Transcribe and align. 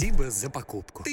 Спасибо 0.00 0.30
за 0.30 0.48
покупку. 0.48 1.04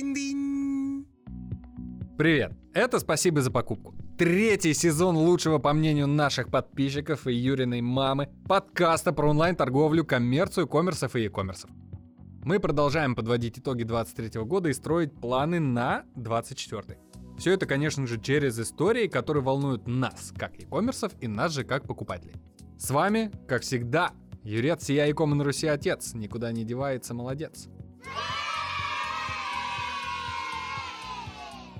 Привет! 2.17 2.53
Это 2.73 2.99
«Спасибо 2.99 3.41
за 3.41 3.51
покупку». 3.51 3.93
Третий 4.17 4.73
сезон 4.73 5.17
лучшего, 5.17 5.57
по 5.57 5.73
мнению 5.73 6.07
наших 6.07 6.49
подписчиков 6.49 7.27
и 7.27 7.33
Юриной 7.33 7.81
мамы, 7.81 8.29
подкаста 8.47 9.11
про 9.11 9.29
онлайн-торговлю, 9.31 10.05
коммерцию, 10.05 10.69
коммерсов 10.69 11.17
и 11.17 11.25
e-коммерсов. 11.25 11.69
Мы 12.45 12.61
продолжаем 12.61 13.13
подводить 13.13 13.59
итоги 13.59 13.83
23 13.83 14.41
года 14.43 14.69
и 14.69 14.73
строить 14.73 15.13
планы 15.13 15.59
на 15.59 16.05
24 16.15 16.97
Все 17.37 17.51
это, 17.51 17.65
конечно 17.65 18.07
же, 18.07 18.21
через 18.21 18.57
истории, 18.57 19.07
которые 19.07 19.43
волнуют 19.43 19.85
нас, 19.85 20.33
как 20.37 20.57
e-коммерсов, 20.57 21.11
и 21.19 21.27
нас 21.27 21.51
же, 21.51 21.65
как 21.65 21.83
покупателей. 21.83 22.35
С 22.77 22.89
вами, 22.89 23.33
как 23.49 23.63
всегда, 23.63 24.13
Юрец, 24.43 24.87
я 24.87 25.07
и 25.07 25.13
на 25.13 25.43
Руси 25.43 25.67
отец, 25.67 26.13
никуда 26.13 26.53
не 26.53 26.63
девается, 26.63 27.13
молодец. 27.13 27.67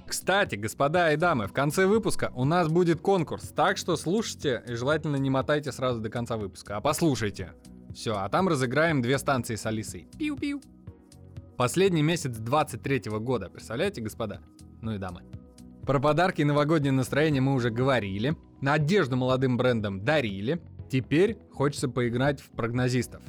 Кстати, 0.08 0.56
господа 0.56 1.12
и 1.12 1.18
дамы, 1.18 1.48
в 1.48 1.54
конце 1.54 1.86
выпуска 1.86 2.32
у 2.34 2.46
нас 2.46 2.70
будет 2.70 3.02
конкурс, 3.02 3.50
так 3.50 3.76
что 3.76 3.98
слушайте 3.98 4.64
и 4.66 4.74
желательно 4.74 5.18
не 5.18 5.30
мотайте 5.30 5.74
сразу 5.74 6.00
до 6.00 6.10
конца 6.10 6.38
выпуска, 6.38 6.78
а 6.78 6.82
послушайте. 6.82 7.52
Все, 7.94 8.16
а 8.16 8.30
там 8.30 8.48
разыграем 8.48 9.02
две 9.02 9.18
станции 9.18 9.56
с 9.56 9.66
Алисой. 9.66 10.08
Пиу-пиу. 10.18 10.62
Последний 11.58 12.04
месяц 12.04 12.38
23 12.38 13.12
года, 13.20 13.50
представляете, 13.50 14.00
господа? 14.00 14.40
Ну 14.82 14.96
и 14.96 14.98
дамы. 14.98 15.24
Про 15.86 16.00
подарки 16.00 16.42
и 16.42 16.46
новогоднее 16.46 16.94
настроение 16.94 17.42
мы 17.42 17.54
уже 17.54 17.70
говорили. 17.70 18.38
На 18.62 18.74
одежду 18.74 19.18
молодым 19.18 19.58
брендам 19.58 20.06
дарили. 20.06 20.62
Теперь 20.90 21.38
хочется 21.52 21.90
поиграть 21.90 22.40
в 22.40 22.50
прогнозистов. 22.52 23.24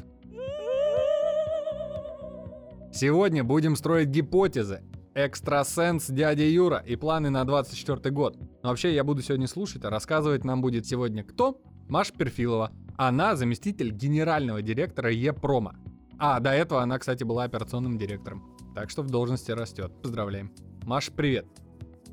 Сегодня 2.92 3.42
будем 3.42 3.74
строить 3.74 4.08
гипотезы, 4.08 4.82
экстрасенс 5.26 6.08
дядя 6.10 6.44
Юра 6.44 6.78
и 6.86 6.94
планы 6.94 7.30
на 7.30 7.44
24 7.44 8.10
год. 8.14 8.36
Но 8.62 8.68
вообще 8.68 8.94
я 8.94 9.02
буду 9.02 9.20
сегодня 9.22 9.48
слушать, 9.48 9.84
а 9.84 9.90
рассказывать 9.90 10.44
нам 10.44 10.60
будет 10.60 10.86
сегодня 10.86 11.24
кто? 11.24 11.60
Маша 11.88 12.12
Перфилова. 12.12 12.70
Она 12.96 13.34
заместитель 13.34 13.90
генерального 13.90 14.62
директора 14.62 15.10
Е-Прома. 15.10 15.76
А, 16.18 16.38
до 16.38 16.50
этого 16.50 16.82
она, 16.82 16.98
кстати, 16.98 17.24
была 17.24 17.44
операционным 17.44 17.98
директором. 17.98 18.56
Так 18.74 18.90
что 18.90 19.02
в 19.02 19.10
должности 19.10 19.50
растет. 19.50 19.92
Поздравляем. 20.02 20.52
Маша, 20.84 21.10
привет. 21.10 21.46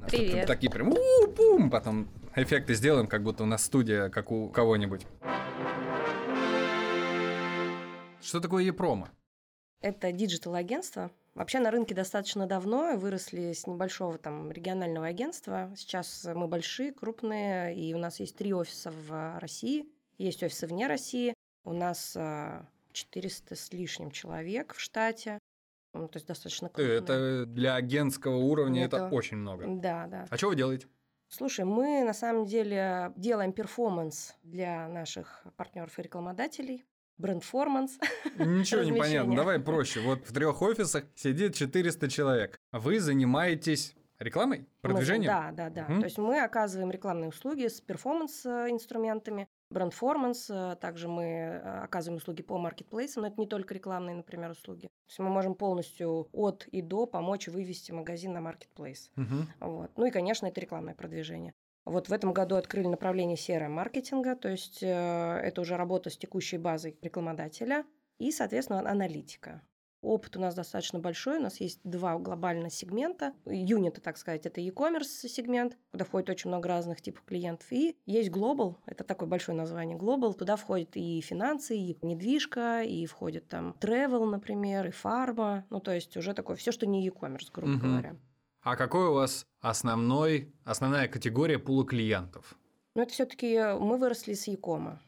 Привет. 0.08 0.48
Такие 0.48 0.72
прям 0.72 0.90
у-пум, 0.90 1.70
потом 1.70 2.08
эффекты 2.36 2.74
сделаем, 2.74 3.08
как 3.08 3.24
будто 3.24 3.44
у 3.44 3.46
нас 3.46 3.64
студия, 3.64 4.10
как 4.10 4.32
у 4.32 4.50
кого-нибудь. 4.50 5.06
Что 8.22 8.40
такое 8.40 8.64
E-Promo? 8.64 9.10
Это 9.82 10.12
диджитал-агентство, 10.12 11.12
Вообще 11.36 11.60
на 11.60 11.70
рынке 11.70 11.94
достаточно 11.94 12.48
давно, 12.48 12.96
выросли 12.96 13.52
с 13.52 13.68
небольшого 13.68 14.18
там 14.18 14.52
регионального 14.52 15.08
агентства. 15.08 15.70
Сейчас 15.76 16.26
мы 16.34 16.48
большие, 16.48 16.94
крупные, 16.94 17.76
и 17.76 17.94
у 17.94 17.98
нас 17.98 18.22
есть 18.22 18.38
три 18.38 18.54
офиса 18.54 18.90
в 18.90 19.38
России, 19.40 19.86
есть 20.18 20.42
офисы 20.44 20.66
вне 20.66 20.88
России. 20.88 21.34
У 21.66 21.74
нас 21.74 22.12
400 22.94 23.54
а, 23.54 23.58
с 23.58 23.74
лишним 23.74 24.12
человек 24.12 24.74
в 24.74 24.80
штате. 24.80 25.40
Ну, 25.94 26.08
то 26.08 26.18
есть 26.18 26.28
достаточно 26.28 26.70
крупные. 26.70 27.00
Это 27.00 27.46
для 27.46 27.76
агентского 27.76 28.38
уровня 28.38 28.86
это, 28.86 28.98
это 28.98 29.08
очень 29.10 29.38
много. 29.38 29.66
Да, 29.68 30.08
да. 30.08 30.28
А 30.30 30.38
что 30.38 30.48
вы 30.48 30.56
делаете? 30.56 30.88
Слушай, 31.28 31.66
мы 31.66 32.04
на 32.06 32.14
самом 32.14 32.46
деле 32.46 33.12
делаем 33.18 33.52
перформанс 33.52 34.36
для 34.44 34.88
наших 34.88 35.46
партнеров 35.58 36.00
и 36.00 36.02
рекламодателей 36.02 36.86
брендформанс. 37.18 37.98
Ничего 38.38 38.84
не 38.84 38.94
понятно. 38.98 39.36
Давай 39.36 39.60
проще. 39.60 40.02
Вот 40.02 40.28
в 40.28 40.34
трех 40.34 40.62
офисах 40.62 41.06
сидит 41.16 41.56
400 41.56 42.10
человек. 42.10 42.60
Вы 42.72 43.00
занимаетесь 43.00 43.96
рекламой, 44.20 44.68
продвижением? 44.82 45.32
Мы, 45.32 45.52
да, 45.56 45.70
да, 45.70 45.70
да. 45.70 45.94
Угу. 45.94 46.00
То 46.00 46.06
есть 46.06 46.18
мы 46.18 46.40
оказываем 46.42 46.92
рекламные 46.92 47.30
услуги 47.30 47.68
с 47.68 47.82
перформанс-инструментами, 47.82 49.48
брендформанс, 49.70 50.52
также 50.80 51.08
мы 51.08 51.24
э, 51.24 51.84
оказываем 51.84 52.18
услуги 52.18 52.42
по 52.42 52.58
маркетплейсам, 52.58 53.24
но 53.24 53.28
это 53.28 53.40
не 53.40 53.48
только 53.48 53.74
рекламные, 53.74 54.16
например, 54.16 54.52
услуги. 54.52 54.88
То 54.88 55.10
есть 55.10 55.20
мы 55.20 55.30
можем 55.30 55.56
полностью 55.56 56.30
от 56.32 56.68
и 56.68 56.82
до 56.82 57.06
помочь 57.06 57.48
вывести 57.48 57.92
магазин 57.92 58.34
на 58.34 58.42
маркетплейс. 58.42 59.12
Угу. 59.18 59.68
Вот. 59.72 59.92
Ну 59.98 60.06
и, 60.06 60.12
конечно, 60.12 60.48
это 60.48 60.62
рекламное 60.62 60.96
продвижение. 60.96 61.54
Вот 61.86 62.10
в 62.10 62.14
этом 62.14 62.34
году 62.34 62.56
открыли 62.56 62.88
направление 62.88 63.38
CRM-маркетинга, 63.38 64.36
то 64.36 64.50
есть 64.50 64.82
э, 64.82 64.88
это 64.88 65.62
уже 65.62 65.78
работа 65.78 66.10
с 66.10 66.18
текущей 66.18 66.58
базой 66.58 66.98
рекламодателя 67.02 67.86
и, 68.18 68.32
соответственно, 68.32 68.80
аналитика. 68.90 69.62
Опыт 70.02 70.38
у 70.38 70.40
нас 70.40 70.54
достаточно 70.54 71.00
большой, 71.00 71.38
у 71.38 71.42
нас 71.42 71.60
есть 71.60 71.80
два 71.84 72.18
глобальных 72.20 72.72
сегмента. 72.72 73.34
Юниты, 73.46 74.02
так 74.02 74.18
сказать, 74.18 74.46
это 74.46 74.62
e-commerce 74.62 75.28
сегмент, 75.28 75.78
куда 75.92 76.06
входит 76.06 76.30
очень 76.30 76.50
много 76.50 76.70
разных 76.70 77.02
типов 77.02 77.24
клиентов. 77.24 77.72
И 77.72 77.98
есть 78.06 78.30
Global, 78.30 78.76
это 78.86 79.04
такое 79.04 79.28
большое 79.28 79.58
название 79.58 79.98
Global, 79.98 80.34
туда 80.34 80.58
входит 80.58 80.96
и 80.96 81.22
финансы, 81.22 81.76
и 81.76 81.98
недвижка, 82.04 82.84
и 82.84 83.08
входит 83.08 83.48
там 83.48 83.76
travel, 83.80 84.26
например, 84.26 84.88
и 84.88 84.92
фарма, 84.92 85.66
ну 85.72 85.80
то 85.80 85.92
есть 85.92 86.16
уже 86.18 86.34
такое 86.34 86.56
все, 86.56 86.72
что 86.72 86.86
не 86.86 87.04
e-commerce, 87.04 87.50
грубо 87.52 87.72
угу. 87.72 87.80
говоря. 87.88 88.16
А 88.66 88.76
какой 88.76 89.10
у 89.10 89.14
вас 89.14 89.46
основной, 89.62 90.52
основная 90.64 91.08
категория 91.08 91.60
пула 91.60 91.86
клиентов? 91.86 92.56
Ну, 92.96 93.04
это 93.04 93.14
все-таки 93.14 93.60
мы 93.80 93.98
выросли 93.98 94.34
с 94.34 94.48
Якома. 94.48 95.00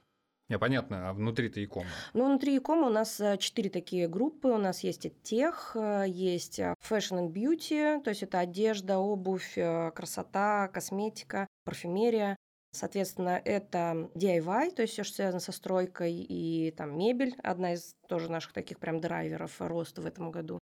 Не, 0.47 0.59
понятно, 0.59 1.09
а 1.09 1.13
внутри-то 1.13 1.59
Якома? 1.59 1.87
Ну, 2.13 2.27
внутри 2.27 2.53
Якома 2.53 2.85
у 2.85 2.91
нас 2.91 3.19
э, 3.19 3.35
четыре 3.39 3.71
такие 3.71 4.07
группы. 4.07 4.49
У 4.49 4.59
нас 4.59 4.83
есть 4.83 5.07
тех, 5.23 5.71
э, 5.75 6.05
есть 6.07 6.59
э, 6.59 6.75
fashion 6.87 7.17
and 7.17 7.33
beauty, 7.33 7.99
то 8.03 8.11
есть 8.11 8.21
это 8.21 8.37
одежда, 8.37 8.99
обувь, 8.99 9.55
красота, 9.55 10.67
косметика, 10.67 11.47
парфюмерия. 11.65 12.35
Соответственно, 12.73 13.41
это 13.43 14.11
DIY, 14.13 14.75
то 14.75 14.83
есть 14.83 14.93
все, 14.93 15.03
что 15.03 15.15
связано 15.15 15.39
со 15.39 15.51
стройкой 15.51 16.13
и 16.13 16.69
там 16.77 16.95
мебель, 16.95 17.35
одна 17.41 17.73
из 17.73 17.95
тоже 18.07 18.29
наших 18.29 18.53
таких 18.53 18.77
прям 18.77 19.01
драйверов 19.01 19.59
роста 19.61 20.03
в 20.03 20.05
этом 20.05 20.29
году. 20.29 20.59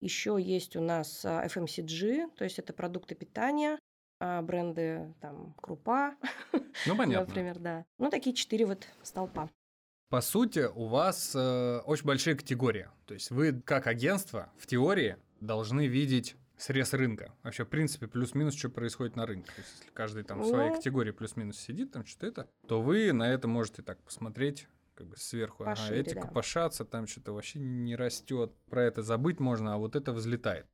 Еще 0.00 0.38
есть 0.40 0.76
у 0.76 0.80
нас 0.80 1.24
а, 1.24 1.44
FMCG, 1.46 2.30
то 2.36 2.44
есть 2.44 2.58
это 2.58 2.72
продукты 2.72 3.14
питания, 3.14 3.78
а, 4.18 4.42
бренды 4.42 5.14
там 5.20 5.54
Крупа, 5.60 6.14
ну, 6.86 6.96
понятно. 6.96 7.26
например, 7.26 7.58
да. 7.58 7.84
Ну, 7.98 8.10
такие 8.10 8.34
четыре 8.34 8.66
вот 8.66 8.86
столпа. 9.02 9.50
По 10.08 10.20
сути, 10.22 10.68
у 10.74 10.86
вас 10.86 11.34
э, 11.36 11.78
очень 11.86 12.04
большие 12.04 12.34
категории. 12.34 12.88
То 13.06 13.14
есть 13.14 13.30
вы, 13.30 13.52
как 13.52 13.86
агентство, 13.86 14.50
в 14.58 14.66
теории 14.66 15.16
должны 15.40 15.86
видеть 15.86 16.34
срез 16.56 16.92
рынка. 16.94 17.32
Вообще, 17.44 17.64
в 17.64 17.68
принципе, 17.68 18.08
плюс-минус, 18.08 18.54
что 18.54 18.70
происходит 18.70 19.14
на 19.14 19.24
рынке. 19.24 19.52
То 19.54 19.60
есть, 19.60 19.70
если 19.78 19.90
каждый 19.92 20.24
там 20.24 20.42
в 20.42 20.46
своей 20.46 20.70
ну... 20.70 20.76
категории 20.76 21.12
плюс-минус 21.12 21.58
сидит, 21.58 21.92
там 21.92 22.04
что-то 22.04 22.26
это, 22.26 22.48
то 22.66 22.82
вы 22.82 23.12
на 23.12 23.30
это 23.32 23.46
можете 23.46 23.82
так 23.82 24.02
посмотреть 24.02 24.66
как 25.00 25.08
бы 25.08 25.16
сверху. 25.16 25.64
Пошире, 25.64 26.00
ага, 26.00 26.10
эти 26.10 26.14
да. 26.14 26.20
копошатся, 26.20 26.84
там 26.84 27.06
что-то 27.06 27.32
вообще 27.32 27.58
не 27.58 27.96
растет. 27.96 28.52
Про 28.68 28.82
это 28.84 29.02
забыть 29.02 29.40
можно, 29.40 29.74
а 29.74 29.78
вот 29.78 29.96
это 29.96 30.12
взлетает. 30.12 30.66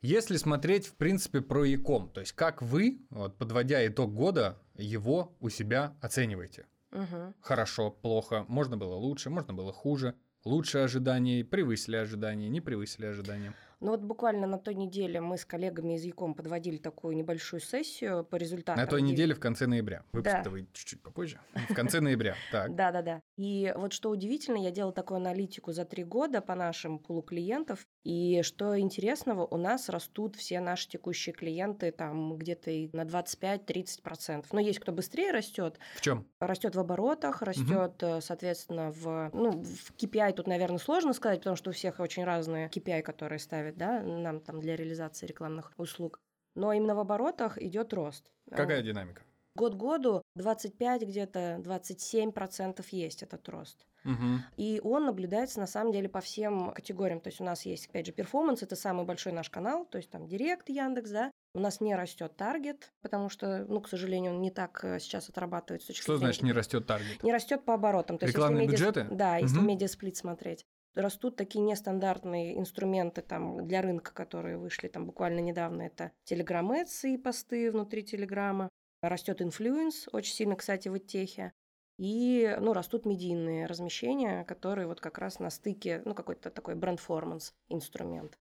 Если 0.00 0.38
смотреть, 0.38 0.86
в 0.86 0.94
принципе, 0.94 1.42
про 1.42 1.64
Яком, 1.64 2.08
то 2.08 2.20
есть 2.20 2.32
как 2.32 2.62
вы, 2.62 3.06
вот, 3.10 3.36
подводя 3.36 3.86
итог 3.86 4.14
года, 4.14 4.58
его 4.74 5.36
у 5.40 5.50
себя 5.50 5.94
оцениваете? 6.00 6.66
Угу. 6.92 7.34
Хорошо, 7.42 7.90
плохо, 7.90 8.46
можно 8.48 8.78
было 8.78 8.94
лучше, 8.94 9.28
можно 9.28 9.52
было 9.52 9.74
хуже, 9.74 10.14
лучше 10.44 10.78
ожиданий, 10.78 11.44
превысили 11.44 11.96
ожидания, 11.96 12.48
не 12.48 12.62
превысили 12.62 13.04
ожидания. 13.04 13.52
Ну 13.80 13.92
вот 13.92 14.00
буквально 14.00 14.46
на 14.46 14.58
той 14.58 14.74
неделе 14.74 15.20
мы 15.20 15.38
с 15.38 15.46
коллегами 15.46 15.94
из 15.94 16.04
ЯКОМ 16.04 16.34
подводили 16.34 16.76
такую 16.76 17.16
небольшую 17.16 17.60
сессию 17.60 18.24
по 18.24 18.36
результатам. 18.36 18.82
На 18.82 18.86
той 18.86 19.00
неделе 19.00 19.34
в 19.34 19.40
конце 19.40 19.66
ноября. 19.66 20.04
Выпуск 20.12 20.36
да. 20.44 20.50
выйдет 20.50 20.72
чуть-чуть 20.74 21.02
попозже. 21.02 21.40
В 21.68 21.74
конце 21.74 22.00
ноября. 22.00 22.34
Так. 22.50 22.74
Да, 22.74 22.90
да, 22.90 23.02
да. 23.02 23.22
И 23.36 23.72
вот 23.76 23.92
что 23.92 24.10
удивительно, 24.10 24.56
я 24.56 24.70
делала 24.70 24.92
такую 24.92 25.18
аналитику 25.18 25.72
за 25.72 25.84
три 25.84 26.02
года 26.02 26.40
по 26.40 26.54
нашим 26.54 26.98
пулу 26.98 27.22
клиентов. 27.22 27.86
И 28.02 28.42
что 28.42 28.78
интересного, 28.78 29.46
у 29.46 29.56
нас 29.56 29.88
растут 29.88 30.36
все 30.36 30.60
наши 30.60 30.88
текущие 30.88 31.32
клиенты 31.32 31.92
там 31.92 32.36
где-то 32.36 32.70
на 32.92 33.02
25-30%. 33.02 34.46
Но 34.52 34.60
есть 34.60 34.80
кто 34.80 34.90
быстрее 34.90 35.30
растет. 35.30 35.78
В 35.96 36.00
чем? 36.00 36.26
Растет 36.40 36.74
в 36.74 36.80
оборотах, 36.80 37.42
растет, 37.42 38.02
угу. 38.02 38.20
соответственно, 38.20 38.90
в, 38.90 39.30
ну, 39.32 39.62
в 39.62 39.92
KPI 39.96 40.32
тут, 40.32 40.46
наверное, 40.46 40.78
сложно 40.78 41.12
сказать, 41.12 41.38
потому 41.38 41.56
что 41.56 41.70
у 41.70 41.72
всех 41.72 42.00
очень 42.00 42.24
разные 42.24 42.68
KPI, 42.68 43.02
которые 43.02 43.38
ставят 43.38 43.69
ставят, 43.70 43.76
да, 43.76 44.02
нам 44.02 44.40
там 44.40 44.60
для 44.60 44.76
реализации 44.76 45.26
рекламных 45.26 45.72
услуг. 45.76 46.20
Но 46.54 46.72
именно 46.72 46.94
в 46.94 46.98
оборотах 46.98 47.58
идет 47.58 47.92
рост. 47.92 48.30
Какая 48.50 48.82
динамика? 48.82 49.22
Год 49.56 49.70
к 49.70 49.74
году 49.74 50.22
25 50.36 51.02
где-то 51.02 51.58
27 51.62 52.32
процентов 52.32 52.88
есть 52.90 53.22
этот 53.22 53.48
рост. 53.48 53.86
Угу. 54.04 54.38
И 54.56 54.80
он 54.82 55.06
наблюдается 55.06 55.60
на 55.60 55.66
самом 55.66 55.92
деле 55.92 56.08
по 56.08 56.20
всем 56.20 56.72
категориям. 56.72 57.20
То 57.20 57.28
есть 57.28 57.40
у 57.40 57.44
нас 57.44 57.66
есть, 57.66 57.88
опять 57.88 58.06
же, 58.06 58.12
перформанс, 58.12 58.62
это 58.62 58.76
самый 58.76 59.04
большой 59.04 59.32
наш 59.32 59.50
канал, 59.50 59.84
то 59.84 59.98
есть 59.98 60.10
там 60.10 60.26
Директ, 60.26 60.68
Яндекс, 60.68 61.10
да. 61.10 61.30
У 61.52 61.58
нас 61.58 61.80
не 61.80 61.96
растет 61.96 62.36
таргет, 62.36 62.92
потому 63.02 63.28
что, 63.28 63.66
ну, 63.68 63.80
к 63.80 63.88
сожалению, 63.88 64.32
он 64.34 64.40
не 64.40 64.52
так 64.52 64.84
э, 64.84 65.00
сейчас 65.00 65.28
отрабатывает. 65.28 65.82
Что 65.82 66.16
значит 66.16 66.42
не 66.42 66.52
растет 66.52 66.86
таргет? 66.86 67.22
Не 67.24 67.32
растет 67.32 67.64
по 67.64 67.74
оборотам. 67.74 68.18
То 68.18 68.26
Рекламные 68.26 68.66
есть, 68.66 68.72
медиа... 68.72 68.86
бюджеты? 68.86 69.14
Да, 69.14 69.36
если 69.38 69.58
угу. 69.58 69.66
медиасплит 69.66 70.16
смотреть. 70.16 70.64
Растут 70.94 71.36
такие 71.36 71.64
нестандартные 71.64 72.58
инструменты 72.58 73.22
там, 73.22 73.66
для 73.66 73.80
рынка, 73.80 74.12
которые 74.12 74.58
вышли 74.58 74.88
там 74.88 75.06
буквально 75.06 75.40
недавно. 75.40 75.82
Это 75.82 76.12
Ads 76.28 77.08
и 77.08 77.16
посты 77.16 77.70
внутри 77.70 78.02
Телеграма. 78.02 78.68
Растет 79.02 79.40
influence, 79.40 80.08
очень 80.12 80.34
сильно, 80.34 80.56
кстати, 80.56 80.88
в 80.88 80.98
техе. 80.98 81.52
И 81.98 82.56
ну, 82.60 82.72
растут 82.72 83.06
медийные 83.06 83.66
размещения, 83.66 84.44
которые 84.44 84.86
вот 84.86 85.00
как 85.00 85.18
раз 85.18 85.38
на 85.38 85.50
стыке, 85.50 86.02
ну, 86.04 86.14
какой-то 86.14 86.50
такой 86.50 86.74
brandformance 86.74 87.52
инструмент. 87.68 88.38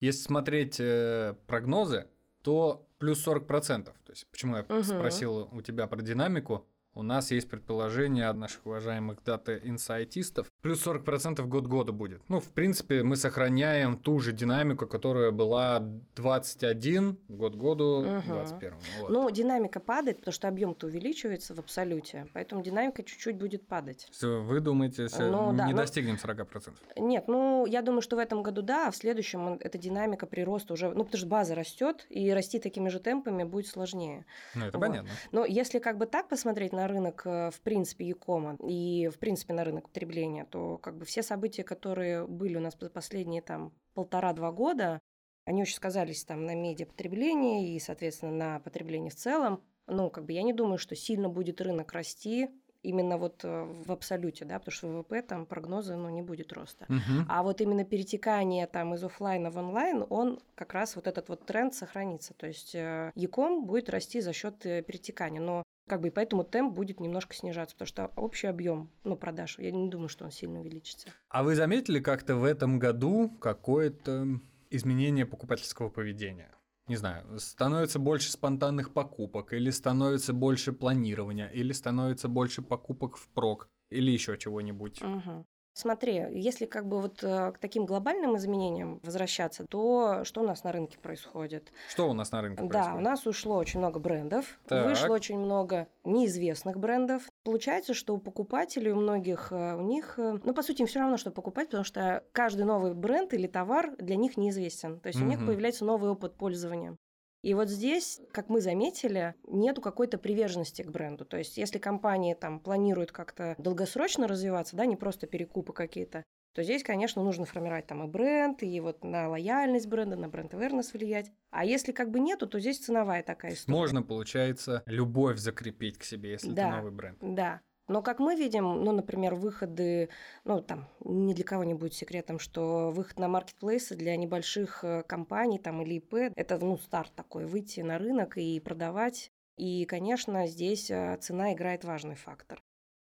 Если 0.00 0.22
смотреть 0.22 0.80
э, 0.80 1.34
прогнозы, 1.46 2.08
то 2.42 2.88
плюс 2.98 3.26
40%. 3.26 3.84
То 3.84 3.92
есть, 4.08 4.26
почему 4.30 4.56
я 4.56 4.62
угу. 4.62 4.82
спросил 4.82 5.48
у 5.52 5.60
тебя 5.60 5.86
про 5.86 6.00
динамику? 6.00 6.66
У 6.92 7.02
нас 7.02 7.30
есть 7.30 7.48
предположение 7.48 8.26
от 8.26 8.36
наших 8.36 8.66
уважаемых 8.66 9.22
дата-инсайтистов. 9.22 10.48
Плюс 10.60 10.84
40% 10.84 11.40
год 11.46 11.66
года 11.68 11.92
будет. 11.92 12.20
Ну, 12.28 12.40
в 12.40 12.48
принципе, 12.48 13.04
мы 13.04 13.14
сохраняем 13.14 13.96
ту 13.96 14.18
же 14.18 14.32
динамику, 14.32 14.88
которая 14.88 15.30
была 15.30 15.78
21 16.16 17.16
год 17.28 17.54
году 17.54 18.00
угу. 18.00 18.22
21. 18.26 18.74
Вот. 19.00 19.10
Ну, 19.10 19.30
динамика 19.30 19.78
падает, 19.78 20.18
потому 20.18 20.32
что 20.32 20.48
объем-то 20.48 20.88
увеличивается 20.88 21.54
в 21.54 21.60
абсолюте. 21.60 22.26
Поэтому 22.34 22.60
динамика 22.62 23.04
чуть-чуть 23.04 23.36
будет 23.36 23.68
падать. 23.68 24.08
Вы 24.20 24.58
думаете, 24.58 25.06
ну, 25.20 25.52
да, 25.52 25.66
не 25.66 25.72
ну, 25.72 25.78
достигнем 25.78 26.16
40%? 26.16 26.72
Нет, 26.96 27.28
ну, 27.28 27.66
я 27.66 27.82
думаю, 27.82 28.02
что 28.02 28.16
в 28.16 28.18
этом 28.18 28.42
году 28.42 28.62
да, 28.62 28.88
а 28.88 28.90
в 28.90 28.96
следующем 28.96 29.58
эта 29.60 29.78
динамика 29.78 30.26
прироста 30.26 30.72
уже... 30.72 30.88
Ну, 30.88 31.04
потому 31.04 31.18
что 31.18 31.26
база 31.28 31.54
растет, 31.54 32.06
и 32.10 32.30
расти 32.32 32.58
такими 32.58 32.88
же 32.88 32.98
темпами 32.98 33.44
будет 33.44 33.68
сложнее. 33.68 34.26
Ну, 34.56 34.66
это 34.66 34.76
вот. 34.76 34.86
понятно. 34.86 35.10
Но 35.30 35.44
если 35.44 35.78
как 35.78 35.96
бы 35.96 36.06
так 36.06 36.28
посмотреть 36.28 36.72
на 36.72 36.79
рынок, 36.88 37.22
э, 37.24 37.50
в 37.50 37.60
принципе, 37.60 38.06
Якома 38.06 38.56
и, 38.66 39.08
в 39.12 39.18
принципе, 39.18 39.52
на 39.54 39.64
рынок 39.64 39.88
потребления, 39.88 40.44
то 40.44 40.78
как 40.78 40.96
бы 40.96 41.04
все 41.04 41.22
события, 41.22 41.64
которые 41.64 42.26
были 42.26 42.56
у 42.56 42.60
нас 42.60 42.76
за 42.78 42.90
последние 42.90 43.42
там 43.42 43.72
полтора-два 43.94 44.52
года, 44.52 45.00
они 45.44 45.62
очень 45.62 45.76
сказались 45.76 46.24
там 46.24 46.44
на 46.44 46.54
медиапотреблении 46.54 47.74
и, 47.74 47.80
соответственно, 47.80 48.32
на 48.32 48.60
потреблении 48.60 49.10
в 49.10 49.16
целом. 49.16 49.62
Ну, 49.86 50.10
как 50.10 50.24
бы 50.24 50.32
я 50.32 50.42
не 50.42 50.52
думаю, 50.52 50.78
что 50.78 50.94
сильно 50.94 51.28
будет 51.28 51.60
рынок 51.60 51.92
расти 51.92 52.48
именно 52.82 53.18
вот 53.18 53.44
э, 53.44 53.64
в 53.64 53.92
абсолюте, 53.92 54.44
да, 54.44 54.58
потому 54.58 54.72
что 54.72 54.86
ВВП 54.88 55.22
там 55.22 55.46
прогнозы, 55.46 55.96
ну, 55.96 56.08
не 56.08 56.22
будет 56.22 56.52
роста. 56.52 56.86
Угу. 56.88 57.26
А 57.28 57.42
вот 57.42 57.60
именно 57.60 57.84
перетекание 57.84 58.66
там 58.66 58.94
из 58.94 59.04
офлайна 59.04 59.50
в 59.50 59.56
онлайн, 59.56 60.04
он 60.08 60.40
как 60.54 60.72
раз 60.72 60.96
вот 60.96 61.06
этот 61.06 61.28
вот 61.28 61.44
тренд 61.44 61.74
сохранится. 61.74 62.32
То 62.34 62.46
есть 62.46 62.74
Яком 62.74 63.66
будет 63.66 63.90
расти 63.90 64.20
за 64.20 64.32
счет 64.32 64.64
э, 64.64 64.82
перетекания. 64.82 65.40
Но 65.40 65.62
как 65.86 66.00
бы 66.00 66.08
и 66.08 66.10
поэтому 66.10 66.44
темп 66.44 66.74
будет 66.74 67.00
немножко 67.00 67.34
снижаться, 67.34 67.74
потому 67.74 67.86
что 67.88 68.06
общий 68.16 68.46
объем 68.46 68.90
ну, 69.04 69.16
продаж, 69.16 69.58
я 69.58 69.70
не 69.70 69.88
думаю, 69.88 70.08
что 70.08 70.24
он 70.24 70.30
сильно 70.30 70.60
увеличится. 70.60 71.08
А 71.28 71.42
вы 71.42 71.54
заметили 71.54 72.00
как-то 72.00 72.36
в 72.36 72.44
этом 72.44 72.78
году 72.78 73.30
какое-то 73.40 74.40
изменение 74.70 75.26
покупательского 75.26 75.88
поведения? 75.88 76.54
Не 76.86 76.96
знаю, 76.96 77.38
становится 77.38 77.98
больше 77.98 78.32
спонтанных 78.32 78.92
покупок, 78.92 79.52
или 79.52 79.70
становится 79.70 80.32
больше 80.32 80.72
планирования, 80.72 81.48
или 81.48 81.72
становится 81.72 82.28
больше 82.28 82.62
покупок 82.62 83.16
в 83.16 83.28
прок, 83.28 83.68
или 83.90 84.10
еще 84.10 84.36
чего-нибудь. 84.36 85.00
Угу. 85.00 85.46
Смотри, 85.80 86.26
если 86.32 86.66
как 86.66 86.86
бы 86.86 87.00
вот 87.00 87.24
э, 87.24 87.52
к 87.52 87.58
таким 87.58 87.86
глобальным 87.86 88.36
изменениям 88.36 89.00
возвращаться, 89.02 89.64
то 89.64 90.24
что 90.24 90.42
у 90.42 90.44
нас 90.44 90.62
на 90.62 90.72
рынке 90.72 90.98
происходит? 90.98 91.72
Что 91.88 92.10
у 92.10 92.12
нас 92.12 92.32
на 92.32 92.42
рынке 92.42 92.58
происходит? 92.58 92.86
Да, 92.86 92.94
у 92.96 93.00
нас 93.00 93.26
ушло 93.26 93.56
очень 93.56 93.80
много 93.80 93.98
брендов, 93.98 94.60
так. 94.68 94.86
вышло 94.86 95.14
очень 95.14 95.38
много 95.38 95.88
неизвестных 96.04 96.78
брендов. 96.78 97.22
Получается, 97.44 97.94
что 97.94 98.14
у 98.14 98.18
покупателей, 98.18 98.92
у 98.92 98.96
многих, 98.96 99.52
э, 99.52 99.74
у 99.74 99.80
них, 99.80 100.18
э, 100.18 100.38
ну, 100.44 100.52
по 100.52 100.62
сути, 100.62 100.82
им 100.82 100.86
все 100.86 101.00
равно, 101.00 101.16
что 101.16 101.30
покупать, 101.30 101.68
потому 101.68 101.84
что 101.84 102.24
каждый 102.32 102.66
новый 102.66 102.92
бренд 102.92 103.32
или 103.32 103.46
товар 103.46 103.96
для 103.96 104.16
них 104.16 104.36
неизвестен. 104.36 105.00
То 105.00 105.06
есть 105.06 105.18
угу. 105.18 105.28
у 105.28 105.30
них 105.30 105.46
появляется 105.46 105.86
новый 105.86 106.10
опыт 106.10 106.34
пользования. 106.34 106.98
И 107.42 107.54
вот 107.54 107.68
здесь, 107.68 108.20
как 108.32 108.48
мы 108.48 108.60
заметили, 108.60 109.34
нету 109.48 109.80
какой-то 109.80 110.18
приверженности 110.18 110.82
к 110.82 110.90
бренду. 110.90 111.24
То 111.24 111.38
есть, 111.38 111.56
если 111.56 111.78
компания 111.78 112.34
там 112.34 112.60
планирует 112.60 113.12
как-то 113.12 113.54
долгосрочно 113.58 114.28
развиваться, 114.28 114.76
да, 114.76 114.84
не 114.84 114.96
просто 114.96 115.26
перекупы 115.26 115.72
какие-то, 115.72 116.24
то 116.52 116.62
здесь, 116.62 116.82
конечно, 116.82 117.22
нужно 117.22 117.46
формировать 117.46 117.86
там 117.86 118.02
и 118.02 118.08
бренд, 118.08 118.62
и 118.62 118.80
вот 118.80 119.04
на 119.04 119.28
лояльность 119.28 119.86
бренда, 119.86 120.16
на 120.16 120.28
бренд 120.28 120.52
awareness 120.52 120.92
влиять. 120.92 121.30
А 121.50 121.64
если 121.64 121.92
как 121.92 122.10
бы 122.10 122.18
нету, 122.18 122.46
то 122.46 122.58
здесь 122.58 122.78
ценовая 122.78 123.22
такая 123.22 123.52
история. 123.52 123.78
Можно, 123.78 124.02
получается, 124.02 124.82
любовь 124.86 125.38
закрепить 125.38 125.96
к 125.96 126.02
себе, 126.02 126.32
если 126.32 126.50
да, 126.50 126.68
это 126.68 126.76
новый 126.78 126.92
бренд. 126.92 127.18
Да. 127.20 127.60
Но 127.90 128.02
как 128.02 128.20
мы 128.20 128.36
видим, 128.36 128.84
ну, 128.84 128.92
например, 128.92 129.34
выходы, 129.34 130.10
ну, 130.44 130.62
там, 130.62 130.86
ни 131.00 131.34
для 131.34 131.42
кого 131.42 131.64
не 131.64 131.74
будет 131.74 131.92
секретом, 131.92 132.38
что 132.38 132.92
выход 132.92 133.18
на 133.18 133.26
маркетплейсы 133.26 133.96
для 133.96 134.16
небольших 134.16 134.84
э, 134.84 135.02
компаний 135.02 135.58
там 135.58 135.82
или 135.82 135.94
ИП, 135.94 136.14
это, 136.36 136.64
ну, 136.64 136.78
старт 136.78 137.12
такой, 137.16 137.46
выйти 137.46 137.80
на 137.80 137.98
рынок 137.98 138.38
и 138.38 138.60
продавать. 138.60 139.32
И, 139.56 139.86
конечно, 139.86 140.46
здесь 140.46 140.88
э, 140.88 141.18
цена 141.20 141.52
играет 141.52 141.82
важный 141.82 142.14
фактор. 142.14 142.62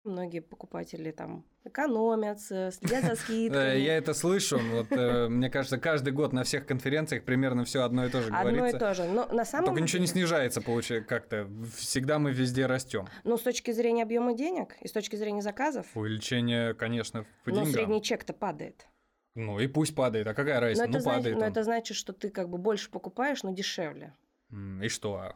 Многие 0.04 0.40
покупатели 0.40 1.10
там 1.10 1.44
экономят, 1.64 2.40
следят 2.40 3.04
за 3.04 3.14
скидками. 3.16 3.78
Я 3.78 3.98
это 3.98 4.14
слышу. 4.14 4.58
Вот, 4.58 4.86
э, 4.92 5.28
мне 5.28 5.50
кажется, 5.50 5.76
каждый 5.76 6.14
год 6.14 6.32
на 6.32 6.42
всех 6.44 6.64
конференциях 6.64 7.24
примерно 7.24 7.64
все 7.64 7.82
одно 7.82 8.06
и 8.06 8.10
то 8.10 8.22
же 8.22 8.30
говорится. 8.30 8.66
Одно 8.66 8.76
и 8.76 8.80
то 8.80 8.94
же. 8.94 9.04
Но 9.04 9.26
на 9.26 9.44
самом... 9.44 9.66
Только 9.66 9.82
ничего 9.82 10.00
не 10.00 10.06
снижается, 10.06 10.62
получается, 10.62 11.06
как-то. 11.06 11.50
Всегда 11.76 12.18
мы 12.18 12.32
везде 12.32 12.64
растем. 12.64 13.08
Ну, 13.24 13.36
с 13.36 13.42
точки 13.42 13.72
зрения 13.72 14.04
объема 14.04 14.32
денег 14.32 14.74
и 14.80 14.88
с 14.88 14.92
точки 14.92 15.16
зрения 15.16 15.42
заказов. 15.42 15.86
Увеличение, 15.94 16.72
конечно, 16.72 17.26
по 17.44 17.50
деньгам. 17.50 17.66
Но 17.66 17.72
средний 17.72 18.02
чек-то 18.02 18.32
падает. 18.32 18.86
Ну 19.34 19.60
и 19.60 19.66
пусть 19.66 19.94
падает, 19.94 20.26
а 20.26 20.34
какая 20.34 20.60
разница? 20.60 20.86
Но, 20.86 20.92
ну, 20.92 20.98
это, 20.98 21.20
значит, 21.20 21.38
но 21.38 21.44
это 21.44 21.62
значит, 21.62 21.96
что 21.96 22.12
ты 22.12 22.30
как 22.30 22.48
бы 22.48 22.58
больше 22.58 22.90
покупаешь, 22.90 23.42
но 23.42 23.52
дешевле. 23.52 24.14
И 24.82 24.88
что? 24.88 25.34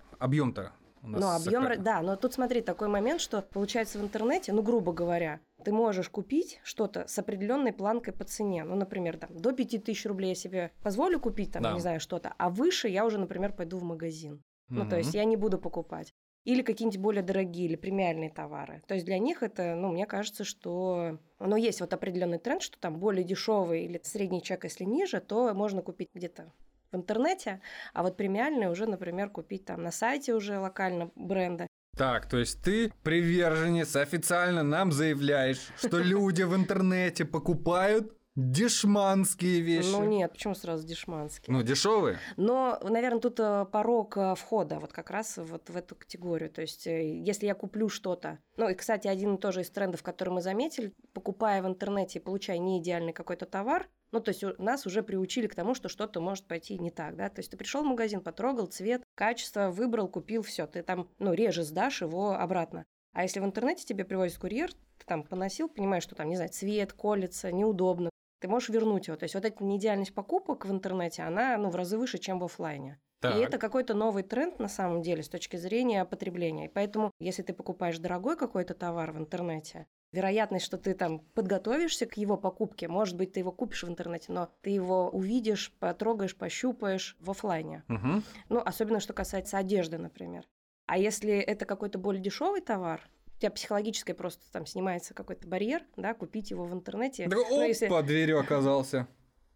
Объем-то 1.04 1.20
ну, 1.20 1.34
объем, 1.34 1.82
да, 1.82 2.00
но 2.00 2.16
тут 2.16 2.32
смотри, 2.32 2.62
такой 2.62 2.88
момент, 2.88 3.20
что 3.20 3.42
получается 3.42 3.98
в 3.98 4.02
интернете, 4.02 4.52
ну, 4.52 4.62
грубо 4.62 4.92
говоря, 4.92 5.40
ты 5.62 5.70
можешь 5.70 6.08
купить 6.08 6.60
что-то 6.64 7.06
с 7.06 7.18
определенной 7.18 7.72
планкой 7.72 8.14
по 8.14 8.24
цене. 8.24 8.64
Ну, 8.64 8.74
например, 8.74 9.18
там, 9.18 9.36
до 9.36 9.52
5000 9.52 10.06
рублей 10.06 10.28
я 10.30 10.34
себе 10.34 10.70
позволю 10.82 11.20
купить, 11.20 11.52
там, 11.52 11.62
да. 11.62 11.72
не 11.74 11.80
знаю, 11.80 12.00
что-то, 12.00 12.34
а 12.38 12.48
выше 12.48 12.88
я 12.88 13.04
уже, 13.04 13.18
например, 13.18 13.52
пойду 13.52 13.78
в 13.78 13.82
магазин. 13.82 14.42
Угу. 14.70 14.78
Ну, 14.78 14.88
то 14.88 14.96
есть 14.96 15.14
я 15.14 15.24
не 15.24 15.36
буду 15.36 15.58
покупать. 15.58 16.14
Или 16.44 16.60
какие-нибудь 16.62 17.00
более 17.00 17.22
дорогие 17.22 17.66
или 17.66 17.76
премиальные 17.76 18.30
товары. 18.30 18.82
То 18.86 18.94
есть 18.94 19.06
для 19.06 19.18
них 19.18 19.42
это, 19.42 19.74
ну, 19.74 19.92
мне 19.92 20.06
кажется, 20.06 20.44
что... 20.44 21.18
Ну, 21.38 21.56
есть 21.56 21.80
вот 21.80 21.92
определенный 21.94 22.38
тренд, 22.38 22.62
что 22.62 22.78
там 22.78 22.98
более 22.98 23.24
дешевый 23.24 23.84
или 23.84 24.00
средний 24.02 24.42
чек, 24.42 24.64
если 24.64 24.84
ниже, 24.84 25.20
то 25.20 25.54
можно 25.54 25.80
купить 25.80 26.10
где-то 26.14 26.52
в 26.94 26.96
интернете, 26.96 27.60
а 27.92 28.02
вот 28.02 28.16
премиальные 28.16 28.70
уже, 28.70 28.86
например, 28.86 29.28
купить 29.28 29.66
там 29.66 29.82
на 29.82 29.90
сайте 29.90 30.32
уже 30.34 30.58
локально 30.58 31.10
бренда. 31.14 31.66
Так, 31.96 32.28
то 32.28 32.38
есть 32.38 32.62
ты, 32.62 32.92
приверженец, 33.02 33.94
официально 33.94 34.62
нам 34.62 34.90
заявляешь, 34.90 35.68
что 35.76 35.98
люди 36.02 36.42
в 36.42 36.54
интернете 36.54 37.24
покупают 37.24 38.16
Дешманские 38.36 39.60
вещи. 39.60 39.92
Ну 39.92 40.04
нет, 40.04 40.32
почему 40.32 40.54
сразу 40.56 40.84
дешманские? 40.84 41.54
Ну, 41.54 41.62
дешевые. 41.62 42.18
Но, 42.36 42.80
наверное, 42.82 43.20
тут 43.20 43.38
э, 43.38 43.64
порог 43.70 44.16
э, 44.16 44.34
входа 44.34 44.80
вот 44.80 44.92
как 44.92 45.10
раз 45.10 45.36
вот 45.36 45.70
в 45.70 45.76
эту 45.76 45.94
категорию. 45.94 46.50
То 46.50 46.62
есть, 46.62 46.88
э, 46.88 47.16
если 47.22 47.46
я 47.46 47.54
куплю 47.54 47.88
что-то... 47.88 48.40
Ну, 48.56 48.68
и, 48.68 48.74
кстати, 48.74 49.06
один 49.06 49.38
тоже 49.38 49.60
из 49.60 49.70
трендов, 49.70 50.02
который 50.02 50.30
мы 50.30 50.42
заметили, 50.42 50.92
покупая 51.12 51.62
в 51.62 51.66
интернете 51.68 52.18
и 52.18 52.22
получая 52.22 52.58
не 52.58 52.80
идеальный 52.80 53.12
какой-то 53.12 53.46
товар, 53.46 53.88
ну, 54.10 54.18
то 54.18 54.30
есть 54.30 54.42
нас 54.58 54.84
уже 54.84 55.04
приучили 55.04 55.46
к 55.46 55.54
тому, 55.54 55.74
что 55.74 55.88
что-то 55.88 56.20
может 56.20 56.46
пойти 56.46 56.76
не 56.78 56.90
так, 56.90 57.14
да. 57.14 57.28
То 57.28 57.38
есть 57.38 57.52
ты 57.52 57.56
пришел 57.56 57.84
в 57.84 57.86
магазин, 57.86 58.20
потрогал 58.20 58.66
цвет, 58.66 59.04
качество, 59.14 59.70
выбрал, 59.70 60.08
купил, 60.08 60.42
все, 60.42 60.66
ты 60.66 60.82
там, 60.82 61.08
ну, 61.20 61.34
реже 61.34 61.62
сдашь 61.62 62.02
его 62.02 62.32
обратно. 62.32 62.84
А 63.12 63.22
если 63.22 63.38
в 63.38 63.44
интернете 63.44 63.84
тебе 63.84 64.04
привозит 64.04 64.38
курьер, 64.38 64.72
ты 64.72 65.06
там 65.06 65.22
поносил, 65.22 65.68
понимаешь, 65.68 66.02
что 66.02 66.16
там, 66.16 66.28
не 66.28 66.34
знаю, 66.34 66.50
цвет 66.50 66.92
колется, 66.92 67.52
неудобно, 67.52 68.10
ты 68.44 68.48
можешь 68.48 68.68
вернуть 68.68 69.06
его. 69.06 69.16
То 69.16 69.24
есть 69.24 69.34
вот 69.34 69.46
эта 69.46 69.64
неидеальность 69.64 70.12
покупок 70.12 70.66
в 70.66 70.70
интернете, 70.70 71.22
она 71.22 71.56
ну, 71.56 71.70
в 71.70 71.76
разы 71.76 71.96
выше, 71.96 72.18
чем 72.18 72.38
в 72.38 72.44
офлайне. 72.44 73.00
Так. 73.20 73.36
И 73.36 73.38
это 73.38 73.56
какой-то 73.56 73.94
новый 73.94 74.22
тренд 74.22 74.58
на 74.58 74.68
самом 74.68 75.00
деле 75.00 75.22
с 75.22 75.30
точки 75.30 75.56
зрения 75.56 76.04
потребления. 76.04 76.66
И 76.66 76.68
поэтому, 76.68 77.10
если 77.18 77.40
ты 77.40 77.54
покупаешь 77.54 77.98
дорогой 77.98 78.36
какой-то 78.36 78.74
товар 78.74 79.12
в 79.12 79.16
интернете, 79.16 79.86
вероятность, 80.12 80.66
что 80.66 80.76
ты 80.76 80.92
там 80.92 81.20
подготовишься 81.20 82.04
к 82.04 82.18
его 82.18 82.36
покупке, 82.36 82.86
может 82.86 83.16
быть, 83.16 83.32
ты 83.32 83.40
его 83.40 83.50
купишь 83.50 83.84
в 83.84 83.88
интернете, 83.88 84.30
но 84.30 84.50
ты 84.60 84.68
его 84.68 85.08
увидишь, 85.08 85.72
потрогаешь, 85.78 86.36
пощупаешь 86.36 87.16
в 87.20 87.30
офлайне. 87.30 87.82
Угу. 87.88 88.22
Ну, 88.50 88.62
особенно 88.62 89.00
что 89.00 89.14
касается 89.14 89.56
одежды, 89.56 89.96
например. 89.96 90.46
А 90.84 90.98
если 90.98 91.32
это 91.32 91.64
какой-то 91.64 91.98
более 91.98 92.22
дешевый 92.22 92.60
товар, 92.60 93.08
тебя 93.44 93.50
психологическое 93.50 94.14
просто 94.14 94.42
там 94.52 94.64
снимается 94.64 95.12
какой-то 95.12 95.46
барьер, 95.46 95.82
да, 95.96 96.14
купить 96.14 96.50
его 96.50 96.64
в 96.64 96.72
интернете. 96.72 97.26
Да, 97.28 97.36
ну, 97.36 97.62
если... 97.62 97.88
под 97.88 98.06
дверью 98.06 98.40
оказался 98.40 99.06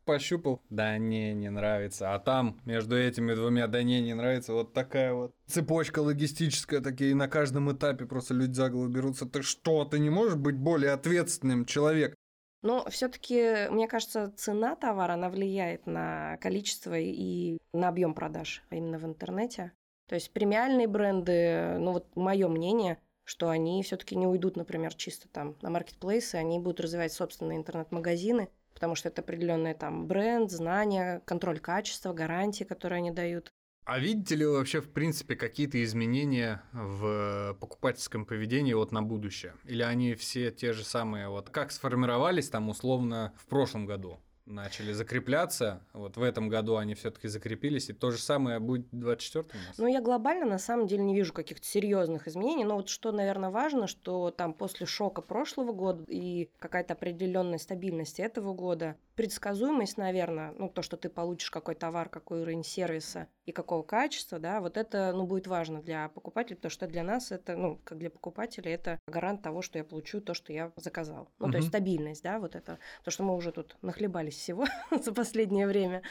пощупал, 0.04 0.62
да 0.70 0.96
не, 0.96 1.34
не 1.34 1.50
нравится. 1.50 2.14
А 2.14 2.18
там 2.18 2.58
между 2.64 2.98
этими 2.98 3.34
двумя, 3.34 3.66
да 3.66 3.82
не, 3.82 4.00
не 4.00 4.14
нравится, 4.14 4.54
вот 4.54 4.72
такая 4.72 5.12
вот 5.12 5.34
цепочка 5.46 5.98
логистическая, 5.98 6.80
такие 6.80 7.14
на 7.14 7.28
каждом 7.28 7.70
этапе 7.70 8.06
просто 8.06 8.32
люди 8.32 8.54
за 8.54 8.70
голову 8.70 8.88
берутся. 8.88 9.26
Ты 9.26 9.42
что, 9.42 9.84
ты 9.84 9.98
не 9.98 10.08
можешь 10.08 10.36
быть 10.36 10.56
более 10.56 10.92
ответственным 10.92 11.66
человек? 11.66 12.14
Но 12.62 12.88
все-таки, 12.88 13.68
мне 13.70 13.86
кажется, 13.86 14.32
цена 14.34 14.76
товара, 14.76 15.12
она 15.12 15.28
влияет 15.28 15.86
на 15.86 16.38
количество 16.38 16.98
и 16.98 17.58
на 17.74 17.88
объем 17.88 18.14
продаж 18.14 18.62
именно 18.70 18.98
в 18.98 19.04
интернете. 19.04 19.72
То 20.08 20.14
есть 20.14 20.32
премиальные 20.32 20.88
бренды, 20.88 21.76
ну 21.78 21.92
вот 21.92 22.16
мое 22.16 22.48
мнение, 22.48 22.96
что 23.28 23.50
они 23.50 23.82
все-таки 23.82 24.16
не 24.16 24.26
уйдут, 24.26 24.56
например, 24.56 24.94
чисто 24.94 25.28
там 25.28 25.54
на 25.60 25.68
маркетплейсы, 25.68 26.36
они 26.36 26.58
будут 26.58 26.80
развивать 26.80 27.12
собственные 27.12 27.58
интернет-магазины, 27.58 28.48
потому 28.72 28.94
что 28.94 29.10
это 29.10 29.20
определенный 29.20 29.74
там 29.74 30.06
бренд, 30.06 30.50
знания, 30.50 31.20
контроль 31.26 31.60
качества, 31.60 32.14
гарантии, 32.14 32.64
которые 32.64 32.98
они 32.98 33.10
дают. 33.10 33.52
А 33.84 33.98
видите 33.98 34.34
ли 34.34 34.46
вы 34.46 34.56
вообще, 34.56 34.80
в 34.80 34.90
принципе, 34.90 35.36
какие-то 35.36 35.82
изменения 35.84 36.62
в 36.72 37.54
покупательском 37.60 38.24
поведении 38.24 38.72
вот 38.72 38.92
на 38.92 39.02
будущее? 39.02 39.54
Или 39.64 39.82
они 39.82 40.14
все 40.14 40.50
те 40.50 40.72
же 40.72 40.82
самые, 40.82 41.28
вот 41.28 41.50
как 41.50 41.70
сформировались 41.70 42.48
там 42.48 42.70
условно 42.70 43.34
в 43.36 43.46
прошлом 43.46 43.84
году? 43.84 44.20
Начали 44.48 44.92
закрепляться. 44.92 45.80
Вот 45.92 46.16
в 46.16 46.22
этом 46.22 46.48
году 46.48 46.76
они 46.76 46.94
все-таки 46.94 47.28
закрепились. 47.28 47.90
И 47.90 47.92
то 47.92 48.10
же 48.10 48.18
самое 48.18 48.58
будет 48.58 48.86
в 48.92 48.98
24 48.98 49.44
у 49.44 49.68
нас. 49.68 49.78
Ну, 49.78 49.86
я 49.86 50.00
глобально 50.00 50.46
на 50.46 50.58
самом 50.58 50.86
деле 50.86 51.02
не 51.04 51.14
вижу 51.14 51.32
каких-то 51.32 51.66
серьезных 51.66 52.28
изменений. 52.28 52.64
Но 52.64 52.76
вот 52.76 52.88
что, 52.88 53.12
наверное, 53.12 53.50
важно, 53.50 53.86
что 53.86 54.30
там 54.30 54.52
после 54.52 54.86
шока 54.86 55.22
прошлого 55.22 55.72
года 55.72 56.04
и 56.08 56.50
какая-то 56.58 56.94
определенная 56.94 57.58
стабильность 57.58 58.20
этого 58.20 58.54
года, 58.54 58.96
предсказуемость, 59.14 59.98
наверное, 59.98 60.52
ну, 60.58 60.68
то, 60.68 60.82
что 60.82 60.96
ты 60.96 61.08
получишь 61.08 61.50
какой 61.50 61.74
товар, 61.74 62.08
какой 62.08 62.42
уровень 62.42 62.64
сервиса 62.64 63.28
и 63.48 63.52
какого 63.52 63.82
качества, 63.82 64.38
да, 64.38 64.60
вот 64.60 64.76
это, 64.76 65.12
ну, 65.14 65.24
будет 65.24 65.46
важно 65.46 65.80
для 65.80 66.10
покупателей, 66.10 66.56
потому 66.56 66.70
что 66.70 66.86
для 66.86 67.02
нас 67.02 67.32
это, 67.32 67.56
ну, 67.56 67.80
как 67.82 67.96
для 67.96 68.10
покупателей, 68.10 68.72
это 68.72 68.98
гарант 69.06 69.40
того, 69.40 69.62
что 69.62 69.78
я 69.78 69.84
получу 69.84 70.20
то, 70.20 70.34
что 70.34 70.52
я 70.52 70.70
заказал. 70.76 71.30
Ну, 71.38 71.46
угу. 71.46 71.52
то 71.52 71.58
есть 71.58 71.68
стабильность, 71.68 72.22
да, 72.22 72.40
вот 72.40 72.54
это, 72.54 72.78
то, 73.04 73.10
что 73.10 73.22
мы 73.22 73.34
уже 73.34 73.50
тут 73.52 73.76
нахлебались 73.80 74.36
всего 74.36 74.66
за 75.02 75.14
последнее 75.14 75.66
время. 75.66 76.02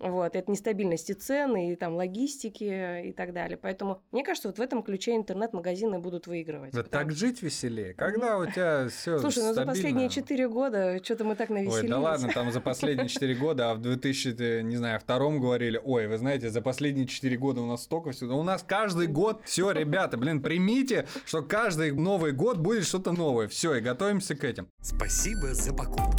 Вот, 0.00 0.36
это 0.36 0.50
нестабильности 0.50 1.12
цен 1.12 1.56
и 1.56 1.74
там 1.76 1.94
логистики 1.94 3.06
и 3.08 3.12
так 3.12 3.32
далее. 3.32 3.56
Поэтому, 3.56 4.02
мне 4.12 4.22
кажется, 4.22 4.48
вот 4.48 4.58
в 4.58 4.60
этом 4.60 4.82
ключе 4.82 5.16
интернет-магазины 5.16 5.98
будут 5.98 6.26
выигрывать. 6.26 6.74
Да 6.74 6.82
так 6.82 7.12
жить 7.12 7.40
веселее. 7.40 7.94
Когда 7.94 8.36
у 8.36 8.44
тебя 8.44 8.88
все 8.88 9.18
Слушай, 9.18 9.44
ну 9.44 9.54
за 9.54 9.64
последние 9.64 10.10
четыре 10.10 10.46
года 10.46 11.02
что-то 11.02 11.24
мы 11.24 11.36
так 11.36 11.48
навеселились. 11.48 11.84
Ой, 11.84 11.88
да 11.88 11.98
ладно, 11.98 12.28
там 12.34 12.52
за 12.52 12.60
последние 12.60 13.08
четыре 13.08 13.34
года, 13.34 13.70
а 13.70 13.74
в 13.74 13.80
2000, 13.80 14.60
не 14.60 14.76
знаю, 14.76 15.00
втором 15.00 15.40
говорили, 15.40 15.80
ой, 15.82 16.06
вы 16.06 16.18
знаете, 16.18 16.50
за 16.50 16.60
последние 16.60 16.81
четыре 17.06 17.36
года 17.36 17.60
у 17.60 17.66
нас 17.66 17.84
столько 17.84 18.12
всего. 18.12 18.38
У 18.38 18.42
нас 18.42 18.64
каждый 18.66 19.06
год, 19.06 19.42
все, 19.44 19.70
ребята, 19.70 20.16
блин, 20.16 20.42
примите, 20.42 21.06
что 21.24 21.42
каждый 21.42 21.92
Новый 21.92 22.32
год 22.32 22.58
будет 22.58 22.84
что-то 22.84 23.12
новое. 23.12 23.48
Все, 23.48 23.74
и 23.74 23.80
готовимся 23.80 24.34
к 24.34 24.44
этим. 24.44 24.68
Спасибо 24.80 25.54
за 25.54 25.72
покупку. 25.72 26.16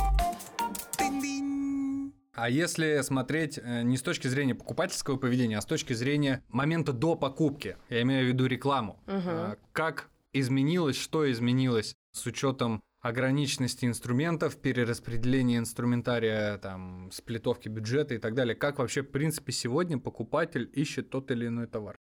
А 2.35 2.49
если 2.49 3.01
смотреть 3.01 3.59
э, 3.61 3.83
не 3.83 3.95
с 3.95 4.01
точки 4.01 4.27
зрения 4.27 4.55
покупательского 4.55 5.17
поведения, 5.17 5.57
а 5.57 5.61
с 5.61 5.65
точки 5.65 5.93
зрения 5.93 6.43
момента 6.49 6.91
до 6.91 7.15
покупки, 7.15 7.77
я 7.89 8.01
имею 8.01 8.25
в 8.25 8.27
виду 8.29 8.47
рекламу, 8.47 8.99
угу. 9.05 9.55
как 9.71 10.09
изменилось, 10.33 10.97
что 10.97 11.31
изменилось 11.31 11.95
с 12.11 12.25
учетом 12.25 12.81
ограниченности 13.03 13.85
инструментов, 13.85 14.55
перераспределения 14.55 15.57
инструментария, 15.57 16.57
там, 16.57 17.11
сплитовки 17.11 17.67
бюджета 17.67 18.15
и 18.15 18.17
так 18.17 18.33
далее. 18.33 18.55
Как 18.55 18.79
вообще, 18.79 19.03
в 19.03 19.11
принципе, 19.11 19.51
сегодня 19.51 19.99
покупатель 19.99 20.69
ищет 20.73 21.09
тот 21.09 21.29
или 21.29 21.47
иной 21.47 21.67
товар? 21.67 21.97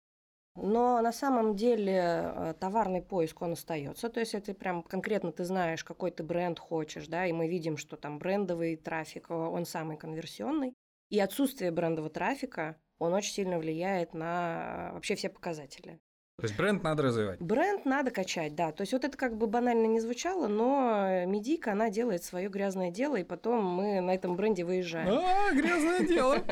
Но 0.56 1.02
на 1.02 1.14
самом 1.14 1.56
деле 1.56 1.94
э, 1.94 2.54
товарный 2.60 3.02
поиск, 3.02 3.42
он 3.42 3.54
остается. 3.54 4.10
То 4.10 4.20
есть 4.20 4.36
это 4.36 4.54
прям 4.54 4.84
конкретно 4.84 5.32
ты 5.32 5.46
знаешь, 5.46 5.86
какой 5.86 6.12
ты 6.12 6.22
бренд 6.22 6.60
хочешь, 6.60 7.08
да, 7.08 7.26
и 7.26 7.32
мы 7.32 7.48
видим, 7.48 7.78
что 7.78 7.96
там 7.96 8.20
брендовый 8.20 8.76
трафик, 8.76 9.32
он 9.32 9.66
самый 9.66 9.96
конверсионный. 9.96 10.74
И 11.10 11.18
отсутствие 11.20 11.72
брендового 11.72 12.12
трафика, 12.12 12.76
он 12.98 13.14
очень 13.14 13.34
сильно 13.34 13.58
влияет 13.58 14.14
на 14.14 14.92
вообще 14.94 15.16
все 15.16 15.30
показатели. 15.30 16.02
То 16.40 16.48
есть 16.48 16.58
бренд 16.58 16.84
надо 16.84 17.04
развивать? 17.04 17.40
Бренд 17.40 17.86
надо 17.86 18.12
качать, 18.12 18.56
да. 18.56 18.72
То 18.72 18.82
есть 18.82 18.94
вот 18.94 19.04
это 19.04 19.18
как 19.18 19.36
бы 19.36 19.48
банально 19.48 19.86
не 19.88 20.00
звучало, 20.00 20.48
но 20.48 21.26
медийка, 21.26 21.74
она 21.74 21.90
делает 21.90 22.24
свое 22.24 22.50
грязное 22.50 22.92
дело, 22.92 23.18
и 23.18 23.24
потом 23.24 23.64
мы 23.64 24.02
на 24.02 24.14
этом 24.14 24.36
бренде 24.36 24.64
выезжаем. 24.64 25.10
А, 25.10 25.54
грязное 25.54 26.08
дело! 26.08 26.38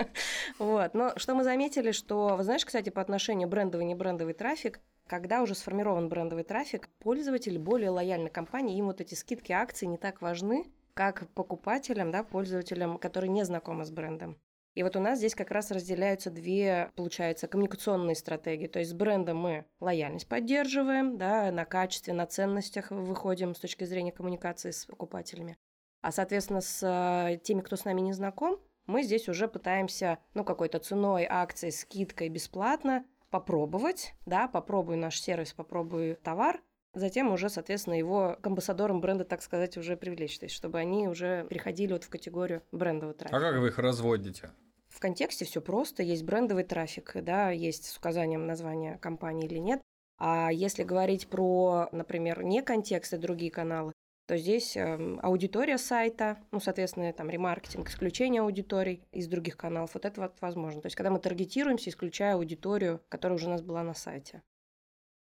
Вот. 0.60 0.94
Но 0.94 1.13
что 1.17 1.36
мы 1.36 1.44
заметили, 1.44 1.91
что, 1.91 2.36
вы 2.36 2.44
знаешь, 2.44 2.65
кстати, 2.65 2.89
по 2.89 3.01
отношению 3.01 3.48
брендовый 3.48 3.86
и 3.86 3.89
небрендовый 3.89 4.34
трафик, 4.34 4.79
когда 5.08 5.41
уже 5.41 5.56
сформирован 5.56 6.10
брендовый 6.10 6.44
трафик, 6.44 6.89
пользователи 7.00 7.58
более 7.58 7.89
лояльны 7.89 8.29
компании, 8.29 8.77
им 8.77 8.88
вот 8.88 9.01
эти 9.01 9.13
скидки 9.15 9.51
акции 9.51 9.86
не 9.86 9.98
так 9.98 10.22
важны, 10.22 10.65
как 10.94 11.27
покупателям, 11.29 12.12
да, 12.12 12.24
пользователям, 12.24 12.98
которые 12.98 13.29
не 13.29 13.44
знакомы 13.46 13.86
с 13.86 13.91
брендом. 13.91 14.38
И 14.78 14.84
вот 14.84 14.96
у 14.96 15.00
нас 15.00 15.18
здесь 15.18 15.34
как 15.34 15.50
раз 15.50 15.72
разделяются 15.72 16.30
две, 16.30 16.92
получается, 16.96 17.48
коммуникационные 17.48 18.14
стратегии. 18.14 18.68
То 18.68 18.78
есть 18.78 18.92
с 18.92 18.94
брендом 18.94 19.38
мы 19.38 19.66
лояльность 19.80 20.28
поддерживаем, 20.30 21.18
да, 21.18 21.52
на 21.52 21.66
качестве, 21.66 22.14
на 22.14 22.28
ценностях 22.28 22.92
выходим 22.92 23.56
с 23.56 23.60
точки 23.60 23.86
зрения 23.86 24.12
коммуникации 24.12 24.70
с 24.70 24.86
покупателями. 24.86 25.58
А, 26.04 26.12
соответственно, 26.12 26.62
с 26.62 26.84
э, 26.84 27.40
теми, 27.40 27.62
кто 27.62 27.76
с 27.76 27.86
нами 27.86 28.02
не 28.02 28.14
знаком, 28.14 28.60
мы 28.86 29.02
здесь 29.02 29.28
уже 29.28 29.48
пытаемся, 29.48 30.20
ну, 30.36 30.44
какой-то 30.44 30.78
ценой, 30.78 31.26
акцией, 31.28 31.72
скидкой 31.72 32.30
бесплатно 32.30 33.04
попробовать, 33.32 34.14
да, 34.28 34.48
попробую 34.48 35.00
наш 35.00 35.20
сервис, 35.20 35.54
попробую 35.54 36.18
товар, 36.18 36.62
затем 36.98 37.32
уже, 37.32 37.50
соответственно, 37.50 37.96
его 37.96 38.38
к 38.42 38.48
амбассадорам 38.48 39.01
бренда, 39.01 39.25
так 39.25 39.42
сказать, 39.42 39.77
уже 39.77 39.98
привлечь, 39.98 40.38
то 40.39 40.46
есть 40.46 40.56
чтобы 40.56 40.80
они 40.80 41.08
уже 41.08 41.46
переходили 41.50 41.94
вот 41.94 42.04
в 42.04 42.10
категорию 42.10 42.63
брендового 42.72 43.13
трафика. 43.13 43.38
А 43.38 43.39
как 43.39 43.60
вы 43.60 43.68
их 43.68 43.77
разводите? 43.77 44.51
В 44.88 45.00
контексте 45.00 45.46
все 45.46 45.62
просто, 45.62 46.01
есть 46.01 46.24
брендовый 46.24 46.63
трафик, 46.63 47.13
да, 47.22 47.51
есть 47.51 47.86
с 47.86 47.98
указанием 47.98 48.48
названия 48.48 48.98
компании 48.98 49.46
или 49.46 49.60
нет. 49.60 49.82
А 50.18 50.50
если 50.51 50.84
говорить 50.84 51.27
про, 51.27 51.89
например, 51.92 52.44
не 52.44 52.63
контекст 52.63 53.13
и 53.13 53.18
другие 53.18 53.51
каналы, 53.51 53.94
то 54.27 54.36
здесь 54.36 54.75
э, 54.75 55.18
аудитория 55.22 55.77
сайта, 55.77 56.38
ну, 56.51 56.60
соответственно, 56.60 57.13
там 57.13 57.30
ремаркетинг, 57.30 57.89
исключение 57.89 58.42
аудиторий 58.42 59.04
из 59.12 59.27
других 59.27 59.56
каналов, 59.56 59.94
вот 59.94 60.06
это 60.06 60.20
вот 60.20 60.34
возможно. 60.42 60.82
То 60.82 60.88
есть, 60.88 60.98
когда 60.98 61.12
мы 61.12 61.20
таргетируемся, 61.20 61.89
исключая 61.89 62.36
аудиторию, 62.36 63.01
которая 63.08 63.38
уже 63.38 63.48
у 63.48 63.51
нас 63.51 63.62
была 63.62 63.84
на 63.84 63.94
сайте. 63.94 64.42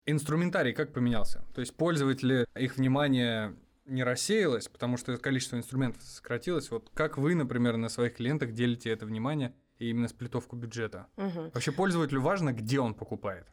Инструментарий 0.07 0.73
как 0.73 0.93
поменялся? 0.93 1.45
То 1.55 1.61
есть, 1.61 1.75
пользователи, 1.77 2.47
их 2.55 2.77
внимание 2.77 3.55
не 3.87 4.05
рассеялось, 4.05 4.69
потому 4.69 4.97
что 4.97 5.17
количество 5.19 5.57
инструментов 5.57 6.03
сократилось. 6.03 6.71
Вот 6.71 6.91
как 6.95 7.19
вы, 7.19 7.35
например, 7.35 7.77
на 7.77 7.89
своих 7.89 8.17
клиентах 8.17 8.53
делите 8.53 8.91
это 8.91 9.07
внимание 9.07 9.55
и 9.79 9.91
именно 9.91 10.09
сплитовку 10.09 10.57
бюджета. 10.57 11.07
Угу. 11.17 11.51
Вообще 11.55 11.73
пользователю 11.73 12.21
важно, 12.21 12.53
где 12.53 12.81
он 12.81 12.95
покупает. 12.95 13.47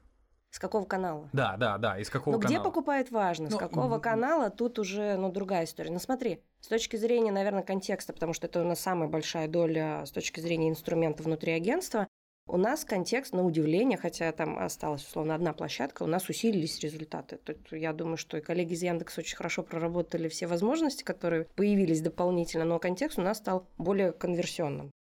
С 0.52 0.60
какого 0.60 0.84
канала? 0.84 1.30
Да, 1.32 1.56
да, 1.56 1.78
да, 1.78 1.98
из 1.98 2.10
какого 2.10 2.36
ну, 2.36 2.42
канала. 2.42 2.60
где 2.60 2.64
покупает 2.64 3.10
важно, 3.10 3.48
ну, 3.50 3.56
с 3.56 3.60
какого 3.60 4.00
канала, 4.00 4.50
тут 4.50 4.80
уже, 4.80 5.16
ну, 5.16 5.32
другая 5.32 5.64
история. 5.64 5.92
Ну, 5.92 6.00
смотри, 6.00 6.44
с 6.60 6.68
точки 6.68 6.98
зрения, 6.98 7.32
наверное, 7.32 7.64
контекста, 7.64 8.12
потому 8.12 8.34
что 8.34 8.48
это 8.48 8.62
у 8.62 8.66
нас 8.66 8.82
самая 8.82 9.08
большая 9.08 9.48
доля 9.48 10.06
с 10.06 10.12
точки 10.12 10.42
зрения 10.42 10.70
инструмента 10.70 11.24
внутри 11.24 11.54
агентства, 11.54 12.06
у 12.52 12.58
нас 12.58 12.84
контекст, 12.84 13.32
на 13.32 13.46
удивление, 13.46 13.98
хотя 13.98 14.30
там 14.34 14.60
осталась, 14.60 15.04
условно, 15.04 15.36
одна 15.36 15.54
площадка, 15.54 16.04
у 16.04 16.08
нас 16.08 16.28
усилились 16.28 16.80
результаты. 16.80 17.38
Тут 17.38 17.72
я 17.72 17.94
думаю, 17.94 18.18
что 18.18 18.38
и 18.38 18.42
коллеги 18.42 18.74
из 18.74 18.84
Яндекса 18.84 19.22
очень 19.22 19.38
хорошо 19.38 19.64
проработали 19.64 20.28
все 20.28 20.48
возможности, 20.48 21.04
которые 21.04 21.46
появились 21.56 22.02
дополнительно, 22.02 22.66
но 22.66 22.78
контекст 22.78 23.18
у 23.18 23.22
нас 23.22 23.38
стал 23.38 23.70
более 23.78 24.12
конверсионным. 24.12 24.92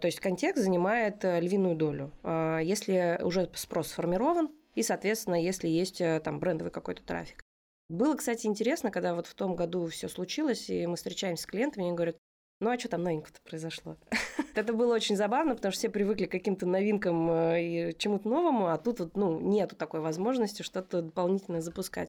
То 0.00 0.06
есть 0.06 0.20
контекст 0.20 0.62
занимает 0.62 1.24
э, 1.24 1.40
львиную 1.40 1.76
долю. 1.76 2.12
А, 2.22 2.58
если 2.58 3.18
уже 3.22 3.50
спрос 3.54 3.88
сформирован, 3.88 4.50
и, 4.74 4.82
соответственно, 4.82 5.42
если 5.42 5.66
есть 5.66 6.02
э, 6.02 6.20
там 6.22 6.38
брендовый 6.38 6.70
какой-то 6.70 7.02
трафик. 7.02 7.42
Было, 7.88 8.16
кстати, 8.16 8.46
интересно, 8.46 8.90
когда 8.90 9.14
вот 9.14 9.26
в 9.26 9.34
том 9.34 9.56
году 9.56 9.86
все 9.86 10.08
случилось, 10.08 10.68
и 10.68 10.86
мы 10.86 10.96
встречаемся 10.96 11.44
с 11.44 11.46
клиентами, 11.46 11.84
и 11.84 11.86
они 11.86 11.96
говорят, 11.96 12.18
ну 12.60 12.70
а 12.70 12.78
что 12.78 12.90
там 12.90 13.02
новенького-то 13.02 13.40
произошло? 13.42 13.96
Это 14.58 14.72
было 14.72 14.92
очень 14.92 15.16
забавно, 15.16 15.54
потому 15.54 15.70
что 15.70 15.78
все 15.78 15.88
привыкли 15.88 16.26
к 16.26 16.32
каким-то 16.32 16.66
новинкам 16.66 17.30
э, 17.30 17.62
и 17.62 17.96
чему-то 17.96 18.28
новому, 18.28 18.66
а 18.66 18.76
тут 18.76 18.98
вот, 18.98 19.16
ну, 19.16 19.38
нету 19.38 19.76
такой 19.76 20.00
возможности 20.00 20.62
что-то 20.62 21.02
дополнительно 21.02 21.60
запускать. 21.60 22.08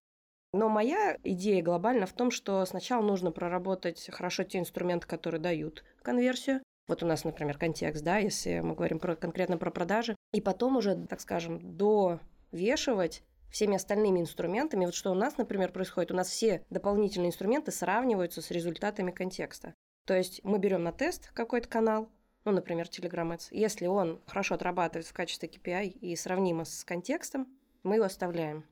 Но 0.52 0.68
моя 0.68 1.16
идея 1.24 1.62
глобально 1.62 2.08
в 2.08 2.14
том, 2.14 2.32
что 2.32 2.66
сначала 2.66 3.04
нужно 3.04 3.32
проработать 3.32 4.10
хорошо 4.12 4.44
те 4.44 4.58
инструменты, 4.58 5.08
которые 5.08 5.40
дают 5.40 5.84
конверсию, 6.02 6.62
вот 6.88 7.04
у 7.04 7.06
нас, 7.06 7.24
например, 7.24 7.60
контекст, 7.60 8.04
да, 8.04 8.18
если 8.18 8.62
мы 8.62 8.74
говорим 8.74 8.98
про, 8.98 9.16
конкретно 9.16 9.60
про 9.60 9.70
продажи. 9.70 10.16
И 10.34 10.42
потом 10.42 10.76
уже, 10.78 10.96
так 10.96 11.22
скажем, 11.22 11.78
довешивать 11.78 13.22
всеми 13.52 13.76
остальными 13.76 14.22
инструментами. 14.22 14.86
Вот 14.86 14.96
что 14.96 15.12
у 15.12 15.14
нас, 15.14 15.38
например, 15.38 15.72
происходит, 15.72 16.12
у 16.12 16.16
нас 16.16 16.30
все 16.30 16.66
дополнительные 16.72 17.30
инструменты 17.30 17.72
сравниваются 17.72 18.42
с 18.42 18.50
результатами 18.50 19.12
контекста. 19.12 19.76
То 20.08 20.16
есть 20.16 20.44
мы 20.44 20.58
берем 20.58 20.82
на 20.82 20.92
тест 20.92 21.30
какой-то 21.36 21.70
канал, 21.70 22.10
ну, 22.50 22.56
например, 22.56 22.88
Telegram 22.88 23.36
Ads. 23.36 23.50
Если 23.52 23.86
он 23.86 24.20
хорошо 24.26 24.56
отрабатывает 24.56 25.06
в 25.06 25.14
качестве 25.14 25.50
KPI 25.50 25.88
и 25.88 26.16
сравнимо 26.16 26.66
с 26.66 26.84
контекстом, 26.84 27.48
мы 27.84 27.96
его 27.96 28.06
оставляем. 28.06 28.66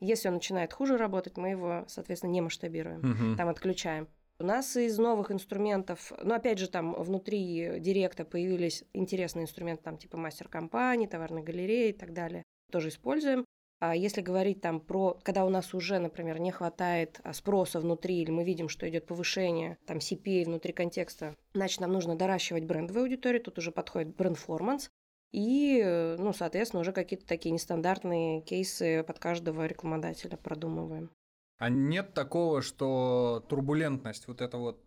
Если 0.00 0.28
он 0.28 0.34
начинает 0.34 0.72
хуже 0.72 0.96
работать, 0.98 1.36
мы 1.36 1.50
его, 1.50 1.84
соответственно, 1.88 2.30
не 2.30 2.40
масштабируем, 2.40 2.98
угу. 2.98 3.36
там 3.36 3.48
отключаем. 3.48 4.08
У 4.38 4.44
нас 4.44 4.76
из 4.76 4.98
новых 4.98 5.30
инструментов, 5.30 6.12
ну, 6.22 6.34
опять 6.34 6.58
же, 6.58 6.68
там 6.68 6.94
внутри 6.94 7.78
директа 7.78 8.24
появились 8.24 8.84
интересные 8.92 9.44
инструменты, 9.44 9.84
там, 9.84 9.96
типа 9.96 10.16
мастер-компании, 10.16 11.06
товарной 11.06 11.42
галереи 11.42 11.90
и 11.90 11.92
так 11.92 12.12
далее. 12.12 12.42
Тоже 12.70 12.88
используем. 12.88 13.44
А 13.84 13.96
если 13.96 14.20
говорить 14.20 14.60
там 14.60 14.78
про, 14.78 15.18
когда 15.24 15.44
у 15.44 15.48
нас 15.48 15.74
уже, 15.74 15.98
например, 15.98 16.38
не 16.38 16.52
хватает 16.52 17.20
а, 17.24 17.32
спроса 17.32 17.80
внутри, 17.80 18.22
или 18.22 18.30
мы 18.30 18.44
видим, 18.44 18.68
что 18.68 18.88
идет 18.88 19.08
повышение 19.08 19.76
там 19.86 19.96
CPA 19.96 20.44
внутри 20.44 20.72
контекста, 20.72 21.34
значит, 21.52 21.80
нам 21.80 21.92
нужно 21.92 22.14
доращивать 22.14 22.62
брендовую 22.62 23.06
аудиторию, 23.06 23.42
тут 23.42 23.58
уже 23.58 23.72
подходит 23.72 24.14
бренд-форманс, 24.14 24.88
и, 25.32 25.82
ну, 26.16 26.32
соответственно, 26.32 26.82
уже 26.82 26.92
какие-то 26.92 27.26
такие 27.26 27.50
нестандартные 27.50 28.42
кейсы 28.42 29.02
под 29.02 29.18
каждого 29.18 29.66
рекламодателя 29.66 30.36
продумываем. 30.36 31.10
А 31.58 31.68
нет 31.68 32.14
такого, 32.14 32.62
что 32.62 33.44
турбулентность 33.48 34.28
вот 34.28 34.42
эта 34.42 34.58
вот 34.58 34.80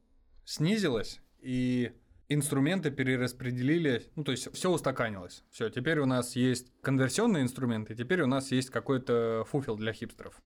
снизилась, 0.45 1.19
и 1.41 1.91
инструменты 2.29 2.91
перераспределили, 2.91 4.03
ну, 4.15 4.23
то 4.23 4.31
есть 4.31 4.53
все 4.53 4.71
устаканилось. 4.71 5.43
Все, 5.51 5.69
теперь 5.69 5.99
у 5.99 6.05
нас 6.05 6.35
есть 6.35 6.71
конверсионные 6.81 7.43
инструменты, 7.43 7.95
теперь 7.95 8.21
у 8.21 8.27
нас 8.27 8.51
есть 8.51 8.69
какой-то 8.69 9.45
фуфел 9.49 9.75
для 9.75 9.93
хипстеров. 9.93 10.41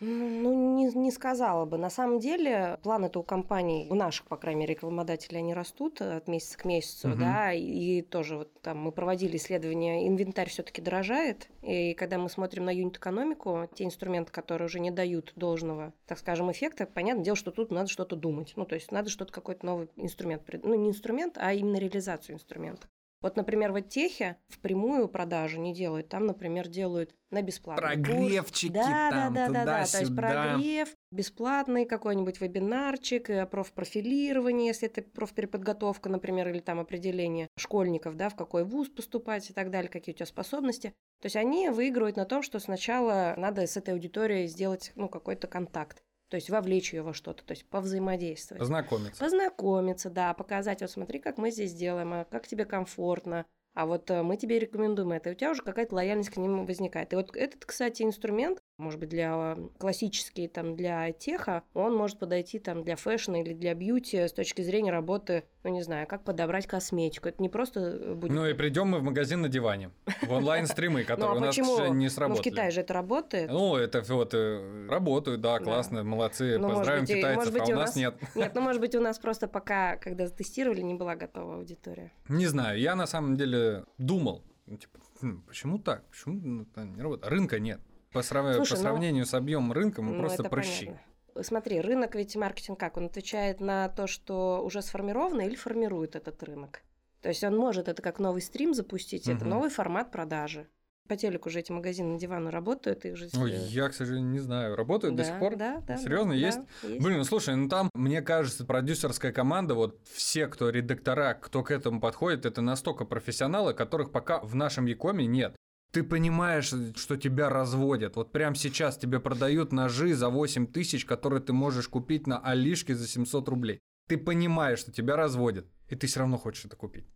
Ну, 0.00 0.76
не, 0.76 0.86
не 0.86 1.10
сказала 1.10 1.66
бы. 1.66 1.76
На 1.76 1.90
самом 1.90 2.20
деле, 2.20 2.78
планы-то 2.82 3.20
у 3.20 3.22
компаний, 3.22 3.86
у 3.90 3.94
наших, 3.94 4.26
по 4.26 4.36
крайней 4.36 4.60
мере, 4.60 4.74
рекламодателей, 4.74 5.38
они 5.38 5.52
растут 5.52 6.00
от 6.00 6.26
месяца 6.26 6.56
к 6.56 6.64
месяцу, 6.64 7.10
угу. 7.10 7.18
да, 7.18 7.52
и 7.52 8.00
тоже 8.00 8.38
вот 8.38 8.62
там 8.62 8.78
мы 8.78 8.92
проводили 8.92 9.36
исследования, 9.36 10.08
инвентарь 10.08 10.48
все 10.48 10.62
таки 10.62 10.80
дорожает, 10.80 11.48
и 11.62 11.92
когда 11.94 12.16
мы 12.18 12.30
смотрим 12.30 12.64
на 12.64 12.70
юнит-экономику, 12.70 13.68
те 13.74 13.84
инструменты, 13.84 14.32
которые 14.32 14.66
уже 14.66 14.80
не 14.80 14.90
дают 14.90 15.32
должного, 15.36 15.92
так 16.06 16.18
скажем, 16.18 16.50
эффекта, 16.50 16.86
понятное 16.86 17.24
дело, 17.24 17.36
что 17.36 17.50
тут 17.50 17.70
надо 17.70 17.88
что-то 17.88 18.16
думать. 18.16 18.54
Ну, 18.56 18.64
то 18.64 18.74
есть 18.74 18.92
надо 18.92 19.10
что-то, 19.10 19.32
какой-то 19.32 19.66
новый 19.66 19.88
инструмент, 19.96 20.42
ну, 20.62 20.74
не 20.74 20.88
инструмент, 20.88 21.36
а 21.38 21.52
именно 21.52 21.76
реализацию 21.76 22.36
инструмента. 22.36 22.88
Вот, 23.22 23.36
например, 23.36 23.72
в 23.72 23.82
техе 23.82 24.38
впрямую 24.48 25.08
продажу 25.08 25.60
не 25.60 25.74
делают. 25.74 26.08
Там, 26.08 26.26
например, 26.26 26.68
делают 26.68 27.14
на 27.30 27.42
бесплатный 27.42 27.82
Прогревчики 27.82 28.72
курс. 28.72 28.86
Да, 28.86 29.10
там, 29.10 29.34
да, 29.34 29.40
да, 29.40 29.46
туда, 29.46 29.64
да, 29.64 29.78
да. 29.78 29.84
Сюда. 29.84 29.98
То 29.98 30.04
есть 30.04 30.16
прогрев, 30.16 30.88
бесплатный 31.12 31.84
какой-нибудь 31.84 32.40
вебинарчик, 32.40 33.28
э, 33.28 33.46
профпрофилирование, 33.46 34.68
если 34.68 34.88
это 34.88 35.02
профпереподготовка, 35.02 36.08
например, 36.08 36.48
или 36.48 36.60
там 36.60 36.80
определение 36.80 37.48
школьников, 37.58 38.16
да, 38.16 38.30
в 38.30 38.36
какой 38.36 38.64
вуз 38.64 38.88
поступать 38.88 39.50
и 39.50 39.52
так 39.52 39.70
далее, 39.70 39.90
какие 39.90 40.14
у 40.14 40.16
тебя 40.16 40.26
способности. 40.26 40.94
То 41.20 41.26
есть 41.26 41.36
они 41.36 41.68
выигрывают 41.68 42.16
на 42.16 42.24
том, 42.24 42.42
что 42.42 42.58
сначала 42.58 43.34
надо 43.36 43.66
с 43.66 43.76
этой 43.76 43.92
аудиторией 43.92 44.46
сделать 44.46 44.92
ну, 44.94 45.08
какой-то 45.08 45.46
контакт. 45.46 46.02
То 46.30 46.36
есть 46.36 46.48
вовлечь 46.48 46.94
ее 46.94 47.02
во 47.02 47.12
что-то, 47.12 47.44
то 47.44 47.52
есть 47.52 47.68
повзаимодействовать. 47.68 48.60
Познакомиться. 48.60 49.22
Познакомиться, 49.22 50.10
да, 50.10 50.32
показать, 50.32 50.80
вот 50.80 50.90
смотри, 50.90 51.18
как 51.18 51.38
мы 51.38 51.50
здесь 51.50 51.74
делаем, 51.74 52.12
а 52.12 52.24
как 52.24 52.46
тебе 52.46 52.64
комфортно, 52.64 53.46
а 53.74 53.86
вот 53.86 54.10
э, 54.10 54.22
мы 54.22 54.36
тебе 54.36 54.60
рекомендуем 54.60 55.12
это, 55.12 55.30
и 55.30 55.32
у 55.32 55.34
тебя 55.34 55.50
уже 55.50 55.62
какая-то 55.62 55.94
лояльность 55.94 56.30
к 56.30 56.36
ним 56.36 56.66
возникает. 56.66 57.12
И 57.12 57.16
вот 57.16 57.34
этот, 57.36 57.64
кстати, 57.64 58.04
инструмент, 58.04 58.62
может 58.80 58.98
быть, 58.98 59.08
для 59.08 59.56
классический, 59.78 60.48
там, 60.48 60.76
для 60.76 61.12
теха, 61.12 61.62
он 61.74 61.94
может 61.94 62.18
подойти 62.18 62.58
там 62.58 62.82
для 62.82 62.96
фэшна 62.96 63.42
или 63.42 63.52
для 63.52 63.74
бьюти 63.74 64.26
с 64.26 64.32
точки 64.32 64.62
зрения 64.62 64.90
работы, 64.90 65.44
ну, 65.62 65.70
не 65.70 65.82
знаю, 65.82 66.06
как 66.06 66.24
подобрать 66.24 66.66
косметику. 66.66 67.28
Это 67.28 67.42
не 67.42 67.48
просто 67.48 67.80
э, 67.80 68.14
будет... 68.14 68.32
Ну 68.32 68.46
и 68.46 68.54
придем 68.54 68.88
мы 68.88 68.98
в 68.98 69.02
магазин 69.02 69.42
на 69.42 69.48
диване, 69.48 69.90
в 70.22 70.32
онлайн-стримы, 70.32 71.04
которые 71.04 71.36
у 71.36 71.40
нас 71.40 71.56
не 71.56 72.08
сработали. 72.08 72.36
Ну, 72.36 72.42
в 72.42 72.44
Китае 72.44 72.70
же 72.70 72.80
это 72.80 72.94
работает. 72.94 73.50
Ну, 73.50 73.76
это 73.76 74.02
вот 74.14 74.34
э, 74.34 74.86
работают, 74.88 75.40
да, 75.40 75.58
классно, 75.58 76.02
молодцы, 76.02 76.58
ну, 76.58 76.70
поздравим 76.70 77.06
китайцев, 77.06 77.54
а 77.54 77.64
у 77.64 77.74
нас 77.74 77.96
нет. 77.96 78.14
Нет, 78.34 78.52
ну, 78.54 78.60
может 78.60 78.80
быть, 78.80 78.94
у 78.94 79.00
нас 79.00 79.18
просто 79.18 79.48
пока, 79.48 79.96
когда 79.96 80.28
тестировали, 80.28 80.80
не 80.80 80.94
была 80.94 81.14
готова 81.14 81.56
аудитория. 81.56 82.12
Не 82.28 82.46
знаю, 82.46 82.78
я 82.78 82.94
на 82.94 83.06
самом 83.06 83.36
деле 83.36 83.84
думал, 83.98 84.44
ну, 84.66 84.76
типа, 84.76 84.98
«Хм, 85.20 85.42
почему 85.46 85.78
так? 85.78 86.04
Почему 86.10 86.66
не 86.76 87.02
работает? 87.02 87.30
Рынка 87.30 87.58
нет. 87.58 87.80
По, 88.12 88.22
срав... 88.22 88.54
Слушай, 88.56 88.70
по 88.70 88.76
сравнению 88.76 89.22
ну, 89.22 89.26
с 89.26 89.34
объемом 89.34 89.72
рынка 89.72 90.02
мы 90.02 90.12
ну, 90.12 90.20
просто 90.20 90.44
прыщи. 90.44 90.86
Понятно. 90.86 91.42
Смотри, 91.42 91.80
рынок 91.80 92.14
ведь 92.14 92.36
маркетинг 92.36 92.78
как? 92.78 92.96
Он 92.96 93.06
отвечает 93.06 93.60
на 93.60 93.88
то, 93.88 94.06
что 94.06 94.62
уже 94.64 94.82
сформировано 94.82 95.42
или 95.42 95.54
формирует 95.54 96.16
этот 96.16 96.42
рынок. 96.42 96.82
То 97.22 97.28
есть 97.28 97.44
он 97.44 97.56
может 97.56 97.88
это 97.88 98.02
как 98.02 98.18
новый 98.18 98.42
стрим 98.42 98.74
запустить, 98.74 99.28
угу. 99.28 99.36
это 99.36 99.44
новый 99.44 99.70
формат 99.70 100.10
продажи. 100.10 100.66
По 101.08 101.16
телеку 101.16 101.48
уже 101.48 101.58
эти 101.58 101.72
магазины 101.72 102.12
на 102.12 102.18
дивану 102.20 102.50
работают, 102.50 103.04
их 103.04 103.16
же... 103.16 103.28
Ой, 103.36 103.50
я, 103.50 103.88
к 103.88 103.94
сожалению, 103.94 104.30
не 104.30 104.38
знаю. 104.38 104.76
Работают 104.76 105.16
да, 105.16 105.24
до 105.24 105.28
сих 105.28 105.38
пор? 105.40 105.56
Да, 105.56 105.82
да. 105.84 105.96
Серьезно, 105.96 106.34
да, 106.34 106.38
есть? 106.38 106.60
есть? 106.84 107.02
Блин, 107.02 107.18
ну 107.18 107.24
слушай, 107.24 107.56
ну 107.56 107.68
там, 107.68 107.90
мне 107.94 108.22
кажется, 108.22 108.64
продюсерская 108.64 109.32
команда, 109.32 109.74
вот 109.74 109.98
все, 110.12 110.46
кто 110.46 110.70
редактора, 110.70 111.34
кто 111.34 111.64
к 111.64 111.72
этому 111.72 112.00
подходит, 112.00 112.46
это 112.46 112.62
настолько 112.62 113.04
профессионалы, 113.04 113.74
которых 113.74 114.12
пока 114.12 114.38
в 114.40 114.54
нашем 114.54 114.86
Якоме 114.86 115.26
нет. 115.26 115.56
Ты 115.92 116.04
понимаешь, 116.04 116.72
что 116.96 117.16
тебя 117.16 117.48
разводят. 117.48 118.14
Вот 118.14 118.30
прямо 118.30 118.54
сейчас 118.54 118.96
тебе 118.96 119.18
продают 119.18 119.72
ножи 119.72 120.14
за 120.14 120.28
8 120.28 120.68
тысяч, 120.68 121.04
которые 121.04 121.42
ты 121.42 121.52
можешь 121.52 121.88
купить 121.88 122.28
на 122.28 122.38
Алишке 122.38 122.94
за 122.94 123.08
700 123.08 123.48
рублей. 123.48 123.80
Ты 124.08 124.16
понимаешь, 124.16 124.78
что 124.78 124.92
тебя 124.92 125.16
разводят, 125.16 125.66
и 125.88 125.96
ты 125.96 126.06
все 126.06 126.20
равно 126.20 126.38
хочешь 126.38 126.64
это 126.64 126.76
купить. 126.76 127.06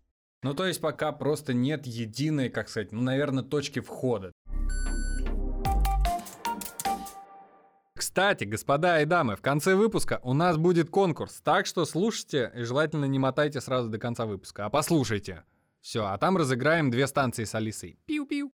Ну, 0.43 0.55
то 0.55 0.67
есть 0.67 0.81
пока 0.81 1.13
просто 1.13 1.55
нет 1.55 1.87
единой, 1.87 2.49
как 2.49 2.69
сказать, 2.69 2.91
ну, 2.91 3.01
наверное, 3.01 3.45
точки 3.45 3.79
входа. 3.79 4.33
Кстати, 7.97 8.43
господа 8.43 9.01
и 9.01 9.05
дамы, 9.05 9.37
в 9.37 9.41
конце 9.41 9.77
выпуска 9.77 10.19
у 10.25 10.35
нас 10.35 10.57
будет 10.57 10.91
конкурс, 10.91 11.41
так 11.45 11.67
что 11.67 11.85
слушайте 11.85 12.53
и 12.57 12.63
желательно 12.63 13.05
не 13.05 13.21
мотайте 13.21 13.61
сразу 13.61 13.89
до 13.89 13.99
конца 13.99 14.27
выпуска, 14.27 14.67
а 14.67 14.71
послушайте. 14.71 15.45
Все, 15.85 16.07
а 16.07 16.17
там 16.17 16.39
разыграем 16.39 16.91
две 16.91 17.07
станции 17.07 17.45
с 17.45 17.55
Алисой. 17.55 17.99
Пиу-пиу. 18.07 18.51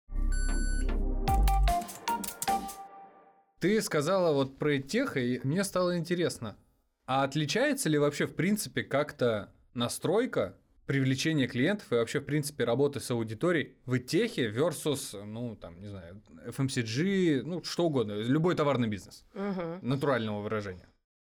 Ты 3.59 3.79
сказала 3.83 4.33
вот 4.33 4.57
про 4.57 4.79
тех, 4.79 5.15
и 5.15 5.39
мне 5.43 5.63
стало 5.63 5.99
интересно. 5.99 6.57
А 7.05 7.23
отличается 7.23 7.87
ли 7.87 7.99
вообще, 7.99 8.25
в 8.25 8.33
принципе, 8.33 8.81
как-то 8.81 9.53
настройка 9.75 10.57
привлечения 10.87 11.47
клиентов 11.47 11.91
и 11.91 11.97
вообще, 11.97 12.19
в 12.19 12.25
принципе, 12.25 12.63
работы 12.63 12.99
с 12.99 13.11
аудиторией 13.11 13.75
в 13.85 13.99
техе 13.99 14.49
versus, 14.49 15.23
ну, 15.23 15.55
там, 15.55 15.79
не 15.79 15.87
знаю, 15.87 16.23
FMCG, 16.47 17.43
ну, 17.43 17.63
что 17.63 17.85
угодно, 17.85 18.13
любой 18.13 18.55
товарный 18.55 18.87
бизнес, 18.87 19.23
угу. 19.35 19.77
натурального 19.83 20.41
выражения? 20.41 20.89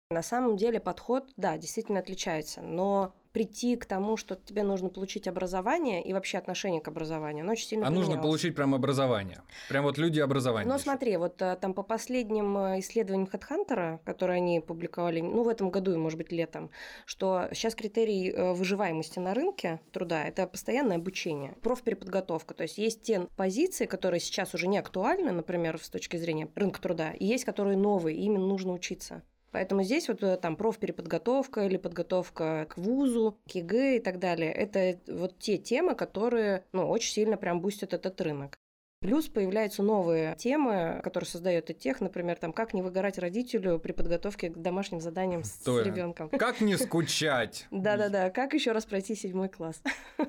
На 0.10 0.24
самом 0.24 0.58
деле 0.58 0.80
подход, 0.80 1.32
да, 1.38 1.56
действительно 1.60 2.00
отличается, 2.00 2.64
но 2.64 3.16
прийти 3.34 3.76
к 3.76 3.86
тому, 3.86 4.16
что 4.16 4.36
тебе 4.36 4.64
нужно 4.64 4.90
получить 4.90 5.28
образование 5.28 6.04
и 6.04 6.14
вообще 6.14 6.38
отношение 6.38 6.82
к 6.82 6.88
образованию, 6.88 7.44
оно 7.44 7.54
очень 7.54 7.68
сильно 7.68 7.88
А 7.88 7.90
нужно 7.90 8.22
получить 8.22 8.56
прям 8.56 8.76
образование? 8.76 9.42
Прям 9.70 9.84
вот 9.84 9.98
люди 9.98 10.20
образования? 10.20 10.70
Ну, 10.72 10.78
смотри, 10.78 11.18
вот 11.18 11.42
э, 11.42 11.58
там 11.60 11.74
по 11.74 11.82
последним 11.84 12.56
э, 12.58 12.80
исследованиям 12.80 13.28
HeadHunter, 13.32 14.00
которые 14.06 14.38
они 14.38 14.60
публиковали, 14.60 15.22
ну, 15.22 15.44
в 15.44 15.48
этом 15.48 15.72
году 15.72 15.94
и, 15.94 15.98
может 15.98 16.18
быть, 16.18 16.32
летом, 16.32 16.70
что 17.06 17.50
сейчас 17.52 17.74
критерий 17.74 18.32
э, 18.32 18.54
выживаемости 18.54 19.18
на 19.18 19.34
рынке 19.34 19.82
труда– 19.92 20.24
это 20.28 20.46
постоянное 20.46 20.98
обучение, 20.98 21.56
профпереподготовка. 21.64 22.54
То 22.54 22.64
есть 22.64 22.78
есть 22.78 23.02
те 23.02 23.28
позиции, 23.36 23.88
которые 23.88 24.20
сейчас 24.20 24.54
уже 24.54 24.68
не 24.68 24.78
актуальны, 24.78 25.32
например, 25.32 25.80
с 25.82 25.90
точки 25.90 26.18
зрения 26.18 26.48
рынка 26.56 26.80
труда, 26.80 27.12
и 27.12 27.26
есть 27.26 27.46
которые 27.46 27.78
новые, 27.78 28.16
и 28.16 28.22
именно 28.22 28.46
нужно 28.46 28.74
учиться. 28.74 29.24
Поэтому 29.54 29.84
здесь 29.84 30.08
вот 30.10 30.24
э, 30.24 30.36
там 30.38 30.56
профпереподготовка 30.56 31.62
или 31.62 31.78
подготовка 31.78 32.66
к 32.70 32.78
вузу, 32.78 33.38
к 33.48 33.52
ЕГЭ 33.52 33.98
и 33.98 34.00
так 34.00 34.18
далее, 34.18 34.52
это 34.52 35.00
вот 35.08 35.38
те 35.38 35.60
темы, 35.60 35.94
которые 35.94 36.66
ну, 36.74 36.90
очень 36.90 37.14
сильно 37.14 37.38
прям 37.38 37.62
бустят 37.62 37.94
этот 37.94 38.20
рынок. 38.20 38.58
Плюс 39.00 39.28
появляются 39.28 39.84
новые 39.84 40.34
темы, 40.38 41.02
которые 41.04 41.28
создает 41.28 41.70
и 41.70 41.74
тех, 41.76 42.02
например, 42.02 42.38
там, 42.38 42.52
как 42.52 42.74
не 42.74 42.82
выгорать 42.82 43.20
родителю 43.20 43.78
при 43.78 43.92
подготовке 43.92 44.50
к 44.50 44.58
домашним 44.58 45.02
заданиям 45.02 45.44
с 45.44 45.68
ребенком. 45.68 46.30
Как 46.30 46.62
не 46.62 46.76
скучать? 46.78 47.68
Да-да-да, 47.72 48.32
как 48.32 48.54
еще 48.54 48.72
раз 48.72 48.86
пройти 48.86 49.14
седьмой 49.14 49.50
класс. 49.50 49.82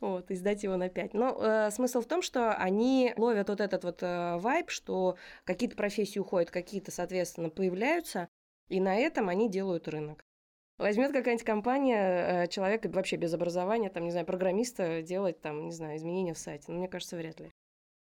Вот, 0.00 0.30
и 0.30 0.34
сдать 0.34 0.62
его 0.62 0.76
на 0.76 0.88
пять. 0.88 1.14
Но 1.14 1.38
э, 1.40 1.70
смысл 1.70 2.00
в 2.00 2.06
том, 2.06 2.22
что 2.22 2.52
они 2.52 3.14
ловят 3.16 3.48
вот 3.48 3.60
этот 3.60 3.84
вот 3.84 4.02
э, 4.02 4.36
вайб, 4.38 4.68
что 4.68 5.16
какие-то 5.44 5.76
профессии 5.76 6.18
уходят, 6.18 6.50
какие-то, 6.50 6.90
соответственно, 6.90 7.48
появляются, 7.48 8.28
и 8.68 8.80
на 8.80 8.96
этом 8.96 9.28
они 9.28 9.50
делают 9.50 9.88
рынок. 9.88 10.24
Возьмет 10.76 11.12
какая-нибудь 11.12 11.46
компания 11.46 12.44
э, 12.44 12.48
человека 12.48 12.88
вообще 12.88 13.16
без 13.16 13.32
образования, 13.32 13.90
там, 13.90 14.04
не 14.04 14.10
знаю, 14.10 14.26
программиста 14.26 15.02
делать 15.02 15.40
там, 15.40 15.66
не 15.66 15.72
знаю, 15.72 15.96
изменения 15.96 16.34
в 16.34 16.38
сайте. 16.38 16.64
Ну, 16.68 16.78
мне 16.78 16.88
кажется, 16.88 17.16
вряд 17.16 17.38
ли. 17.38 17.52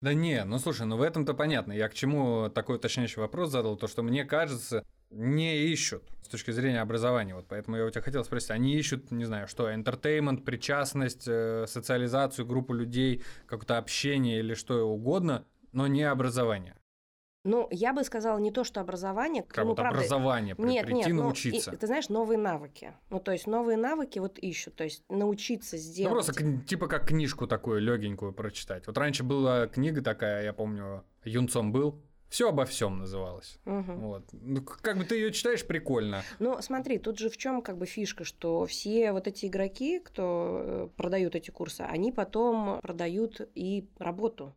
Да 0.01 0.15
не, 0.15 0.45
ну 0.45 0.59
слушай, 0.59 0.85
ну 0.85 0.97
в 0.97 1.03
этом-то 1.03 1.33
понятно. 1.33 1.73
Я 1.73 1.89
к 1.89 1.95
чему 1.95 2.51
такой 2.51 2.77
уточняющий 2.77 3.21
вопрос 3.21 3.51
задал, 3.51 3.77
то 3.77 3.87
что 3.87 4.03
мне 4.03 4.25
кажется, 4.25 4.85
не 5.11 5.57
ищут 5.59 6.03
с 6.23 6.29
точки 6.29 6.51
зрения 6.51 6.81
образования. 6.81 7.37
Вот 7.37 7.47
поэтому 7.49 7.77
я 7.77 7.87
у 7.87 7.91
тебя 7.91 8.03
хотел 8.03 8.25
спросить, 8.25 8.51
они 8.51 8.75
ищут, 8.75 9.13
не 9.13 9.25
знаю, 9.25 9.47
что, 9.47 9.71
entertainment, 9.71 10.43
причастность, 10.43 11.29
э, 11.29 11.67
социализацию, 11.69 12.47
группу 12.47 12.73
людей, 12.73 13.23
какое-то 13.47 13.79
общение 13.79 14.41
или 14.41 14.55
что 14.55 14.89
угодно, 14.89 15.47
но 15.73 15.87
не 15.87 16.03
образование. 16.03 16.75
Ну, 17.45 17.67
я 17.71 17.93
бы 17.93 18.05
сказала 18.05 18.39
не 18.39 18.53
то, 18.53 18.63
что 18.63 18.81
образование. 18.81 19.43
Как 19.43 19.65
ну, 19.65 19.71
вот 19.71 19.77
правда, 19.77 19.97
образование, 19.99 20.55
при- 20.55 20.65
Нет, 20.67 20.87
прийти 20.87 20.99
нет, 21.09 21.17
ну, 21.17 21.23
научиться. 21.25 21.73
и- 21.73 21.77
ты 21.77 21.87
знаешь, 21.87 22.09
новые 22.09 22.39
навыки. 22.39 22.95
Ну, 23.11 23.19
то 23.19 23.33
есть 23.33 23.47
новые 23.49 23.77
навыки 23.77 24.21
вот 24.21 24.39
ищут, 24.39 24.77
то 24.77 24.85
есть 24.85 25.03
научиться 25.09 25.77
Ну, 25.77 25.83
сделать. 25.83 26.13
просто 26.13 26.33
кни- 26.41 26.63
типа 26.65 26.87
как 26.87 27.09
книжку 27.09 27.47
такую 27.49 27.81
легенькую 27.81 28.33
прочитать. 28.33 28.87
Вот 28.87 28.97
раньше 28.97 29.25
была 29.25 29.67
книга 29.67 30.03
такая, 30.03 30.45
я 30.45 30.53
помню, 30.53 31.05
юнцом 31.25 31.73
был. 31.73 32.01
Все 32.29 32.49
обо 32.49 32.65
всем 32.65 32.99
называлось. 32.99 33.59
Мгм. 33.67 34.01
Вот. 34.01 34.25
Ну, 34.33 34.63
как 34.63 34.97
бы 34.97 35.05
ты 35.05 35.17
ее 35.17 35.33
читаешь, 35.33 35.67
прикольно. 35.67 36.23
Ну, 36.39 36.63
смотри, 36.63 36.97
тут 36.99 37.19
же 37.19 37.29
в 37.29 37.37
чем 37.37 37.61
как 37.61 37.77
бы 37.77 37.85
фишка, 37.85 38.25
что 38.25 38.65
все 38.65 39.13
вот 39.13 39.27
эти 39.27 39.45
игроки, 39.47 39.99
кто 39.99 40.61
э, 40.65 40.89
продают 40.97 41.35
эти 41.35 41.51
курсы, 41.51 41.83
они 41.83 42.11
потом 42.11 42.81
продают 42.81 43.43
и 43.55 43.87
работу. 43.99 44.55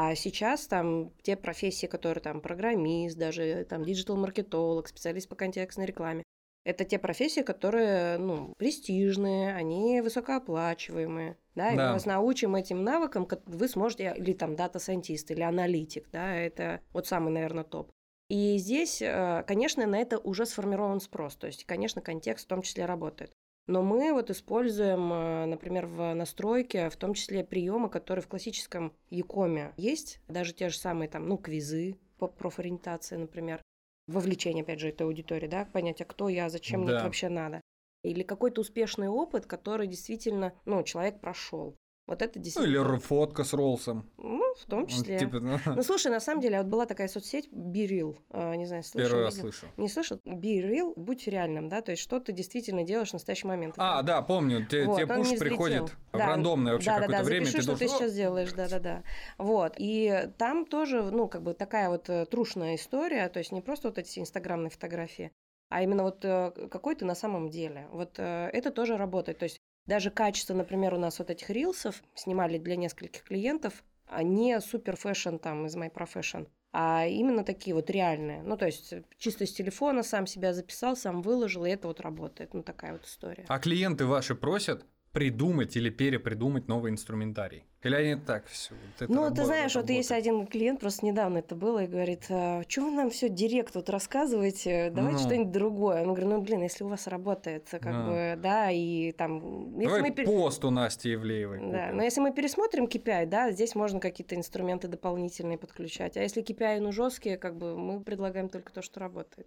А 0.00 0.14
сейчас 0.14 0.68
там 0.68 1.10
те 1.22 1.34
профессии, 1.36 1.86
которые 1.86 2.22
там 2.22 2.40
программист, 2.40 3.18
даже 3.18 3.66
там 3.68 3.82
диджитал-маркетолог, 3.82 4.86
специалист 4.86 5.28
по 5.28 5.34
контекстной 5.34 5.86
рекламе, 5.86 6.22
это 6.64 6.84
те 6.84 7.00
профессии, 7.00 7.40
которые, 7.40 8.16
ну, 8.18 8.52
престижные, 8.58 9.52
они 9.56 10.00
высокооплачиваемые, 10.00 11.36
да, 11.56 11.72
и 11.72 11.76
Да. 11.76 11.88
мы 11.88 11.92
вас 11.94 12.06
научим 12.06 12.54
этим 12.54 12.84
навыкам, 12.84 13.26
вы 13.46 13.66
сможете, 13.66 14.14
или 14.16 14.34
там 14.34 14.54
data 14.54 14.76
scientist, 14.76 15.32
или 15.32 15.40
аналитик, 15.40 16.08
да, 16.12 16.32
это 16.32 16.80
вот 16.92 17.08
самый, 17.08 17.32
наверное, 17.32 17.64
топ. 17.64 17.90
И 18.28 18.56
здесь, 18.58 19.02
э, 19.02 19.42
конечно, 19.48 19.84
на 19.84 19.98
это 19.98 20.18
уже 20.18 20.46
сформирован 20.46 21.00
спрос, 21.00 21.34
то 21.34 21.48
есть, 21.48 21.64
конечно, 21.64 22.00
контекст 22.00 22.44
в 22.44 22.48
том 22.48 22.62
числе 22.62 22.86
работает. 22.86 23.32
Но 23.68 23.82
мы 23.82 24.14
вот 24.14 24.30
используем, 24.30 25.12
э, 25.12 25.44
например, 25.44 25.86
в 25.86 26.14
настройке, 26.14 26.88
в 26.88 26.96
том 26.96 27.12
числе 27.12 27.44
приемы, 27.44 27.90
которые 27.90 28.22
в 28.24 28.28
классическом 28.28 28.94
e-com'е 29.10 29.74
есть, 29.76 30.20
даже 30.26 30.54
те 30.54 30.70
же 30.70 30.78
самые 30.78 31.10
там, 31.10 31.28
ну, 31.28 31.36
квизы 31.36 31.98
по 32.18 32.28
профориентации, 32.28 33.16
например, 33.16 33.62
вовлечение, 34.06 34.62
опять 34.62 34.80
же, 34.80 34.88
этой 34.88 35.02
аудитории, 35.02 35.48
да, 35.48 35.66
понять, 35.66 36.00
а 36.00 36.06
кто 36.06 36.30
я, 36.30 36.48
зачем 36.48 36.80
мне 36.80 36.88
Да. 36.88 36.96
это 36.96 37.04
вообще 37.04 37.28
надо. 37.28 37.60
Или 38.02 38.22
какой-то 38.22 38.62
успешный 38.62 39.08
опыт, 39.08 39.44
который 39.44 39.86
действительно, 39.86 40.54
ну, 40.64 40.82
человек 40.82 41.20
прошел. 41.20 41.76
Вот 42.08 42.22
это 42.22 42.38
Ну, 42.38 42.42
действительно... 42.44 42.72
или 42.72 42.80
р- 42.94 42.98
фотка 43.00 43.44
с 43.44 43.52
Роллсом. 43.52 44.08
Ну, 44.16 44.42
в 44.56 44.64
том 44.64 44.80
Вот, 44.80 44.90
числе. 44.90 45.18
Типа, 45.18 45.40
ну, 45.40 45.58
Ну, 45.66 45.82
слушай, 45.82 46.10
на 46.10 46.20
самом 46.20 46.40
деле, 46.40 46.58
вот 46.58 46.66
была 46.66 46.86
такая 46.86 47.06
соцсеть 47.06 47.48
BeReal. 47.52 48.16
А, 48.30 48.54
Не 48.56 48.64
знаю, 48.66 48.82
слышал, 48.82 49.10
первый 49.10 49.24
раз 49.24 49.36
видел? 49.36 49.52
слышу. 49.52 49.66
Не 49.76 49.88
слышал? 49.88 50.18
Be 50.24 50.58
real, 50.66 50.94
будь 50.96 51.28
реальным, 51.28 51.68
да, 51.68 51.82
то 51.82 51.90
есть 51.92 52.02
что 52.02 52.18
ты 52.18 52.32
действительно 52.32 52.82
делаешь 52.82 53.10
в 53.10 53.12
настоящий 53.12 53.46
момент. 53.46 53.74
А, 53.76 54.02
да, 54.02 54.22
помню. 54.22 54.64
Те, 54.66 54.86
Вот, 54.86 54.96
те 54.96 55.04
он 55.04 55.18
не 55.22 55.30
пуш 55.32 55.38
приходит 55.38 55.90
в 56.12 56.18
Да, 56.18 56.26
рандомное 56.28 56.72
вообще 56.72 56.86
да, 56.90 57.00
какое-то 57.00 57.18
да, 57.18 57.24
время. 57.24 57.44
запиши, 57.44 57.58
ты 57.58 57.62
что 57.62 57.72
ты 57.76 57.78
должен- 57.86 57.98
сейчас 57.98 58.14
делаешь, 58.14 58.52
да-да-да. 58.54 59.02
Вот, 59.36 59.74
и 59.76 60.30
там 60.38 60.64
тоже, 60.64 61.02
ну, 61.02 61.28
как 61.28 61.42
бы 61.42 61.52
такая 61.52 61.90
вот 61.90 62.08
э, 62.08 62.24
трушная 62.24 62.74
история, 62.76 63.28
то 63.28 63.38
есть 63.38 63.52
не 63.52 63.60
просто 63.60 63.88
вот 63.88 63.98
эти 63.98 64.18
инстаграмные 64.18 64.70
фотографии, 64.70 65.30
а 65.68 65.82
именно 65.82 66.04
вот 66.04 66.24
э, 66.24 66.52
какой 66.70 66.94
ты 66.96 67.04
на 67.04 67.14
самом 67.14 67.50
деле. 67.50 67.86
Вот 67.92 68.14
э, 68.18 68.48
это 68.52 68.70
тоже 68.70 68.96
работает, 68.96 69.38
то 69.38 69.44
есть 69.44 69.58
даже 69.88 70.10
качество, 70.10 70.52
например, 70.52 70.92
у 70.92 70.98
нас 70.98 71.18
вот 71.18 71.30
этих 71.30 71.48
рилсов 71.48 72.02
снимали 72.14 72.58
для 72.58 72.76
нескольких 72.76 73.24
клиентов, 73.24 73.82
а 74.06 74.22
не 74.22 74.60
супер 74.60 74.96
fashion 74.96 75.36
там 75.36 75.64
из 75.64 75.76
My 75.76 75.90
Profession, 75.90 76.46
а 76.72 77.06
именно 77.06 77.42
такие 77.42 77.74
вот 77.74 77.88
реальные. 77.88 78.42
Ну, 78.42 78.58
то 78.58 78.66
есть 78.66 78.92
э, 78.92 79.02
чисто 79.16 79.46
с 79.46 79.52
телефона 79.52 80.02
сам 80.02 80.26
себя 80.26 80.52
записал, 80.52 80.94
сам 80.94 81.22
выложил, 81.22 81.64
и 81.64 81.70
это 81.70 81.88
вот 81.88 82.00
работает. 82.00 82.52
Ну, 82.52 82.62
такая 82.62 82.92
вот 82.92 83.06
история. 83.06 83.46
А 83.48 83.58
клиенты 83.58 84.04
ваши 84.04 84.34
просят 84.34 84.84
придумать 85.12 85.76
или 85.76 85.90
перепридумать 85.90 86.68
новый 86.68 86.90
инструментарий? 86.92 87.64
Или 87.82 87.94
они 87.94 88.16
так 88.16 88.46
все? 88.46 88.74
Ну, 89.06 89.32
ты 89.32 89.44
знаешь, 89.44 89.74
вот 89.76 89.88
есть 89.88 90.10
один 90.10 90.46
клиент, 90.46 90.80
просто 90.80 91.06
недавно 91.06 91.38
это 91.38 91.54
было, 91.54 91.84
и 91.84 91.86
говорит, 91.86 92.24
что 92.24 92.64
вы 92.78 92.90
нам 92.90 93.08
все 93.10 93.28
директ 93.28 93.76
вот 93.76 93.88
рассказываете, 93.88 94.90
давайте 94.90 95.22
Ну. 95.22 95.24
что-нибудь 95.28 95.52
другое. 95.52 96.00
Он 96.02 96.08
говорит, 96.08 96.28
ну, 96.28 96.40
блин, 96.42 96.62
если 96.62 96.82
у 96.82 96.88
вас 96.88 97.06
работает, 97.06 97.68
как 97.70 97.82
Да. 97.82 98.06
бы, 98.06 98.34
да, 98.42 98.70
и 98.72 99.12
там... 99.12 99.74
Если 99.78 99.84
Давай 99.84 100.02
мы 100.02 100.10
пер- 100.10 100.24
пост 100.26 100.64
у 100.64 100.70
Насти 100.70 101.14
Ивлеевой. 101.14 101.60
Да, 101.70 101.90
но 101.92 102.02
если 102.02 102.20
мы 102.20 102.32
пересмотрим 102.32 102.86
KPI, 102.86 103.26
да, 103.26 103.52
здесь 103.52 103.76
можно 103.76 104.00
какие-то 104.00 104.34
инструменты 104.34 104.88
дополнительные 104.88 105.56
подключать. 105.56 106.16
А 106.16 106.20
если 106.22 106.42
KPI, 106.42 106.80
ну, 106.80 106.90
жесткие, 106.90 107.36
как 107.38 107.56
бы 107.56 107.78
мы 107.78 108.00
предлагаем 108.00 108.48
только 108.48 108.72
то, 108.72 108.82
что 108.82 108.98
работает. 108.98 109.46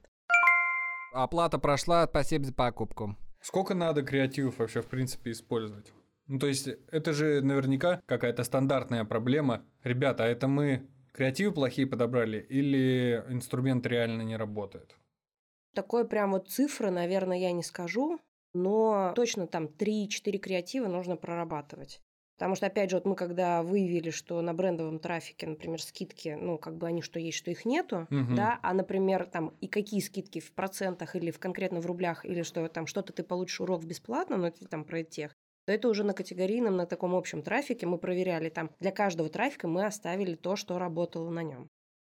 Оплата 1.14 1.60
прошла, 1.60 2.08
спасибо 2.08 2.46
за 2.46 2.54
покупку. 2.54 3.18
Сколько 3.42 3.74
надо 3.74 4.04
креативов 4.04 4.60
вообще, 4.60 4.82
в 4.82 4.88
принципе, 4.88 5.32
использовать? 5.32 5.92
Ну, 6.28 6.40
то 6.40 6.48
есть, 6.48 6.68
это 6.92 7.12
же 7.12 7.42
наверняка 7.42 8.02
какая-то 8.06 8.44
стандартная 8.44 9.04
проблема. 9.04 9.66
Ребята, 9.84 10.24
а 10.24 10.28
это 10.28 10.48
мы 10.48 10.88
креативы 11.12 11.52
плохие 11.52 11.88
подобрали 11.88 12.38
или 12.38 13.24
инструмент 13.30 13.86
реально 13.86 14.22
не 14.22 14.38
работает? 14.38 14.96
Такой 15.74 16.08
прям 16.08 16.32
вот 16.32 16.50
цифры, 16.50 16.92
наверное, 16.92 17.38
я 17.38 17.52
не 17.52 17.64
скажу, 17.64 18.20
но 18.54 19.14
точно 19.16 19.48
там 19.48 19.66
3-4 19.66 20.38
креатива 20.38 20.88
нужно 20.88 21.16
прорабатывать. 21.16 22.02
Потому 22.42 22.56
что, 22.56 22.66
опять 22.66 22.90
же, 22.90 22.96
вот 22.98 23.06
мы 23.06 23.16
когда 23.16 23.62
выявили, 23.62 24.10
что 24.10 24.42
на 24.42 24.56
брендовом 24.56 24.98
трафике, 24.98 25.46
например, 25.46 25.80
скидки, 25.80 26.30
ну, 26.42 26.58
как 26.58 26.76
бы 26.76 26.88
они 26.88 27.04
что 27.04 27.20
есть, 27.20 27.38
что 27.38 27.52
их 27.52 27.66
нету, 27.66 28.08
Мгм. 28.10 28.36
да, 28.36 28.58
а, 28.64 28.74
например, 28.74 29.28
там, 29.28 29.50
и 29.62 29.68
какие 29.68 30.00
скидки 30.00 30.40
в 30.40 30.52
процентах 30.56 31.16
или 31.16 31.30
в 31.30 31.38
конкретно 31.38 31.82
в 31.82 31.86
рублях, 31.86 32.26
или 32.26 32.42
что 32.42 32.68
там 32.68 32.88
что-то 32.88 33.14
ты 33.14 33.22
получишь 33.22 33.62
урок 33.62 33.84
бесплатно, 33.86 34.38
ну, 34.38 34.48
это 34.48 34.68
там 34.68 34.86
про 34.86 35.04
тех, 35.04 35.36
то 35.68 35.72
это 35.74 35.88
уже 35.88 36.04
на 36.04 36.14
категорийном, 36.16 36.76
на 36.78 36.88
таком 36.88 37.14
общем 37.14 37.44
трафике 37.44 37.86
мы 37.86 38.00
проверяли 38.00 38.50
там, 38.50 38.72
для 38.80 38.90
каждого 38.92 39.30
трафика 39.30 39.68
мы 39.68 39.86
оставили 39.86 40.34
то, 40.34 40.56
что 40.56 40.80
работало 40.80 41.30
на 41.30 41.44
нем. 41.44 41.70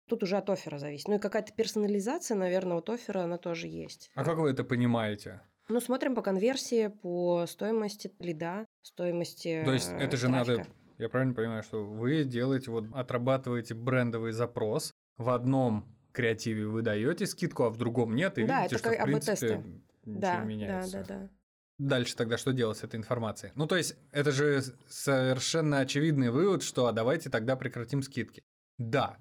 Тут 0.10 0.24
уже 0.24 0.36
от 0.36 0.50
оффера 0.50 0.78
зависит. 0.78 1.08
Ну 1.08 1.16
и 1.16 1.20
какая-то 1.20 1.54
персонализация, 1.54 2.36
наверное, 2.36 2.78
от 2.80 2.90
оффера 2.90 3.22
она 3.22 3.38
тоже 3.38 3.68
есть. 3.68 4.12
А 4.16 4.26
как 4.26 4.38
вы 4.40 4.50
это 4.50 4.66
понимаете? 4.66 5.42
Ну, 5.70 5.80
смотрим 5.82 6.16
по 6.16 6.22
конверсии, 6.22 6.88
по 6.88 7.46
стоимости 7.48 8.14
лида, 8.20 8.66
стоимости 8.84 9.64
То 9.66 9.74
есть, 9.74 9.92
э, 9.92 9.98
это 9.98 10.16
же 10.16 10.30
надо 10.30 10.56
трафика. 10.56 10.76
Я 10.98 11.10
правильно 11.10 11.34
понимаю, 11.34 11.64
что 11.64 11.84
вы 11.84 12.24
делаете, 12.24 12.72
вот 12.72 12.86
отрабатываете 12.94 13.76
брендовый 13.76 14.32
запрос, 14.32 14.94
в 15.18 15.30
одном 15.30 15.86
креативе 16.12 16.66
вы 16.66 16.82
даете 16.82 17.28
скидку, 17.28 17.64
а 17.64 17.70
в 17.70 17.78
другом 17.78 18.16
нет, 18.16 18.38
и 18.38 18.46
Да, 18.46 18.64
видите, 18.64 18.76
это 18.76 18.78
что 18.78 18.90
в 18.90 19.04
принципе 19.04 19.64
ничего 20.06 20.20
Да, 20.22 20.40
не 20.40 20.48
меняется. 20.48 20.92
да, 21.00 21.04
да, 21.04 21.20
да. 21.20 21.30
Дальше 21.78 22.16
тогда 22.16 22.38
что 22.38 22.54
делать 22.54 22.80
с 22.80 22.84
этой 22.84 22.96
информацией? 22.96 23.52
Ну, 23.56 23.68
то 23.68 23.76
есть, 23.76 23.96
это 24.12 24.32
же 24.32 24.64
совершенно 24.88 25.80
очевидный 25.80 26.32
вывод, 26.32 26.64
что 26.64 26.88
а 26.88 26.92
давайте 26.92 27.30
тогда 27.30 27.56
прекратим 27.56 28.02
скидки. 28.02 28.42
Да, 28.80 29.18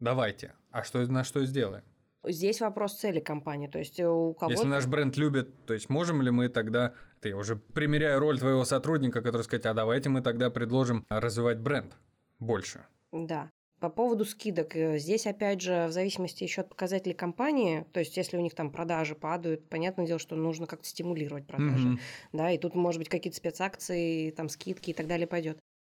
давайте. 0.00 0.54
А 0.70 0.84
что 0.84 1.06
на 1.06 1.22
что 1.22 1.44
сделаем? 1.44 1.84
Здесь 2.24 2.60
вопрос 2.60 2.94
цели 2.94 3.20
компании. 3.20 3.66
То 3.66 3.78
есть 3.78 3.98
э, 3.98 4.08
у 4.08 4.34
кого-то... 4.34 4.52
Если 4.52 4.68
наш 4.68 4.86
бренд 4.86 5.16
любит, 5.16 5.66
то 5.66 5.74
есть 5.74 5.88
можем 5.88 6.22
ли 6.22 6.30
мы 6.30 6.48
тогда, 6.48 6.94
это 7.18 7.28
я 7.28 7.36
уже 7.36 7.56
примеряю 7.56 8.20
роль 8.20 8.38
твоего 8.38 8.64
сотрудника, 8.64 9.22
который 9.22 9.42
сказать, 9.42 9.66
а 9.66 9.74
давайте 9.74 10.08
мы 10.08 10.22
тогда 10.22 10.50
предложим 10.50 11.04
развивать 11.08 11.58
бренд 11.58 11.96
больше. 12.38 12.86
Да. 13.10 13.50
По 13.80 13.88
поводу 13.88 14.24
скидок, 14.24 14.76
э, 14.76 14.98
здесь, 14.98 15.26
опять 15.26 15.60
же, 15.60 15.86
в 15.88 15.92
зависимости 15.92 16.44
еще 16.44 16.60
от 16.60 16.68
показателей 16.68 17.14
компании, 17.14 17.84
то 17.92 17.98
есть 17.98 18.16
если 18.16 18.36
у 18.36 18.40
них 18.40 18.54
там 18.54 18.70
продажи 18.70 19.16
падают, 19.16 19.68
понятное 19.68 20.06
дело, 20.06 20.20
что 20.20 20.36
нужно 20.36 20.68
как-то 20.68 20.86
стимулировать 20.86 21.48
продажи. 21.48 21.88
Мгм. 21.88 22.00
да, 22.32 22.52
и 22.52 22.58
тут, 22.58 22.76
может 22.76 23.00
быть, 23.00 23.08
какие-то 23.08 23.36
спецакции, 23.36 24.30
там, 24.30 24.48
скидки 24.48 24.90
и 24.90 24.94
так 24.94 25.08
далее 25.08 25.26
пойдет. 25.26 25.58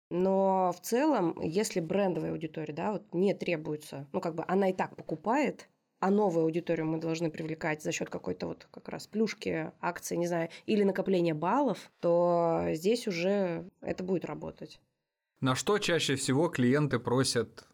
Но 0.10 0.72
в 0.72 0.80
целом, 0.80 1.38
если 1.42 1.82
брендовая 1.82 2.32
аудитория, 2.32 2.74
да, 2.74 2.94
вот 2.94 3.14
не 3.14 3.34
требуется, 3.34 4.08
ну, 4.14 4.22
как 4.22 4.36
бы 4.36 4.46
она 4.48 4.70
и 4.70 4.74
так 4.74 4.96
покупает, 4.96 5.68
а 6.04 6.12
новую 6.12 6.44
аудиторию 6.44 6.86
мы 6.86 7.00
должны 7.00 7.32
привлекать 7.32 7.82
за 7.82 7.94
счет 7.94 8.10
какой-то 8.10 8.48
вот 8.48 8.68
как 8.72 8.90
раз 8.90 9.08
плюшки, 9.08 9.72
акции, 9.80 10.18
не 10.18 10.28
знаю, 10.28 10.50
или 10.66 10.84
накопления 10.84 11.34
баллов, 11.34 11.90
то 12.02 12.66
здесь 12.74 13.08
уже 13.08 13.70
это 13.80 14.04
будет 14.04 14.26
работать. 14.26 14.82
На 15.40 15.56
что 15.56 15.78
чаще 15.78 16.16
всего 16.18 16.50
клиенты 16.50 17.00
просят 17.00 17.66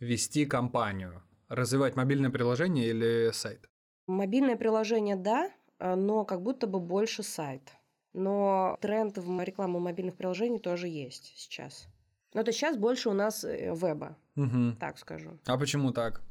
вести 0.00 0.46
компанию? 0.46 1.22
Развивать 1.48 1.94
мобильное 1.94 2.30
приложение 2.30 2.88
или 2.88 3.30
сайт? 3.32 3.70
Мобильное 4.08 4.56
приложение, 4.56 5.14
да, 5.14 5.52
а, 5.78 5.94
но 5.94 6.24
как 6.24 6.42
будто 6.42 6.66
бы 6.66 6.80
больше 6.80 7.22
сайт. 7.22 7.70
Но 8.14 8.76
тренд 8.80 9.16
в 9.16 9.40
рекламу 9.44 9.78
мобильных 9.78 10.16
приложений 10.16 10.58
тоже 10.58 10.88
есть 10.88 11.34
сейчас. 11.36 11.86
Но 12.34 12.40
это 12.40 12.50
сейчас 12.50 12.76
больше 12.76 13.10
у 13.10 13.12
нас 13.12 13.44
э, 13.44 13.72
веба, 13.76 14.16
Мгм. 14.34 14.76
так 14.80 14.98
скажу. 14.98 15.38
А 15.46 15.56
почему 15.56 15.92
так? 15.92 16.25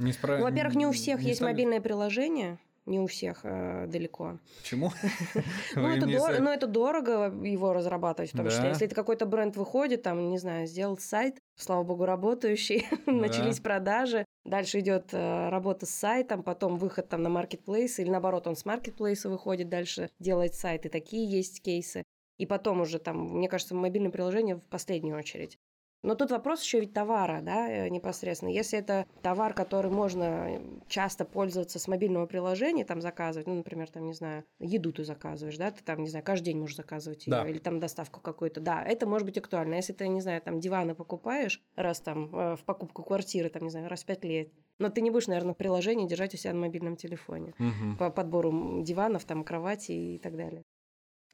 Не 0.00 0.10
спра- 0.12 0.38
Ну, 0.38 0.44
во-первых, 0.44 0.74
не 0.74 0.86
у 0.86 0.92
всех 0.92 1.20
не 1.20 1.26
есть 1.28 1.36
стали- 1.38 1.52
мобильное 1.52 1.80
приложение, 1.80 2.58
не 2.86 2.98
у 2.98 3.06
всех 3.06 3.40
э, 3.44 3.86
далеко. 3.86 4.38
Почему? 4.62 4.90
Ну 5.76 5.88
это, 5.88 6.06
дор- 6.06 6.40
ну, 6.40 6.50
это 6.50 6.66
дорого 6.66 7.32
его 7.44 7.72
разрабатывать, 7.72 8.30
числе. 8.32 8.62
Да. 8.62 8.68
Если 8.70 8.86
это 8.86 8.94
какой-то 8.96 9.26
бренд 9.26 9.56
выходит, 9.56 10.02
там, 10.02 10.30
не 10.30 10.38
знаю, 10.38 10.66
сделал 10.66 10.98
сайт, 10.98 11.38
слава 11.56 11.84
богу, 11.84 12.04
работающий, 12.06 12.86
начались 13.06 13.60
продажи, 13.60 14.24
дальше 14.44 14.80
идет 14.80 15.10
э, 15.12 15.48
работа 15.50 15.86
с 15.86 15.90
сайтом, 15.90 16.42
потом 16.42 16.76
выход 16.78 17.08
там 17.08 17.22
на 17.22 17.28
маркетплейс, 17.28 17.98
или 17.98 18.08
наоборот, 18.10 18.46
он 18.46 18.56
с 18.56 18.64
маркетплейса 18.64 19.28
выходит, 19.28 19.68
дальше 19.68 20.08
делает 20.18 20.54
сайт, 20.54 20.86
и 20.86 20.88
такие 20.88 21.30
есть 21.30 21.62
кейсы. 21.62 22.02
И 22.38 22.46
потом 22.46 22.80
уже 22.80 22.98
там, 22.98 23.36
мне 23.36 23.48
кажется, 23.50 23.74
мобильное 23.74 24.10
приложение 24.10 24.56
в 24.56 24.62
последнюю 24.62 25.18
очередь. 25.18 25.58
Но 26.02 26.14
тут 26.14 26.30
вопрос 26.30 26.62
еще 26.62 26.80
ведь 26.80 26.94
товара, 26.94 27.40
да, 27.42 27.68
э, 27.70 27.88
непосредственно. 27.90 28.48
Если 28.48 28.78
это 28.78 29.06
товар, 29.22 29.52
который 29.52 29.90
можно 29.90 30.24
э, 30.24 30.60
часто 30.88 31.26
пользоваться 31.26 31.78
с 31.78 31.86
мобильного 31.88 32.26
приложения, 32.26 32.86
там 32.86 33.02
заказывать, 33.02 33.46
ну, 33.46 33.54
например, 33.54 33.90
там, 33.90 34.06
не 34.06 34.14
знаю, 34.14 34.44
еду 34.58 34.92
ты 34.92 35.04
заказываешь, 35.04 35.58
да, 35.58 35.70
ты 35.70 35.84
там, 35.84 36.02
не 36.02 36.08
знаю, 36.08 36.24
каждый 36.24 36.46
день 36.46 36.58
можешь 36.58 36.76
заказывать 36.76 37.26
ее, 37.26 37.30
Да. 37.32 37.48
или 37.48 37.58
там 37.58 37.80
доставку 37.80 38.20
какую-то, 38.20 38.60
да, 38.60 38.82
это 38.82 39.06
может 39.06 39.26
быть 39.26 39.36
актуально. 39.36 39.74
Если 39.74 39.92
ты, 39.92 40.08
не 40.08 40.22
знаю, 40.22 40.40
там 40.40 40.58
диваны 40.58 40.94
покупаешь 40.94 41.62
раз 41.76 42.00
там 42.00 42.34
э, 42.34 42.56
в 42.56 42.64
покупку 42.64 43.02
квартиры, 43.02 43.50
там, 43.50 43.64
не 43.64 43.70
знаю, 43.70 43.88
раз 43.88 44.02
в 44.02 44.06
пять 44.06 44.24
лет, 44.24 44.48
но 44.78 44.88
ты 44.88 45.02
не 45.02 45.10
будешь, 45.10 45.26
наверное, 45.26 45.52
приложение 45.52 46.08
держать 46.08 46.32
у 46.32 46.38
себя 46.38 46.54
на 46.54 46.60
мобильном 46.60 46.96
телефоне 46.96 47.52
Мгм. 47.58 47.98
по 47.98 48.08
подбору 48.08 48.82
диванов, 48.82 49.24
там, 49.26 49.44
кровати 49.44 49.92
и 49.92 50.18
так 50.18 50.34
далее. 50.34 50.62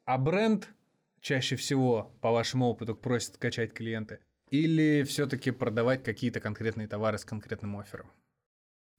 А 0.03 0.17
бренд 0.17 0.67
чаще 1.21 1.55
всего, 1.55 2.11
по 2.21 2.31
вашему 2.31 2.67
опыту, 2.67 2.95
просит 2.95 3.35
скачать 3.35 3.71
клиенты? 3.73 4.19
Или 4.49 5.03
все-таки 5.03 5.51
продавать 5.51 6.03
какие-то 6.03 6.39
конкретные 6.39 6.87
товары 6.87 7.17
с 7.17 7.25
конкретным 7.25 7.77
оффером? 7.77 8.11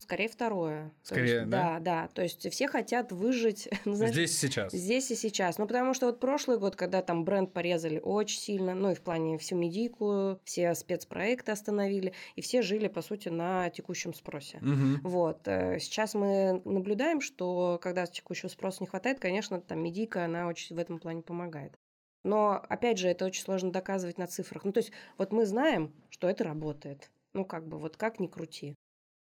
Скорее 0.01 0.29
второе. 0.29 0.89
То 1.03 1.07
Скорее, 1.07 1.33
есть, 1.39 1.49
да? 1.49 1.73
Да, 1.73 1.79
да. 1.79 2.07
То 2.07 2.23
есть 2.23 2.49
все 2.51 2.67
хотят 2.69 3.11
выжить, 3.11 3.67
ну, 3.85 3.93
знаешь, 3.93 4.13
Здесь 4.13 4.31
и 4.31 4.47
сейчас. 4.47 4.71
Здесь 4.71 5.11
и 5.11 5.15
сейчас. 5.15 5.57
Ну, 5.57 5.67
потому 5.67 5.93
что 5.93 6.05
вот 6.05 6.21
прошлый 6.21 6.57
год, 6.57 6.77
когда 6.77 7.01
там 7.01 7.25
бренд 7.25 7.51
порезали 7.51 7.99
очень 8.01 8.39
сильно, 8.39 8.73
ну, 8.73 8.91
и 8.91 8.95
в 8.95 9.01
плане 9.01 9.37
всю 9.37 9.57
медийку, 9.57 10.39
все 10.45 10.73
спецпроекты 10.73 11.51
остановили, 11.51 12.13
и 12.35 12.41
все 12.41 12.61
жили, 12.61 12.87
по 12.87 13.01
сути, 13.01 13.27
на 13.27 13.69
текущем 13.71 14.13
спросе. 14.13 14.59
Мгм. 14.61 15.01
Вот. 15.03 15.45
э, 15.47 15.79
Сейчас 15.79 16.13
мы 16.13 16.61
наблюдаем, 16.63 17.19
что 17.19 17.77
когда 17.81 18.05
текущего 18.05 18.47
спроса 18.47 18.77
не 18.81 18.87
хватает, 18.87 19.19
конечно, 19.19 19.59
там 19.59 19.83
медийка, 19.83 20.23
она 20.23 20.47
очень 20.47 20.77
в 20.77 20.79
этом 20.79 20.99
плане 20.99 21.23
помогает. 21.23 21.77
Но, 22.23 22.63
опять 22.69 22.97
же, 22.97 23.07
это 23.07 23.25
очень 23.25 23.43
сложно 23.43 23.71
доказывать 23.71 24.17
на 24.17 24.27
цифрах. 24.27 24.65
Ну, 24.65 24.71
то 24.71 24.79
есть, 24.79 24.91
вот 25.17 25.31
мы 25.31 25.45
знаем, 25.45 25.93
что 26.09 26.29
это 26.29 26.43
работает. 26.43 27.09
Ну, 27.33 27.45
как 27.45 27.67
бы, 27.67 27.77
вот 27.77 27.97
как 27.97 28.19
ни 28.19 28.27
крути. 28.27 28.75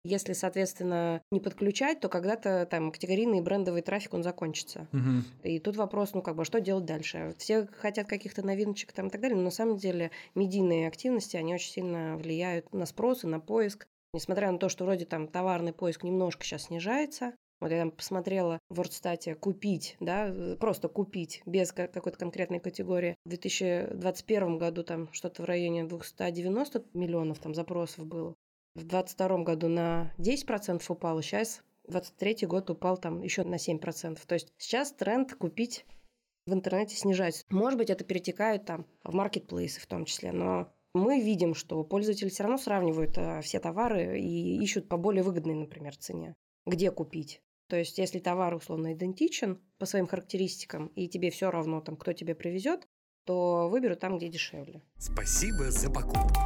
Если, 0.04 0.34
соответственно, 0.34 1.20
не 1.32 1.40
подключать, 1.40 1.98
то 1.98 2.08
когда-то 2.08 2.64
там 2.70 2.92
категорийный 2.92 3.40
брендовый 3.40 3.82
трафик, 3.82 4.14
он 4.14 4.22
закончится. 4.22 4.86
Мгм. 4.92 5.24
И 5.42 5.58
тут 5.58 5.74
вопрос, 5.76 6.14
ну, 6.14 6.22
как 6.22 6.36
бы, 6.36 6.44
что 6.44 6.60
делать 6.60 6.84
дальше? 6.84 7.34
Все 7.38 7.66
хотят 7.66 8.06
каких-то 8.06 8.46
новиночек 8.46 8.92
там 8.92 9.08
и 9.08 9.10
так 9.10 9.20
далее, 9.20 9.36
но 9.36 9.42
на 9.42 9.50
самом 9.50 9.78
деле 9.78 10.12
медийные 10.36 10.86
активности, 10.86 11.36
они 11.36 11.54
очень 11.54 11.72
сильно 11.72 12.16
влияют 12.16 12.72
на 12.72 12.86
спрос 12.86 13.24
и 13.24 13.26
на 13.26 13.40
поиск. 13.40 13.88
Несмотря 14.14 14.52
на 14.52 14.58
то, 14.58 14.68
что 14.68 14.84
вроде 14.84 15.06
там 15.06 15.26
товарный 15.26 15.72
поиск 15.72 16.04
немножко 16.04 16.44
сейчас 16.44 16.64
снижается, 16.64 17.34
вот 17.60 17.70
я 17.70 17.78
там 17.78 17.90
посмотрела 17.90 18.60
в 18.68 18.80
WordStat 18.80 19.34
купить, 19.36 19.96
да, 20.00 20.56
просто 20.60 20.88
купить 20.88 21.42
без 21.46 21.72
ка- 21.72 21.88
какой-то 21.88 22.18
конкретной 22.18 22.60
категории. 22.60 23.16
В 23.24 23.30
2021 23.30 24.58
году 24.58 24.82
там 24.82 25.12
что-то 25.12 25.42
в 25.42 25.46
районе 25.46 25.84
290 25.84 26.84
миллионов 26.94 27.38
там 27.38 27.54
запросов 27.54 28.06
было. 28.06 28.34
В 28.74 28.84
2022 28.84 29.42
году 29.42 29.68
на 29.68 30.12
10% 30.18 30.82
упало, 30.88 31.22
сейчас 31.22 31.62
23 31.88 32.46
год 32.46 32.68
упал 32.68 32.98
там 32.98 33.22
еще 33.22 33.42
на 33.44 33.56
7%. 33.56 34.18
То 34.26 34.34
есть 34.34 34.52
сейчас 34.58 34.92
тренд 34.92 35.34
купить 35.34 35.86
в 36.46 36.52
интернете 36.52 36.96
снижается. 36.96 37.44
Может 37.50 37.78
быть, 37.78 37.90
это 37.90 38.04
перетекает 38.04 38.66
там 38.66 38.86
в 39.02 39.14
маркетплейсы 39.14 39.80
в 39.80 39.86
том 39.86 40.04
числе, 40.04 40.32
но 40.32 40.72
мы 40.94 41.20
видим, 41.20 41.54
что 41.54 41.82
пользователи 41.84 42.28
все 42.28 42.44
равно 42.44 42.58
сравнивают 42.58 43.18
э, 43.18 43.40
все 43.42 43.60
товары 43.60 44.20
и 44.20 44.62
ищут 44.62 44.88
по 44.88 44.96
более 44.96 45.22
выгодной, 45.22 45.54
например, 45.54 45.96
цене. 45.96 46.34
Где 46.66 46.90
купить? 46.90 47.40
То 47.68 47.76
есть, 47.76 47.98
если 47.98 48.20
товар 48.20 48.54
условно 48.54 48.92
идентичен 48.92 49.60
по 49.78 49.86
своим 49.86 50.06
характеристикам, 50.06 50.86
и 50.88 51.08
тебе 51.08 51.30
все 51.30 51.50
равно, 51.50 51.80
там, 51.80 51.96
кто 51.96 52.12
тебе 52.12 52.34
привезет, 52.34 52.86
то 53.24 53.68
выберу 53.68 53.96
там, 53.96 54.18
где 54.18 54.28
дешевле. 54.28 54.82
Спасибо 54.98 55.70
за 55.72 55.90
покупку. 55.90 56.40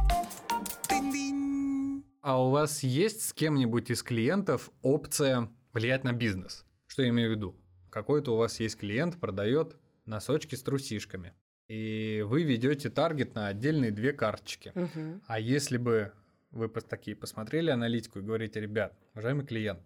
А 2.21 2.43
у 2.43 2.49
вас 2.49 2.83
есть 2.83 3.21
с 3.21 3.33
кем-нибудь 3.33 3.91
из 3.91 4.01
клиентов 4.01 4.71
опция 4.81 5.49
влиять 5.73 6.03
на 6.03 6.13
бизнес? 6.13 6.65
Что 6.87 7.03
я 7.03 7.09
имею 7.09 7.29
в 7.29 7.35
виду? 7.35 7.55
Какой-то 7.89 8.33
у 8.33 8.37
вас 8.37 8.59
есть 8.59 8.77
клиент, 8.77 9.19
продает 9.19 9.77
носочки 10.05 10.55
с 10.55 10.63
трусишками. 10.63 11.33
И 11.67 12.23
вы 12.27 12.43
ведете 12.43 12.89
таргет 12.89 13.35
на 13.35 13.47
отдельные 13.47 13.91
две 13.91 14.11
карточки. 14.11 14.71
Мгм. 14.75 15.21
А 15.27 15.39
если 15.39 15.77
бы 15.77 16.13
вы 16.51 16.67
такие 16.67 17.15
посмотрели 17.15 17.69
аналитику 17.69 18.19
и 18.19 18.23
говорите, 18.23 18.59
ребят, 18.59 18.97
уважаемый 19.13 19.45
клиент, 19.45 19.81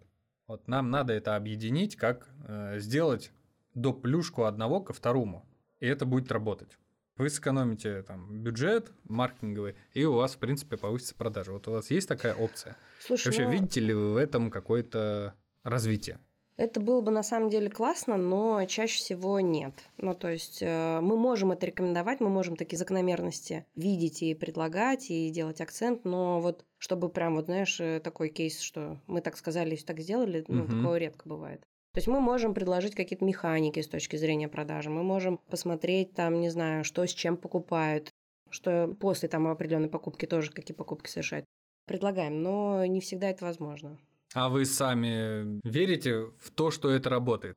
вот 0.46 0.68
нам 0.68 0.90
надо 0.90 1.12
это 1.12 1.36
объединить, 1.36 1.96
как 1.96 2.28
э, 2.46 2.78
сделать 2.78 3.32
доп. 3.74 4.02
плюшку 4.02 4.44
одного 4.44 4.80
ко 4.80 4.92
второму, 4.92 5.46
и 5.80 5.86
это 5.86 6.06
будет 6.06 6.30
работать. 6.32 6.78
Вы 7.16 7.30
сэкономите 7.30 8.02
там 8.02 8.42
бюджет 8.42 8.92
маркетинговый, 9.04 9.74
и 9.92 10.04
у 10.04 10.14
вас, 10.14 10.34
в 10.34 10.38
принципе, 10.38 10.76
повысится 10.76 11.14
продажа. 11.14 11.52
Вот 11.52 11.66
у 11.66 11.72
вас 11.72 11.90
есть 11.90 12.08
такая 12.08 12.34
опция? 12.34 12.76
Слушай, 13.00 13.26
Вообще, 13.28 13.44
ну, 13.44 13.50
видите 13.52 13.80
ли 13.80 13.94
вы 13.94 14.12
в 14.12 14.16
этом 14.16 14.50
какое-то 14.50 15.34
развитие? 15.62 16.18
Это 16.56 16.80
было 16.80 17.02
бы 17.02 17.10
на 17.10 17.22
самом 17.22 17.50
деле 17.50 17.68
классно, 17.68 18.16
но 18.16 18.64
чаще 18.64 18.96
всего 18.96 19.40
нет. 19.40 19.74
Ну, 19.98 20.14
то 20.14 20.28
есть 20.28 20.62
э, 20.62 21.00
мы 21.00 21.16
можем 21.16 21.52
это 21.52 21.66
рекомендовать, 21.66 22.20
мы 22.20 22.30
можем 22.30 22.56
такие 22.56 22.78
закономерности 22.78 23.66
видеть 23.74 24.22
и 24.22 24.34
предлагать, 24.34 25.10
и 25.10 25.28
делать 25.30 25.60
акцент, 25.60 26.04
но 26.04 26.40
вот 26.40 26.64
чтобы 26.78 27.10
прям, 27.10 27.34
вот 27.36 27.46
знаешь, 27.46 27.78
э, 27.78 28.00
такой 28.00 28.30
кейс, 28.30 28.60
что 28.60 28.98
мы 29.06 29.20
так 29.20 29.36
сказали, 29.36 29.74
и 29.74 29.84
так 29.84 30.00
сделали, 30.00 30.44
ну, 30.48 30.62
Мгм. 30.62 30.76
такого 30.76 30.96
редко 30.96 31.28
бывает. 31.28 31.60
То 31.92 31.98
есть 31.98 32.08
мы 32.08 32.20
можем 32.20 32.54
предложить 32.54 32.94
какие-то 32.94 33.24
механики 33.24 33.80
с 33.80 33.88
точки 33.88 34.16
зрения 34.16 34.48
продажи, 34.48 34.88
мы 34.88 35.02
можем 35.02 35.38
посмотреть 35.50 36.14
там, 36.14 36.40
не 36.40 36.48
знаю, 36.48 36.84
что 36.84 37.06
с 37.06 37.10
чем 37.10 37.36
покупают, 37.36 38.10
что 38.48 38.96
после 38.98 39.28
там 39.28 39.46
определенной 39.46 39.88
покупки 39.90 40.24
тоже 40.26 40.52
какие 40.52 40.74
покупки 40.74 41.10
совершают. 41.10 41.44
Предлагаем, 41.86 42.42
но 42.42 42.84
не 42.86 43.00
всегда 43.00 43.28
это 43.28 43.44
возможно. 43.44 43.98
А 44.34 44.48
вы 44.48 44.64
сами 44.66 45.60
верите 45.68 46.26
в 46.38 46.50
то, 46.50 46.70
что 46.70 46.90
это 46.90 47.10
работает? 47.10 47.56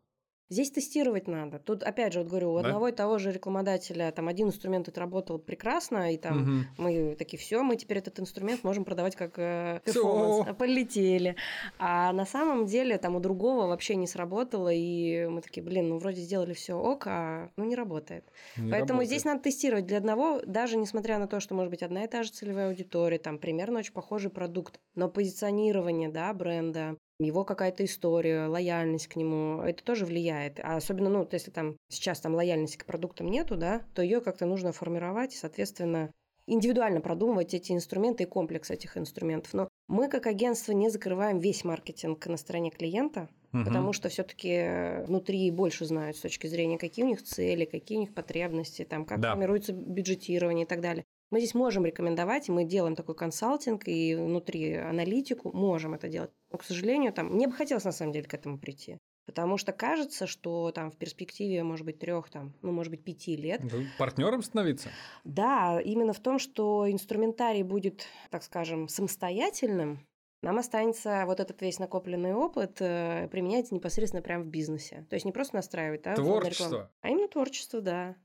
Здесь 0.51 0.71
тестировать 0.71 1.27
надо. 1.27 1.59
Тут, 1.59 1.83
опять 1.83 2.13
же, 2.13 2.19
вот 2.19 2.27
говорю, 2.29 2.53
у 2.53 2.55
Да? 2.55 2.61
одного 2.61 2.87
и 2.87 2.91
того 2.91 3.19
же 3.19 3.31
рекламодателя 3.31 4.11
там 4.11 4.27
один 4.27 4.47
инструмент 4.47 4.87
отработал 4.87 5.37
прекрасно, 5.37 6.11
и 6.11 6.17
там 6.17 6.39
Мгм. 6.41 6.65
мы 6.77 7.15
такие, 7.15 7.37
все, 7.37 7.61
мы 7.61 7.75
теперь 7.75 7.99
этот 7.99 8.19
инструмент 8.19 8.63
можем 8.63 8.83
продавать 8.83 9.15
как 9.15 9.37
э, 9.37 9.79
перформанс. 9.85 10.47
А, 10.47 10.53
Полетели. 10.55 11.35
А 11.77 12.11
на 12.13 12.25
самом 12.25 12.65
деле 12.65 12.97
там 12.97 13.15
у 13.15 13.19
другого 13.19 13.67
вообще 13.67 13.95
не 13.95 14.07
сработало, 14.07 14.69
и 14.73 15.27
мы 15.27 15.41
такие, 15.41 15.63
блин, 15.63 15.89
ну 15.89 15.99
вроде 15.99 16.21
сделали 16.21 16.53
все 16.53 16.73
ок, 16.73 17.03
а 17.05 17.51
ну 17.55 17.63
не 17.65 17.75
работает. 17.75 18.25
Не 18.57 18.71
Поэтому 18.71 19.01
работает. 19.01 19.07
здесь 19.07 19.25
надо 19.25 19.43
тестировать. 19.43 19.85
Для 19.85 19.97
одного, 19.99 20.41
даже 20.45 20.77
несмотря 20.77 21.19
на 21.19 21.27
то, 21.27 21.39
что 21.39 21.53
может 21.53 21.69
быть 21.69 21.83
одна 21.83 22.05
и 22.05 22.07
та 22.07 22.23
же 22.23 22.31
целевая 22.31 22.69
аудитория, 22.69 23.19
там 23.19 23.37
примерно 23.37 23.79
очень 23.79 23.93
похожий 23.93 24.31
продукт, 24.31 24.79
но 24.95 25.09
позиционирование, 25.09 26.09
да, 26.09 26.33
бренда, 26.33 26.97
его 27.19 27.43
какая-то 27.43 27.83
история, 27.85 28.47
лояльность 28.47 29.07
к 29.07 29.15
нему, 29.15 29.61
это 29.61 29.83
тоже 29.83 30.05
влияет. 30.05 30.59
А 30.61 30.77
особенно, 30.77 31.09
ну, 31.09 31.19
вот 31.19 31.33
если 31.33 31.51
там 31.51 31.77
сейчас 31.89 32.19
там 32.21 32.33
лояльности 32.35 32.77
к 32.77 32.85
продуктам 32.85 33.29
нету, 33.29 33.57
да, 33.57 33.83
то 33.93 34.01
ее 34.01 34.21
как-то 34.21 34.45
нужно 34.45 34.71
формировать 34.71 35.33
и, 35.33 35.37
соответственно, 35.37 36.11
индивидуально 36.47 37.01
продумывать 37.01 37.53
эти 37.53 37.73
инструменты 37.73 38.23
и 38.23 38.27
комплекс 38.27 38.71
этих 38.71 38.97
инструментов. 38.97 39.53
Но 39.53 39.69
мы, 39.87 40.07
как 40.07 40.27
агентство, 40.27 40.71
не 40.71 40.89
закрываем 40.89 41.39
весь 41.39 41.63
маркетинг 41.63 42.25
на 42.27 42.37
стороне 42.37 42.71
клиента, 42.71 43.29
Мгм. 43.51 43.65
потому 43.65 43.93
что 43.93 44.09
все-таки 44.09 45.03
внутри 45.05 45.51
больше 45.51 45.85
знают 45.85 46.15
с 46.17 46.21
точки 46.21 46.47
зрения, 46.47 46.77
какие 46.77 47.03
у 47.05 47.07
них 47.07 47.21
цели, 47.21 47.65
какие 47.65 47.97
у 47.97 48.01
них 48.01 48.13
потребности, 48.13 48.85
там, 48.85 49.05
как 49.05 49.19
Да. 49.19 49.31
формируется 49.31 49.73
бюджетирование 49.73 50.65
и 50.65 50.67
так 50.67 50.81
далее. 50.81 51.03
Мы 51.31 51.39
здесь 51.39 51.53
можем 51.53 51.85
рекомендовать, 51.85 52.49
и 52.49 52.51
мы 52.51 52.63
делаем 52.63 52.95
такой 52.95 53.15
консалтинг, 53.15 53.87
и 53.87 54.15
внутри 54.15 54.73
аналитику 54.75 55.55
можем 55.55 55.93
это 55.93 56.07
делать. 56.07 56.31
Но, 56.51 56.57
к 56.57 56.63
сожалению, 56.63 57.13
там, 57.13 57.27
мне 57.27 57.47
бы 57.47 57.53
хотелось 57.53 57.83
на 57.85 57.91
самом 57.91 58.11
деле 58.11 58.27
к 58.27 58.33
этому 58.33 58.57
прийти. 58.57 58.97
Потому 59.25 59.57
что 59.57 59.71
кажется, 59.73 60.25
что 60.25 60.71
там 60.71 60.89
в 60.89 60.97
перспективе, 60.97 61.61
может 61.63 61.85
быть, 61.85 61.99
трех, 61.99 62.31
там, 62.31 62.55
ну, 62.63 62.71
может 62.71 62.89
быть, 62.89 63.03
пяти 63.03 63.35
лет, 63.35 63.61
Вы 63.61 63.85
партнером 63.99 64.41
становиться? 64.41 64.89
да, 65.23 65.79
именно 65.79 66.13
в 66.13 66.19
том, 66.19 66.39
что 66.39 66.91
инструментарий 66.91 67.61
будет, 67.61 68.07
так 68.31 68.41
скажем, 68.41 68.87
самостоятельным, 68.87 69.99
нам 70.41 70.57
останется 70.57 71.23
вот 71.27 71.39
этот 71.39 71.61
весь 71.61 71.79
накопленный 71.79 72.33
опыт 72.33 72.77
э, 72.79 73.27
применять 73.29 73.71
непосредственно 73.71 74.23
прямо 74.23 74.45
в 74.45 74.47
бизнесе. 74.47 75.05
То 75.09 75.15
есть 75.15 75.25
не 75.25 75.31
просто 75.31 75.57
настраивать, 75.57 76.01
да, 76.03 76.11
рекламу, 76.13 76.39
Творчество. 76.41 76.91
а 77.01 77.09
именно 77.09 77.27
творчество, 77.27 77.81
да. 77.81 78.15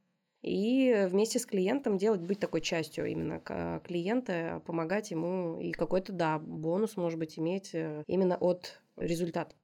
И 0.45 1.07
вместе 1.09 1.39
с 1.39 1.47
клиентом 1.47 1.97
делать, 1.97 2.21
быть 2.21 2.39
такой 2.39 2.61
частью 2.61 3.07
именно 3.07 3.41
клиента, 3.83 4.63
помогать 4.67 5.11
ему 5.11 5.59
и 5.59 5.73
какой-то, 5.73 6.13
да, 6.13 6.39
бонус, 6.39 6.99
может 6.99 7.19
быть, 7.19 7.39
иметь 7.39 7.71
э, 7.73 8.05
именно 8.07 8.37
от 8.37 8.83
результата. 8.99 9.57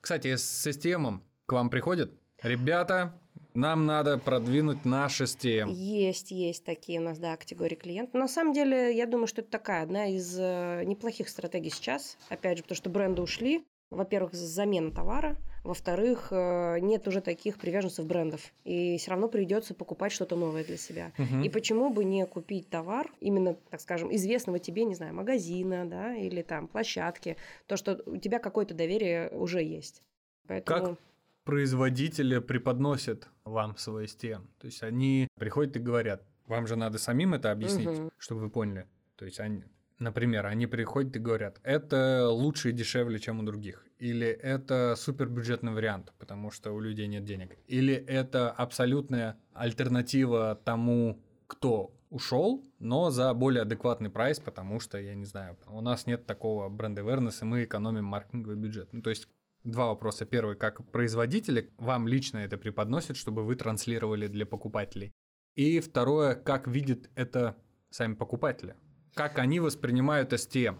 Кстати, 0.00 0.36
с 0.36 0.66
STM 0.66 1.20
к 1.44 1.52
вам 1.52 1.68
приходят? 1.68 2.12
Ребята, 2.42 3.20
нам 3.52 3.84
надо 3.84 4.16
продвинуть 4.16 4.86
наш 4.86 5.20
STM. 5.20 5.70
Есть, 5.70 6.30
есть 6.30 6.64
такие 6.64 6.98
у 6.98 7.02
нас, 7.02 7.18
да, 7.18 7.36
категории 7.36 7.74
клиентов. 7.74 8.14
На 8.14 8.28
самом 8.28 8.54
деле, 8.54 8.96
я 8.96 9.06
думаю, 9.06 9.26
что 9.26 9.42
это 9.42 9.50
такая 9.50 9.82
одна 9.82 10.06
из 10.06 10.34
э, 10.38 10.82
неплохих 10.84 11.28
стратегий 11.28 11.70
сейчас. 11.70 12.16
Опять 12.30 12.56
же, 12.56 12.62
потому 12.62 12.76
что 12.76 12.88
бренды 12.88 13.20
ушли. 13.20 13.66
Во-первых, 13.90 14.32
замена 14.32 14.90
товара. 14.90 15.36
Во-вторых, 15.66 16.28
э, 16.30 16.78
нет 16.80 17.08
уже 17.08 17.20
таких 17.20 17.58
приверженцев 17.58 18.06
брендов. 18.06 18.40
И 18.64 18.96
все 18.98 19.10
равно 19.10 19.28
придется 19.28 19.74
покупать 19.74 20.12
что-то 20.12 20.36
новое 20.36 20.64
для 20.64 20.76
себя. 20.76 21.12
Мгм. 21.18 21.42
И 21.42 21.48
почему 21.48 21.90
бы 21.90 22.04
не 22.04 22.24
купить 22.26 22.68
товар 22.70 23.10
именно, 23.20 23.54
так 23.70 23.80
скажем, 23.80 24.14
известного 24.14 24.58
тебе, 24.60 24.84
не 24.84 24.94
знаю, 24.94 25.14
магазина, 25.14 25.84
да, 25.84 26.14
или 26.14 26.42
там 26.42 26.68
площадки, 26.68 27.36
то, 27.66 27.76
что 27.76 28.00
у 28.06 28.16
тебя 28.16 28.38
какое-то 28.38 28.74
доверие 28.74 29.28
уже 29.30 29.62
есть. 29.62 30.02
Поэтому... 30.46 30.96
производители 31.44 32.38
преподносят 32.38 33.28
вам 33.44 33.76
свой 33.76 34.04
STM. 34.04 34.46
То 34.58 34.66
есть 34.66 34.82
они 34.82 35.26
приходят 35.36 35.76
и 35.76 35.80
говорят, 35.80 36.22
вам 36.46 36.66
же 36.66 36.76
надо 36.76 36.98
самим 36.98 37.34
это 37.34 37.50
объяснить, 37.50 37.88
Мгм. 37.88 38.10
чтобы 38.18 38.42
вы 38.42 38.50
поняли. 38.50 38.86
То 39.16 39.24
есть 39.24 39.40
они, 39.40 39.64
например, 39.98 40.46
они 40.46 40.66
приходят 40.66 41.16
и 41.16 41.20
говорят, 41.20 41.60
это 41.62 42.28
лучше 42.28 42.70
и 42.70 42.72
дешевле, 42.72 43.18
чем 43.18 43.40
у 43.40 43.42
других. 43.42 43.84
Или 43.98 44.26
это 44.26 44.94
супербюджетный 44.96 45.72
вариант, 45.72 46.12
потому 46.18 46.50
что 46.50 46.72
у 46.72 46.80
людей 46.80 47.06
нет 47.06 47.24
денег. 47.24 47.56
Или 47.66 47.94
это 47.94 48.50
абсолютная 48.50 49.38
альтернатива 49.54 50.60
тому, 50.64 51.22
кто 51.46 51.92
ушел, 52.10 52.64
но 52.78 53.10
за 53.10 53.32
более 53.34 53.62
адекватный 53.62 54.10
прайс, 54.10 54.38
потому 54.38 54.80
что, 54.80 54.98
я 54.98 55.14
не 55.14 55.24
знаю, 55.24 55.56
у 55.66 55.80
нас 55.80 56.06
нет 56.06 56.26
такого 56.26 56.68
бренд 56.68 56.98
awareness, 56.98 57.38
и 57.42 57.44
мы 57.44 57.64
экономим 57.64 58.04
маркетинговый 58.04 58.56
бюджет. 58.56 58.92
Ну, 58.92 59.02
то 59.02 59.10
есть 59.10 59.28
два 59.64 59.86
вопроса. 59.86 60.24
Первый, 60.24 60.56
как 60.56 60.84
производители 60.90 61.70
вам 61.78 62.06
лично 62.06 62.38
это 62.38 62.56
преподносят, 62.56 63.16
чтобы 63.16 63.44
вы 63.44 63.56
транслировали 63.56 64.28
для 64.28 64.46
покупателей. 64.46 65.12
И 65.54 65.80
второе, 65.80 66.34
как 66.34 66.68
видят 66.68 67.10
это 67.14 67.56
сами 67.90 68.14
покупатели. 68.14 68.76
Как 69.16 69.38
они 69.38 69.60
воспринимают 69.60 70.34
STM. 70.34 70.76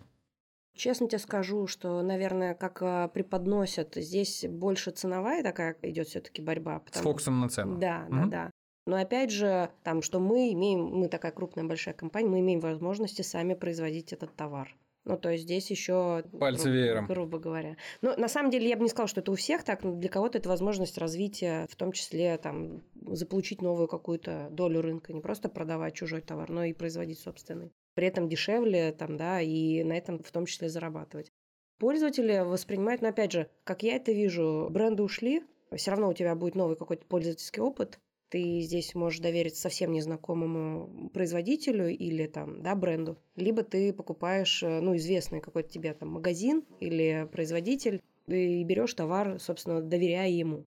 Честно 0.74 1.08
тебе 1.08 1.18
скажу, 1.18 1.66
что, 1.66 2.02
наверное, 2.02 2.54
как 2.54 2.82
а, 2.82 3.08
преподносят, 3.08 3.94
здесь 3.96 4.44
больше 4.46 4.90
ценовая 4.90 5.42
такая 5.42 5.74
идет 5.80 6.08
все-таки 6.08 6.42
борьба. 6.42 6.80
С 6.80 6.82
потому- 6.82 7.02
фокусом 7.04 7.40
на 7.40 7.48
цену. 7.48 7.78
Да, 7.78 8.00
Мгм. 8.10 8.28
да, 8.30 8.44
да. 8.44 8.50
Но 8.86 8.96
опять 8.96 9.30
же, 9.30 9.70
там, 9.82 10.02
что 10.02 10.20
мы 10.20 10.52
имеем, 10.52 10.84
мы 10.84 11.08
такая 11.08 11.32
крупная 11.32 11.64
большая 11.64 11.94
компания, 11.94 12.28
мы 12.28 12.40
имеем 12.40 12.60
возможности 12.60 13.22
сами 13.22 13.54
производить 13.54 14.12
этот 14.12 14.36
товар. 14.36 14.76
Ну, 15.06 15.16
то 15.16 15.30
есть 15.30 15.44
здесь 15.44 15.70
еще... 15.70 16.24
Пальцы 16.38 16.68
веером. 16.68 17.06
Грубо 17.06 17.38
говоря. 17.38 17.76
Но 18.02 18.14
на 18.16 18.28
самом 18.28 18.50
деле 18.50 18.68
я 18.68 18.76
бы 18.76 18.82
не 18.82 18.88
сказала, 18.90 19.08
что 19.08 19.20
это 19.20 19.30
у 19.32 19.36
всех 19.36 19.64
так, 19.64 19.82
но 19.82 19.94
для 19.94 20.08
кого-то 20.10 20.36
это 20.38 20.48
возможность 20.48 20.98
развития, 20.98 21.66
в 21.70 21.76
том 21.76 21.92
числе 21.92 22.36
там 22.38 22.82
заполучить 23.14 23.62
новую 23.62 23.88
какую-то 23.88 24.48
долю 24.50 24.80
рынка, 24.80 25.12
не 25.12 25.20
просто 25.20 25.48
продавать 25.48 25.94
чужой 25.94 26.20
товар, 26.20 26.50
но 26.50 26.64
и 26.64 26.72
производить 26.72 27.18
собственный. 27.18 27.72
При 27.94 28.06
этом 28.06 28.28
дешевле 28.28 28.92
там, 28.92 29.16
да, 29.16 29.40
и 29.40 29.82
на 29.84 29.96
этом 29.96 30.22
в 30.22 30.30
том 30.30 30.46
числе 30.46 30.68
зарабатывать. 30.68 31.32
Пользователи 31.78 32.38
воспринимают, 32.38 33.02
но 33.02 33.08
опять 33.08 33.32
же, 33.32 33.50
как 33.64 33.82
я 33.82 33.96
это 33.96 34.12
вижу, 34.12 34.68
бренды 34.70 35.02
ушли, 35.02 35.42
все 35.74 35.90
равно 35.90 36.08
у 36.08 36.14
тебя 36.14 36.34
будет 36.34 36.54
новый 36.54 36.76
какой-то 36.76 37.04
пользовательский 37.06 37.60
опыт, 37.60 37.98
ты 38.28 38.60
здесь 38.60 38.94
можешь 38.94 39.20
довериться 39.20 39.62
совсем 39.62 39.92
незнакомому 39.92 41.10
производителю 41.10 41.88
или 41.88 42.26
там, 42.26 42.62
да, 42.62 42.74
бренду, 42.74 43.18
либо 43.36 43.62
ты 43.62 43.92
покупаешь, 43.92 44.62
э, 44.62 44.80
ну, 44.80 44.96
известный 44.96 45.40
какой-то 45.40 45.68
тебе 45.68 45.94
там 45.94 46.08
магазин 46.10 46.64
или 46.80 47.28
производитель 47.30 48.02
и 48.26 48.64
берешь 48.64 48.94
товар, 48.94 49.38
собственно, 49.38 49.80
доверяя 49.80 50.28
ему. 50.28 50.64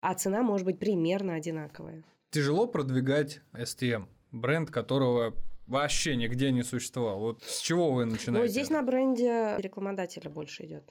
А 0.00 0.14
цена 0.14 0.42
может 0.42 0.66
быть 0.66 0.78
примерно 0.78 1.34
одинаковая. 1.34 2.04
Тяжело 2.30 2.66
продвигать 2.66 3.40
STM, 3.52 4.06
бренд 4.32 4.70
которого 4.70 5.34
вообще 5.66 6.16
нигде 6.16 6.52
не 6.52 6.62
существовал. 6.62 7.20
Вот 7.20 7.42
с 7.42 7.60
чего 7.60 7.92
вы 7.92 8.04
начинаете? 8.04 8.40
Но 8.40 8.46
здесь 8.46 8.70
на 8.70 8.82
бренде 8.82 9.56
рекламодателя 9.58 10.30
больше 10.30 10.64
идет. 10.64 10.90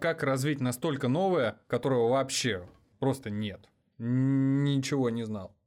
Как 0.00 0.22
развить 0.22 0.60
настолько 0.60 1.08
новое, 1.08 1.60
которого 1.66 2.08
вообще 2.08 2.68
просто 3.00 3.30
нет? 3.30 3.68
Ничего 3.98 5.10
не 5.10 5.24
знал. 5.24 5.57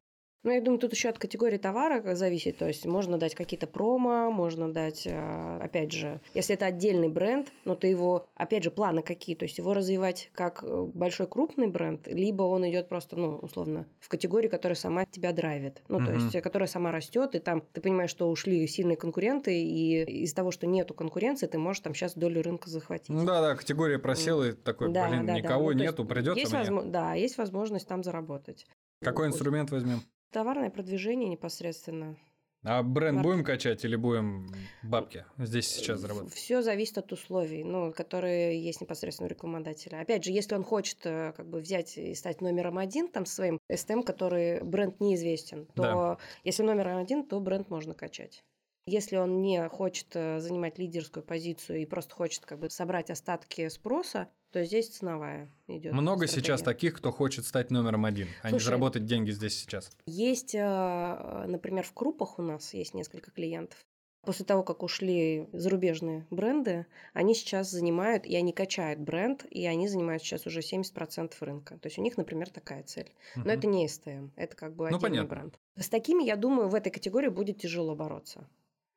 Ну, 0.43 0.49
я 0.51 0.60
думаю, 0.60 0.80
тут 0.80 0.91
еще 0.93 1.10
от 1.10 1.19
категории 1.19 1.58
товара 1.58 2.15
зависит. 2.15 2.58
То 2.58 2.67
есть 2.67 2.88
можно 2.88 3.19
дать 3.19 3.36
какие-то 3.36 3.67
промо, 3.67 4.32
можно 4.32 4.73
дать, 4.73 5.06
э, 5.06 5.60
опять 5.62 5.91
же, 5.91 6.19
если 6.34 6.56
это 6.56 6.65
отдельный 6.65 7.10
бренд, 7.10 7.49
но 7.63 7.75
то 7.75 7.86
его, 7.86 8.25
опять 8.34 8.63
же, 8.63 8.71
планы 8.71 9.04
какие. 9.04 9.36
То 9.36 9.43
есть 9.45 9.60
его 9.60 9.75
развивать 9.75 10.32
как 10.34 10.63
э, 10.63 10.84
большой 10.95 11.27
крупный 11.27 11.67
бренд, 11.67 12.08
либо 12.08 12.41
он 12.43 12.67
идет 12.67 12.89
просто, 12.89 13.17
ну, 13.17 13.36
условно, 13.38 13.86
в 13.99 14.10
категорию, 14.10 14.49
которая 14.49 14.75
сама 14.75 15.06
тебя 15.06 15.32
драйвит. 15.32 15.84
Ну, 15.89 15.97
то 15.97 16.06
Мгм. 16.12 16.13
есть, 16.15 16.36
э, 16.36 16.41
которая 16.41 16.67
сама 16.67 16.91
растет, 16.91 17.36
и 17.36 17.39
там 17.39 17.62
ты 17.73 17.80
понимаешь, 17.80 18.10
что 18.10 18.27
ушли 18.32 18.65
сильные 18.65 18.97
конкуренты, 18.97 19.62
и 19.63 20.23
из-за 20.23 20.36
того, 20.36 20.49
что 20.49 20.65
нету 20.65 20.95
конкуренции, 20.95 21.45
ты 21.45 21.60
можешь 21.60 21.82
там 21.82 21.93
сейчас 21.93 22.15
долю 22.15 22.41
рынка 22.41 22.67
захватить. 22.67 23.10
Ну 23.10 23.25
да, 23.25 23.41
да, 23.41 23.56
категория 23.56 23.99
просела 23.99 24.49
и 24.49 24.51
такой, 24.54 24.91
Да, 24.91 25.08
блин, 25.08 25.27
да, 25.27 25.34
да. 25.34 25.39
никого 25.39 25.71
Ну, 25.71 25.77
то 25.77 25.84
нету, 25.84 26.04
придется 26.06 26.39
есть 26.39 26.51
мне. 26.51 26.63
возмо- 26.63 26.89
Да, 26.89 27.13
есть 27.13 27.38
возможность 27.38 27.88
там 27.88 28.04
заработать. 28.04 28.65
Какой 29.04 29.27
инструмент 29.27 29.69
возьмем? 29.69 30.01
Товарное 30.32 30.70
продвижение 30.70 31.30
непосредственно. 31.30 32.17
А 32.63 32.84
бренд 32.84 33.15
Маркетинг. 33.17 33.24
будем 33.24 33.44
качать 33.44 33.84
или 33.86 33.96
будем 33.96 34.54
бабки 34.84 35.26
здесь 35.39 35.67
сейчас 35.67 36.00
заработать? 36.00 36.34
Все 36.34 36.62
зависит 36.62 36.98
от 37.00 37.12
условий, 37.12 37.63
ну, 37.63 37.91
которые 37.91 38.63
есть 38.63 38.82
непосредственно 38.82 39.28
у 39.28 39.30
рекламодателя. 39.32 40.00
Опять 40.00 40.24
же, 40.24 40.32
если 40.32 40.54
он 40.54 40.63
хочет 40.63 41.00
э, 41.06 41.34
как 41.36 41.50
бы 41.50 41.60
взять 41.60 41.98
и 41.98 42.13
стать 42.13 42.39
номером 42.39 42.78
один 42.78 43.08
там 43.08 43.26
своим 43.26 43.58
STM, 43.67 44.04
который 44.04 44.63
бренд 44.63 45.00
неизвестен, 45.00 45.65
то 45.76 45.82
Да. 45.82 46.17
если 46.44 46.62
номер 46.62 46.89
один, 46.89 47.26
то 47.26 47.39
бренд 47.39 47.70
можно 47.72 47.96
качать. 47.96 48.44
Если 48.86 49.15
он 49.15 49.41
не 49.41 49.67
хочет 49.70 50.08
э, 50.15 50.39
занимать 50.39 50.80
лидерскую 50.80 51.24
позицию 51.24 51.82
и 51.82 51.86
просто 51.86 52.15
хочет 52.15 52.46
как 52.46 52.60
бы 52.60 52.70
собрать 52.70 53.12
остатки 53.12 53.70
спроса, 53.70 54.28
то 54.52 54.63
здесь 54.65 54.89
ценовая 54.89 55.50
идет. 55.67 55.94
Много 55.94 56.28
сейчас 56.28 56.62
таких, 56.62 56.96
кто 56.98 57.12
хочет 57.12 57.46
стать 57.46 57.70
номером 57.72 58.06
один, 58.06 58.28
а 58.41 58.48
не 58.48 58.52
Слушай, 58.54 58.65
заработать 58.65 59.06
деньги 59.06 59.32
здесь 59.32 59.58
сейчас. 59.60 59.91
Есть, 60.06 60.56
э, 60.56 61.46
например, 61.48 61.84
в 61.86 61.94
крупах 61.94 62.39
у 62.39 62.41
нас 62.41 62.74
есть 62.74 62.94
несколько 62.94 63.32
клиентов. 63.32 63.78
После 64.24 64.46
того, 64.46 64.62
как 64.62 64.84
ушли 64.84 65.48
зарубежные 65.52 66.28
бренды, 66.30 66.86
они 67.13 67.34
сейчас 67.34 67.72
занимают, 67.72 68.26
и 68.28 68.36
они 68.36 68.54
качают 68.54 69.00
бренд, 69.00 69.46
и 69.50 69.65
они 69.65 69.88
занимают 69.88 70.22
сейчас 70.22 70.46
уже 70.46 70.62
70% 70.62 71.41
рынка. 71.41 71.80
То 71.80 71.88
есть 71.88 71.98
у 71.98 72.04
них, 72.04 72.17
например, 72.17 72.50
такая 72.50 72.84
цель. 72.84 73.12
Но 73.36 73.41
Мгм. 73.41 73.52
это 73.52 73.67
не 73.67 73.86
STM, 73.86 74.30
это 74.36 74.56
как 74.56 74.76
бы 74.76 74.89
Ну, 74.89 74.98
отдельный 74.98 75.17
понятно. 75.17 75.36
бренд. 75.36 75.60
С 75.76 75.89
такими, 75.89 76.24
я 76.24 76.36
думаю, 76.36 76.70
в 76.70 76.76
этой 76.76 76.91
категории 76.91 77.30
будет 77.30 77.58
тяжело 77.60 77.96
бороться. 77.96 78.48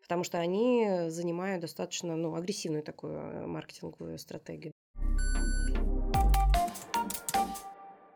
Потому 0.05 0.23
что 0.23 0.38
они 0.38 1.09
занимают 1.09 1.62
достаточно 1.62 2.14
ну, 2.14 2.35
агрессивную 2.35 2.83
такую 2.83 3.14
э, 3.14 3.47
маркетинговую 3.47 4.19
стратегию. 4.19 4.73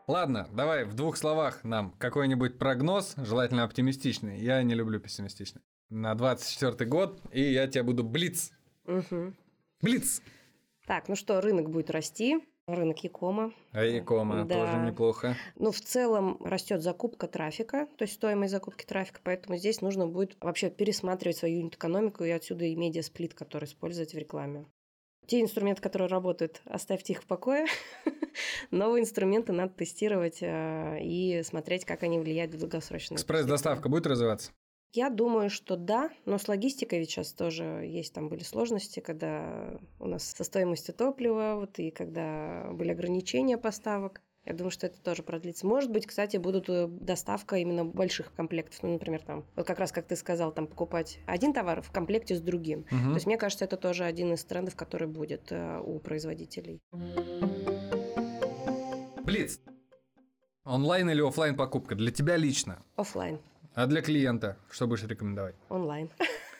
Ладно, 0.07 0.47
давай 0.53 0.85
в 0.85 0.93
двух 0.93 1.17
словах 1.17 1.63
нам 1.63 1.91
какой-нибудь 1.97 2.59
прогноз, 2.59 3.15
желательно 3.17 3.63
оптимистичный. 3.63 4.39
Я 4.39 4.61
не 4.61 4.75
люблю 4.75 4.99
пессимистичный. 4.99 5.61
На 5.89 6.13
24 6.13 6.87
год, 6.87 7.19
и 7.31 7.41
я 7.41 7.67
тебя 7.67 7.83
буду 7.83 8.03
блиц. 8.03 8.51
Мгм. 8.85 9.35
Блиц! 9.81 10.21
Так, 10.85 11.07
ну 11.09 11.15
что, 11.15 11.41
рынок 11.41 11.69
будет 11.71 11.89
расти. 11.89 12.39
Рынок 12.75 13.03
Якома. 13.03 13.51
А 13.71 13.83
Якома 13.83 14.45
Да. 14.45 14.55
тоже 14.55 14.77
неплохо. 14.77 15.35
Ну, 15.55 15.71
в 15.71 15.79
целом 15.79 16.37
растет 16.43 16.81
закупка 16.81 17.27
трафика, 17.27 17.87
то 17.97 18.03
есть 18.03 18.15
стоимость 18.15 18.51
закупки 18.51 18.85
трафика, 18.85 19.19
поэтому 19.23 19.57
здесь 19.57 19.81
нужно 19.81 20.07
будет 20.07 20.37
вообще 20.41 20.69
пересматривать 20.69 21.37
свою 21.37 21.59
юнит-экономику 21.59 22.23
и 22.23 22.29
отсюда 22.29 22.65
и 22.65 22.75
медиасплит, 22.75 23.33
который 23.33 23.65
использовать 23.65 24.13
в 24.13 24.17
рекламе. 24.17 24.65
Те 25.27 25.41
инструменты, 25.41 25.81
которые 25.81 26.07
работают, 26.07 26.61
оставьте 26.65 27.13
их 27.13 27.21
в 27.21 27.27
покое. 27.27 27.67
Новые 28.71 29.03
инструменты 29.03 29.51
надо 29.51 29.71
тестировать 29.73 30.39
э, 30.41 30.99
и 31.01 31.43
смотреть, 31.43 31.85
как 31.85 32.01
они 32.03 32.19
влияют 32.19 32.53
в 32.53 32.57
долгосрочной 32.57 33.17
Экспресс-доставка 33.17 33.89
будет 33.89 34.07
развиваться? 34.07 34.51
Я 34.91 35.11
думаю, 35.11 35.51
что 35.51 35.75
да, 35.75 36.09
но 36.25 36.39
с 36.39 36.47
логистикой 36.47 36.99
ведь 36.99 37.11
сейчас 37.11 37.31
тоже 37.33 37.63
есть, 37.63 38.13
там 38.13 38.27
были 38.27 38.41
сложности, 38.41 38.99
когда 38.99 39.79
у 39.99 40.07
нас 40.07 40.23
со 40.23 40.43
стоимостью 40.43 40.95
топлива, 40.95 41.57
вот, 41.59 41.77
и 41.77 41.91
когда 41.91 42.69
были 42.71 42.91
ограничения 42.91 43.57
поставок. 43.57 44.21
Я 44.45 44.53
думаю, 44.53 44.71
что 44.71 44.87
это 44.87 44.99
тоже 44.99 45.21
продлится. 45.21 45.67
Может 45.67 45.91
быть, 45.91 46.07
кстати, 46.07 46.37
будут 46.37 46.69
э, 46.69 46.87
доставка 46.87 47.57
именно 47.57 47.85
больших 47.85 48.33
комплектов. 48.33 48.81
Ну, 48.81 48.93
например, 48.93 49.21
там, 49.21 49.45
вот 49.55 49.67
как 49.67 49.77
раз, 49.77 49.91
как 49.91 50.07
ты 50.07 50.15
сказал, 50.15 50.51
там 50.51 50.65
покупать 50.65 51.19
один 51.27 51.53
товар 51.53 51.81
в 51.81 51.91
комплекте 51.91 52.35
с 52.35 52.41
другим. 52.41 52.85
Мгм. 52.89 53.09
То 53.09 53.13
есть, 53.15 53.27
мне 53.27 53.37
кажется, 53.37 53.65
это 53.65 53.77
тоже 53.77 54.05
один 54.05 54.33
из 54.33 54.43
трендов, 54.45 54.75
который 54.75 55.07
будет 55.07 55.51
э, 55.51 55.79
у 55.85 55.99
производителей. 55.99 56.81
Блиц. 59.23 59.59
Онлайн 60.63 61.09
или 61.09 61.21
оффлайн 61.21 61.55
покупка? 61.55 61.93
Для 61.95 62.11
тебя 62.11 62.35
лично. 62.35 62.81
Оффлайн, 62.95 63.39
А 63.73 63.85
для 63.87 64.01
клиента 64.01 64.57
что 64.69 64.87
будешь 64.87 65.03
рекомендовать? 65.03 65.55
онлайн, 65.69 66.09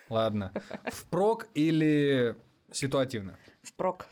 Ладно. 0.09 0.51
Впрок 0.85 1.47
или 1.53 2.35
ситуативно? 2.71 3.37
впрок. 3.61 4.07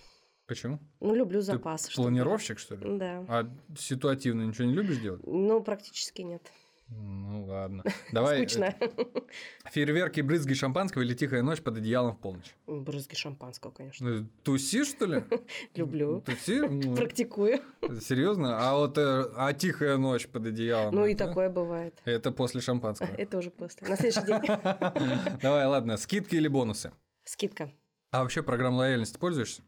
Почему? 0.46 0.80
Ну, 1.02 1.14
люблю 1.16 1.40
Ты 1.40 1.46
запасы. 1.46 1.92
чтобы- 1.92 2.08
планировщик, 2.08 2.60
что 2.60 2.76
ли? 2.76 2.98
Да. 2.98 3.26
А 3.28 3.50
ситуативно 3.78 4.44
ничего 4.44 4.66
не 4.68 4.74
любишь 4.74 5.00
делать? 5.00 5.22
Ну, 5.26 5.62
практически 5.62 6.22
нет. 6.22 6.42
Ну 6.90 7.46
ладно. 7.46 7.84
Давай. 8.12 8.38
э, 8.44 8.48
Скучно. 8.48 8.76
Фейерверки, 9.72 10.22
брызги 10.22 10.54
шампанского 10.54 11.02
или 11.02 11.14
тихая 11.14 11.42
ночь 11.44 11.62
под 11.62 11.78
одеялом 11.78 12.16
в 12.16 12.20
полночь? 12.20 12.56
Брызги 12.66 13.16
шампанского, 13.16 13.72
конечно. 13.72 14.10
Ну, 14.10 14.28
Туси, 14.44 14.86
что 14.86 15.06
ли? 15.06 15.24
Люблю. 15.76 16.22
Туси? 16.22 16.60
Ну, 16.62 16.96
Практикую. 16.96 17.60
Серьезно? 18.02 18.58
А 18.70 18.76
вот 18.76 18.98
э, 18.98 19.26
а 19.36 19.54
тихая 19.54 19.98
ночь 19.98 20.28
под 20.28 20.48
одеялом? 20.48 20.96
Ну 20.96 21.06
и 21.06 21.16
такое 21.16 21.50
бывает. 21.50 22.02
Это 22.06 22.32
после 22.32 22.62
шампанского. 22.62 23.08
Это 23.18 23.38
уже 23.38 23.52
после. 23.52 23.88
На 23.88 23.98
следующий 23.98 24.26
день. 24.26 24.42
Давай, 25.42 25.66
ладно. 25.66 25.98
Скидки 25.98 26.36
или 26.36 26.48
бонусы? 26.48 26.92
Скидка. 27.26 27.72
А 28.12 28.22
вообще 28.24 28.42
программ 28.42 28.76
лояльности 28.76 29.18
пользуешься? 29.18 29.62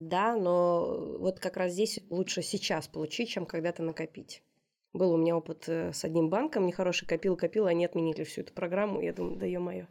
Да, 0.00 0.36
но 0.36 1.18
вот 1.18 1.40
как 1.40 1.56
раз 1.56 1.72
здесь 1.72 2.00
лучше 2.08 2.42
сейчас 2.42 2.88
получить, 2.88 3.28
чем 3.28 3.44
когда-то 3.44 3.82
накопить. 3.82 4.42
Был 4.92 5.12
у 5.12 5.16
меня 5.16 5.36
опыт 5.36 5.68
э, 5.68 5.92
с 5.92 6.04
одним 6.04 6.30
банком, 6.30 6.66
нехороший 6.66 7.06
копил, 7.06 7.36
копил, 7.36 7.66
они 7.66 7.84
отменили 7.84 8.24
всю 8.24 8.40
эту 8.40 8.52
программу. 8.52 9.00
Я 9.00 9.12
думаю, 9.12 9.36
да 9.36 9.46
ё-моё. 9.46 9.86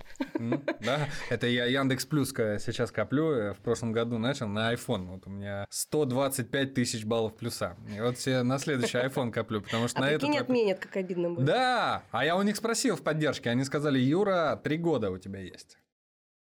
Да, 0.81 1.07
это 1.29 1.47
я 1.47 1.65
Яндекс 1.65 2.05
Плюс 2.05 2.29
сейчас 2.31 2.91
коплю, 2.91 3.31
э, 3.31 3.53
в 3.53 3.59
прошлом 3.59 3.93
году 3.93 4.17
начал 4.17 4.47
на 4.49 4.73
iPhone. 4.73 5.05
Вот 5.07 5.25
у 5.25 5.29
меня 5.29 5.65
125 5.69 6.73
тысяч 6.73 7.05
баллов 7.05 7.37
плюса. 7.37 7.77
И 7.95 8.01
вот 8.01 8.17
все 8.17 8.43
на 8.43 8.59
следующий 8.59 8.97
iPhone 8.97 9.31
коплю, 9.31 9.61
потому 9.61 9.87
что 9.87 9.99
А 9.99 10.01
на 10.01 10.11
этот... 10.11 10.27
во- 10.27 10.39
отменят, 10.39 10.79
как 10.79 10.97
обидно 10.97 11.29
будет. 11.29 11.45
Да, 11.45 12.03
а 12.11 12.25
я 12.25 12.35
у 12.35 12.41
них 12.41 12.57
спросил 12.57 12.97
в 12.97 13.01
поддержке, 13.01 13.49
они 13.49 13.63
сказали, 13.63 13.99
Юра, 13.99 14.59
три 14.61 14.77
года 14.77 15.11
у 15.11 15.17
тебя 15.17 15.39
есть. 15.39 15.77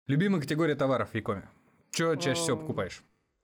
Любимая 0.07 0.41
категория 0.41 0.75
товаров 0.75 1.11
в 1.11 1.15
Якоме? 1.15 1.49
Что 1.91 2.15
чаще 2.17 2.41
всего 2.41 2.57
покупаешь? 2.57 3.01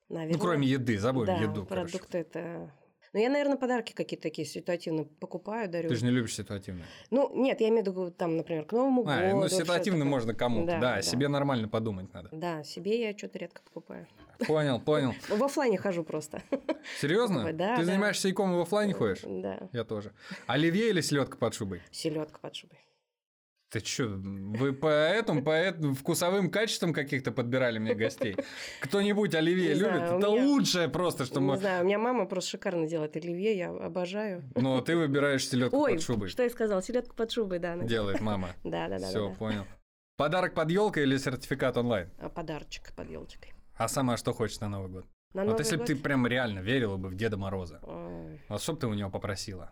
Наверное. 0.09 0.33
Ну, 0.33 0.39
кроме 0.39 0.67
еды, 0.67 0.97
забудем 0.99 1.35
да, 1.35 1.41
еду, 1.41 1.65
продукты 1.65 2.17
это... 2.17 2.73
Ну, 3.17 3.23
я, 3.23 3.29
наверное, 3.31 3.57
подарки 3.57 3.93
какие-то 3.93 4.21
такие 4.21 4.47
ситуативно 4.47 5.03
покупаю, 5.19 5.67
дарю. 5.67 5.89
Ты 5.89 5.95
же 5.95 6.05
не 6.05 6.11
любишь 6.11 6.35
ситуативно. 6.35 6.85
Ну, 7.09 7.31
нет, 7.33 7.59
я 7.61 7.69
имею 7.69 7.83
в 7.83 7.87
виду, 7.87 8.11
там, 8.11 8.37
например, 8.37 8.63
к 8.65 8.73
Новому 8.73 9.01
А, 9.07 9.17
году. 9.17 9.37
ну, 9.39 9.47
ситуативно 9.49 10.05
можно 10.05 10.35
кому-то, 10.35 10.73
да, 10.73 10.79
Да, 10.79 10.95
да. 10.97 11.01
себе 11.01 11.27
нормально 11.27 11.67
подумать 11.67 12.13
надо. 12.13 12.29
Да, 12.31 12.63
себе 12.63 13.01
я 13.01 13.17
что-то 13.17 13.39
редко 13.39 13.63
покупаю. 13.63 14.05
Понял, 14.45 14.79
понял. 14.79 15.15
В 15.29 15.43
оффлайне 15.43 15.79
хожу 15.79 16.03
просто. 16.03 16.43
Серьезно? 17.01 17.51
Да, 17.53 17.77
Ты 17.77 17.81
да. 17.81 17.85
занимаешься 17.85 18.29
иком 18.29 18.53
и 18.53 18.57
в 18.57 18.61
оффлайне 18.61 18.93
ходишь? 18.93 19.21
Да. 19.23 19.67
Я 19.73 19.83
тоже. 19.83 20.11
Оливье 20.45 20.89
или 20.91 21.01
селедка 21.01 21.37
под 21.37 21.55
шубой? 21.55 21.81
Селедка 21.89 22.37
под 22.39 22.55
шубой. 22.55 22.77
Ты 23.69 23.79
что, 23.81 24.05
вы 24.07 24.71
по 24.71 24.87
этому, 24.87 25.43
по 25.43 25.49
этому 25.49 25.93
вкусовым 25.93 26.49
качествам 26.49 26.93
каких-то 26.93 27.33
подбирали 27.33 27.79
мне 27.79 27.93
гостей? 27.95 28.37
Кто-нибудь 28.79 29.35
оливье 29.35 29.73
Не 29.73 29.79
любит? 29.81 29.95
знаю, 29.97 30.17
Это 30.19 30.27
меня- 30.31 30.45
лучшее 30.45 30.87
просто, 30.87 31.25
что 31.25 31.41
Не 31.41 31.47
мы... 31.47 31.57
знаю, 31.57 31.83
у 31.83 31.85
меня 31.85 31.99
мама 31.99 32.25
просто 32.27 32.51
шикарно 32.51 32.87
делает 32.87 33.17
оливье, 33.17 33.57
я 33.57 33.69
обожаю. 33.71 34.43
Но 34.55 34.79
ты 34.79 34.95
выбираешь 34.95 35.45
селедку 35.45 35.79
Ой, 35.79 35.95
под 35.95 36.01
шубой. 36.01 36.29
что 36.29 36.43
я 36.43 36.49
сказал, 36.49 36.81
селедку 36.81 37.13
под 37.13 37.29
шубой, 37.29 37.59
да. 37.59 37.75
Делает 37.77 38.21
мама. 38.21 38.51
Да, 38.63 38.87
да, 38.87 38.99
да. 38.99 39.07
Все, 39.09 39.25
да, 39.25 39.29
да. 39.31 39.35
понял. 39.35 39.65
Подарок 40.15 40.53
под 40.53 40.71
елкой 40.71 41.03
или 41.03 41.17
сертификат 41.17 41.75
онлайн? 41.75 42.09
А 42.19 42.29
подарочек 42.29 42.93
под 42.95 43.09
елочкой. 43.09 43.53
А 43.75 43.89
сама 43.89 44.15
что 44.15 44.31
хочешь 44.31 44.61
на 44.61 44.69
Новый 44.69 44.89
год? 44.89 45.05
На 45.33 45.41
вот 45.43 45.49
Новый 45.51 45.59
если 45.59 45.75
бы 45.75 45.83
ты 45.83 45.95
прям 45.97 46.25
реально 46.25 46.59
верила 46.59 46.95
бы 46.95 47.09
в 47.09 47.15
Деда 47.15 47.35
Мороза, 47.35 47.79
Ой, 47.83 48.41
вот 48.47 48.61
что 48.61 48.73
бы 48.73 48.79
ты 48.79 48.87
у 48.87 48.93
него 48.93 49.09
попросила? 49.11 49.71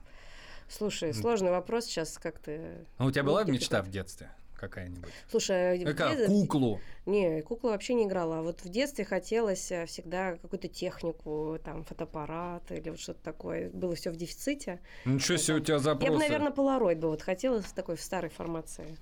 Слушай, 0.67 1.13
сложный 1.13 1.51
вопрос 1.51 1.85
сейчас 1.85 2.17
как-то. 2.17 2.85
Ну, 2.99 3.05
у 3.05 3.11
тебя 3.11 3.23
была 3.23 3.43
мечта 3.43 3.81
в 3.81 3.89
детстве 3.89 4.29
какая-нибудь? 4.55 5.11
Слушай, 5.29 5.77
а 5.77 5.81
в 5.81 5.85
Какая? 5.85 6.15
детстве- 6.15 6.27
Куклу. 6.27 6.79
Не, 7.05 7.41
куклу 7.41 7.69
вообще 7.69 7.93
не 7.93 8.05
играла. 8.05 8.39
А 8.39 8.41
вот 8.41 8.61
в 8.61 8.69
детстве 8.69 9.05
хотелось 9.05 9.71
э, 9.71 9.85
всегда 9.85 10.37
какую-то 10.37 10.67
технику, 10.67 11.59
там, 11.63 11.83
фотоаппарат 11.83 12.71
или 12.71 12.89
вот 12.89 12.99
что-то 12.99 13.21
такое. 13.23 13.69
Было 13.69 13.95
все 13.95 14.09
в 14.11 14.15
дефиците. 14.15 14.79
Ничего 15.05 15.37
себе 15.37 15.57
у 15.57 15.59
тебя 15.59 15.77
запросы. 15.79 16.05
Я 16.11 16.11
бы, 16.11 16.19
наверное, 16.19 16.51
полароид 16.51 16.99
бы 16.99 17.09
вот 17.09 17.21
хотела 17.21 17.61
в 17.61 17.71
такой 17.73 17.95
в 17.95 18.01
старой 18.01 18.29
формации. 18.29 18.97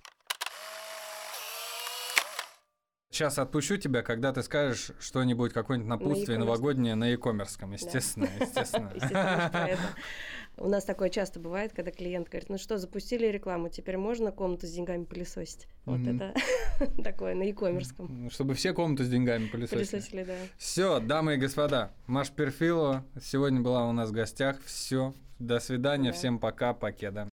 Сейчас 3.09 3.37
отпущу 3.37 3.77
тебя, 3.77 4.01
когда 4.01 4.33
ты 4.33 4.41
скажешь 4.41 4.89
что-нибудь, 4.99 5.53
какое-нибудь 5.53 5.87
напутствие 5.87 6.35
e-commerce. 6.35 6.39
новогоднее 6.39 6.95
на 6.95 7.11
e-commerce. 7.11 7.71
Естественно, 7.71 8.27
естественно. 8.39 8.91
Естественно. 8.95 9.77
У 10.57 10.67
нас 10.69 10.85
такое 10.85 11.09
часто 11.09 11.39
бывает, 11.39 11.73
когда 11.73 11.89
клиент 11.91 12.29
говорит, 12.29 12.49
ну 12.49 12.57
что, 12.59 12.77
запустили 12.77 13.25
рекламу, 13.25 13.69
теперь 13.69 13.97
можно 13.97 14.31
комнату 14.31 14.67
с 14.67 14.71
деньгами 14.71 15.03
пылесосить. 15.03 15.67
Вот 15.85 16.01
это 16.01 16.33
такое 17.03 17.33
на 17.33 17.43
e-commerce. 17.43 18.29
Чтобы 18.29 18.53
все 18.53 18.73
комнаты 18.73 19.03
с 19.03 19.09
деньгами 19.09 19.47
пылесосили. 19.47 19.79
Пылесосили, 19.89 20.23
да. 20.23 20.35
Все, 20.57 20.99
дамы 20.99 21.35
и 21.35 21.37
господа, 21.37 21.91
Маш 22.05 22.29
Перфилова 22.29 23.03
сегодня 23.21 23.61
была 23.61 23.87
у 23.89 23.93
нас 23.93 24.09
в 24.09 24.13
гостях. 24.13 24.57
Все, 24.63 25.13
до 25.39 25.59
свидания, 25.59 26.11
Да. 26.11 26.17
всем 26.17 26.37
пока, 26.39 26.73
покеда. 26.73 27.27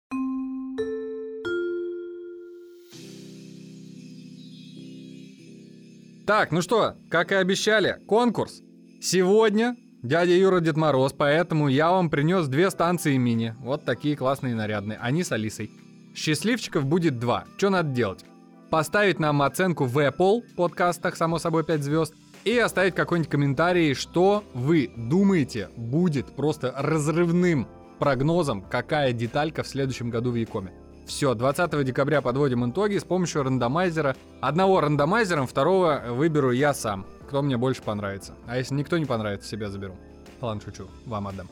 Так, 6.27 6.51
ну 6.51 6.61
что, 6.61 6.97
как 7.09 7.31
и 7.33 7.37
обещали, 7.37 8.01
конкурс. 8.07 8.63
Сегодня 9.01 9.77
дядя 10.07 10.33
Юра 10.33 10.61
Дед 10.61 10.77
Мороз, 10.77 11.13
поэтому 11.13 11.69
я 11.69 11.91
вам 11.91 12.11
принес 12.11 12.47
две 12.47 12.71
станции 12.71 13.17
мини. 13.17 13.55
Вот 13.59 13.85
такие 13.85 14.17
классные 14.17 14.53
и 14.53 14.57
нарядные. 14.57 14.99
Они 14.99 15.25
с 15.25 15.33
Алисой. 15.33 15.71
Счастливчиков 16.15 16.85
будет 16.85 17.19
два. 17.19 17.45
Что 17.57 17.71
надо 17.71 17.91
делать? 17.91 18.25
Поставить 18.71 19.21
нам 19.21 19.43
оценку 19.43 19.85
в 19.85 19.99
Apple 19.99 20.43
подкастах, 20.57 21.17
само 21.17 21.39
собой 21.39 21.65
5 21.65 21.83
звезд, 21.83 22.15
и 22.45 22.57
оставить 22.59 22.95
какой-нибудь 22.95 23.31
комментарий, 23.31 23.95
что 23.95 24.45
вы 24.55 24.91
думаете 24.97 25.69
будет 25.77 26.27
просто 26.37 26.73
разрывным 26.77 27.69
прогнозом, 27.99 28.63
какая 28.63 29.13
деталька 29.13 29.63
в 29.63 29.69
следующем 29.69 30.11
году 30.11 30.31
в 30.31 30.37
Якоме. 30.37 30.73
Все, 31.07 31.35
20 31.35 31.85
декабря 31.85 32.21
подводим 32.21 32.69
итоги 32.69 32.99
с 32.99 33.05
помощью 33.05 33.45
рандомайзера. 33.45 34.17
Одного 34.41 34.81
рандомайзером, 34.81 35.47
второго 35.47 36.03
выберу 36.09 36.51
я 36.51 36.75
сам, 36.75 37.07
кто 37.27 37.43
мне 37.43 37.57
больше 37.57 37.83
понравится. 37.83 38.35
А 38.47 38.57
если 38.57 38.75
никто 38.75 38.97
не 38.99 39.05
понравится, 39.05 39.49
себя 39.49 39.71
заберу. 39.71 39.95
Ладно, 40.41 40.63
шучу, 40.65 40.89
вам 41.07 41.29
отдам. 41.29 41.49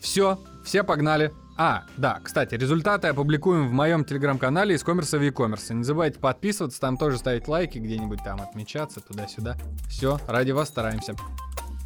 Все, 0.00 0.38
все 0.64 0.82
погнали. 0.82 1.32
А, 1.56 1.84
да, 1.98 2.20
кстати, 2.22 2.54
результаты 2.54 3.08
опубликуем 3.08 3.68
в 3.68 3.72
моем 3.72 4.04
телеграм-канале 4.04 4.74
из 4.74 4.82
коммерса 4.82 5.18
в 5.18 5.22
e-commerce. 5.22 5.74
Не 5.74 5.84
забывайте 5.84 6.18
подписываться, 6.18 6.80
там 6.80 6.96
тоже 6.96 7.18
ставить 7.18 7.48
лайки, 7.48 7.78
где-нибудь 7.78 8.24
там 8.24 8.40
отмечаться, 8.40 9.00
туда-сюда. 9.00 9.56
Все, 9.88 10.18
ради 10.26 10.52
вас 10.52 10.68
стараемся. 10.68 11.14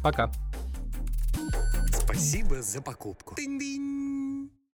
Пока. 0.01 0.31
Спасибо 1.91 2.61
за 2.61 2.81
покупку. 2.81 3.35
Тынь-дынь. 3.35 4.54